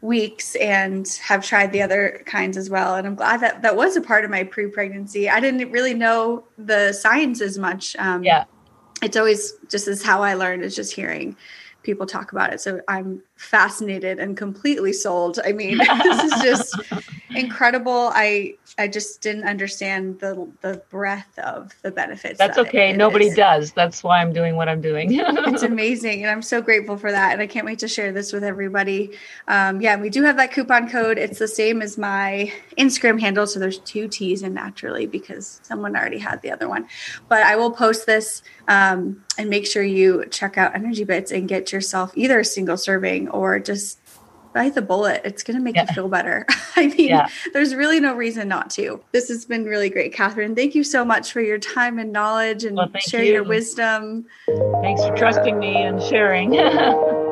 weeks 0.00 0.54
and 0.56 1.08
have 1.22 1.44
tried 1.44 1.72
the 1.72 1.80
other 1.80 2.22
kinds 2.26 2.58
as 2.58 2.68
well 2.68 2.94
and 2.94 3.06
i'm 3.06 3.14
glad 3.14 3.40
that 3.40 3.62
that 3.62 3.74
was 3.74 3.96
a 3.96 4.02
part 4.02 4.22
of 4.22 4.30
my 4.30 4.44
pre-pregnancy 4.44 5.30
i 5.30 5.40
didn't 5.40 5.70
really 5.70 5.94
know 5.94 6.44
the 6.58 6.92
science 6.92 7.40
as 7.40 7.56
much 7.56 7.96
um, 7.96 8.22
yeah 8.22 8.44
it's 9.02 9.16
always 9.16 9.54
just 9.70 9.88
as 9.88 10.02
how 10.02 10.22
i 10.22 10.34
learned 10.34 10.62
is 10.62 10.76
just 10.76 10.92
hearing 10.92 11.34
people 11.84 12.06
talk 12.06 12.32
about 12.32 12.52
it. 12.52 12.60
So 12.60 12.80
I'm 12.88 13.22
fascinated 13.36 14.18
and 14.18 14.36
completely 14.36 14.92
sold. 14.92 15.38
I 15.44 15.52
mean, 15.52 15.78
this 16.02 16.24
is 16.24 16.42
just 16.42 16.82
incredible. 17.30 18.10
I 18.12 18.54
I 18.76 18.88
just 18.88 19.20
didn't 19.20 19.44
understand 19.44 20.18
the 20.18 20.50
the 20.60 20.82
breadth 20.90 21.38
of 21.38 21.72
the 21.82 21.90
benefits. 21.90 22.38
That's 22.38 22.56
that 22.56 22.66
okay. 22.66 22.92
Nobody 22.92 23.26
is. 23.26 23.36
does. 23.36 23.72
That's 23.72 24.02
why 24.02 24.20
I'm 24.20 24.32
doing 24.32 24.56
what 24.56 24.68
I'm 24.68 24.80
doing. 24.80 25.08
it's 25.12 25.62
amazing, 25.74 26.22
and 26.22 26.30
I'm 26.30 26.42
so 26.42 26.60
grateful 26.60 26.96
for 26.96 27.12
that. 27.12 27.32
And 27.32 27.40
I 27.40 27.46
can't 27.46 27.66
wait 27.66 27.78
to 27.80 27.88
share 27.88 28.12
this 28.12 28.32
with 28.32 28.42
everybody. 28.42 29.12
Um, 29.46 29.80
yeah, 29.80 29.96
we 29.96 30.10
do 30.10 30.22
have 30.24 30.36
that 30.38 30.52
coupon 30.52 30.90
code. 30.90 31.18
It's 31.18 31.38
the 31.38 31.48
same 31.48 31.82
as 31.82 31.96
my 31.96 32.52
Instagram 32.76 33.20
handle. 33.20 33.46
So 33.46 33.60
there's 33.60 33.78
two 33.80 34.08
T's 34.08 34.42
in 34.42 34.54
naturally 34.54 35.06
because 35.06 35.60
someone 35.62 35.94
already 35.94 36.18
had 36.18 36.42
the 36.42 36.50
other 36.50 36.68
one. 36.68 36.88
But 37.28 37.42
I 37.44 37.54
will 37.54 37.70
post 37.70 38.06
this 38.06 38.42
um, 38.66 39.24
and 39.38 39.48
make 39.48 39.66
sure 39.66 39.82
you 39.84 40.24
check 40.30 40.58
out 40.58 40.74
Energy 40.74 41.04
Bits 41.04 41.30
and 41.30 41.48
get 41.48 41.72
yourself 41.72 42.12
either 42.16 42.40
a 42.40 42.44
single 42.44 42.76
serving 42.76 43.28
or 43.28 43.60
just 43.60 44.03
bite 44.54 44.74
the 44.74 44.82
bullet. 44.82 45.20
It's 45.24 45.42
going 45.42 45.56
to 45.58 45.62
make 45.62 45.74
yeah. 45.74 45.86
you 45.88 45.94
feel 45.94 46.08
better. 46.08 46.46
I 46.76 46.86
mean, 46.86 47.08
yeah. 47.08 47.28
there's 47.52 47.74
really 47.74 48.00
no 48.00 48.14
reason 48.14 48.48
not 48.48 48.70
to. 48.70 49.02
This 49.12 49.28
has 49.28 49.44
been 49.44 49.64
really 49.64 49.90
great, 49.90 50.14
Catharine. 50.14 50.54
Thank 50.54 50.74
you 50.74 50.84
so 50.84 51.04
much 51.04 51.32
for 51.32 51.40
your 51.40 51.58
time 51.58 51.98
and 51.98 52.12
knowledge 52.12 52.64
and 52.64 52.76
well, 52.76 52.90
sharing 52.98 53.26
you. 53.26 53.32
your 53.34 53.44
wisdom. 53.44 54.24
Thanks 54.80 55.04
for 55.04 55.14
trusting 55.16 55.58
me 55.58 55.76
and 55.76 56.02
sharing. 56.02 56.54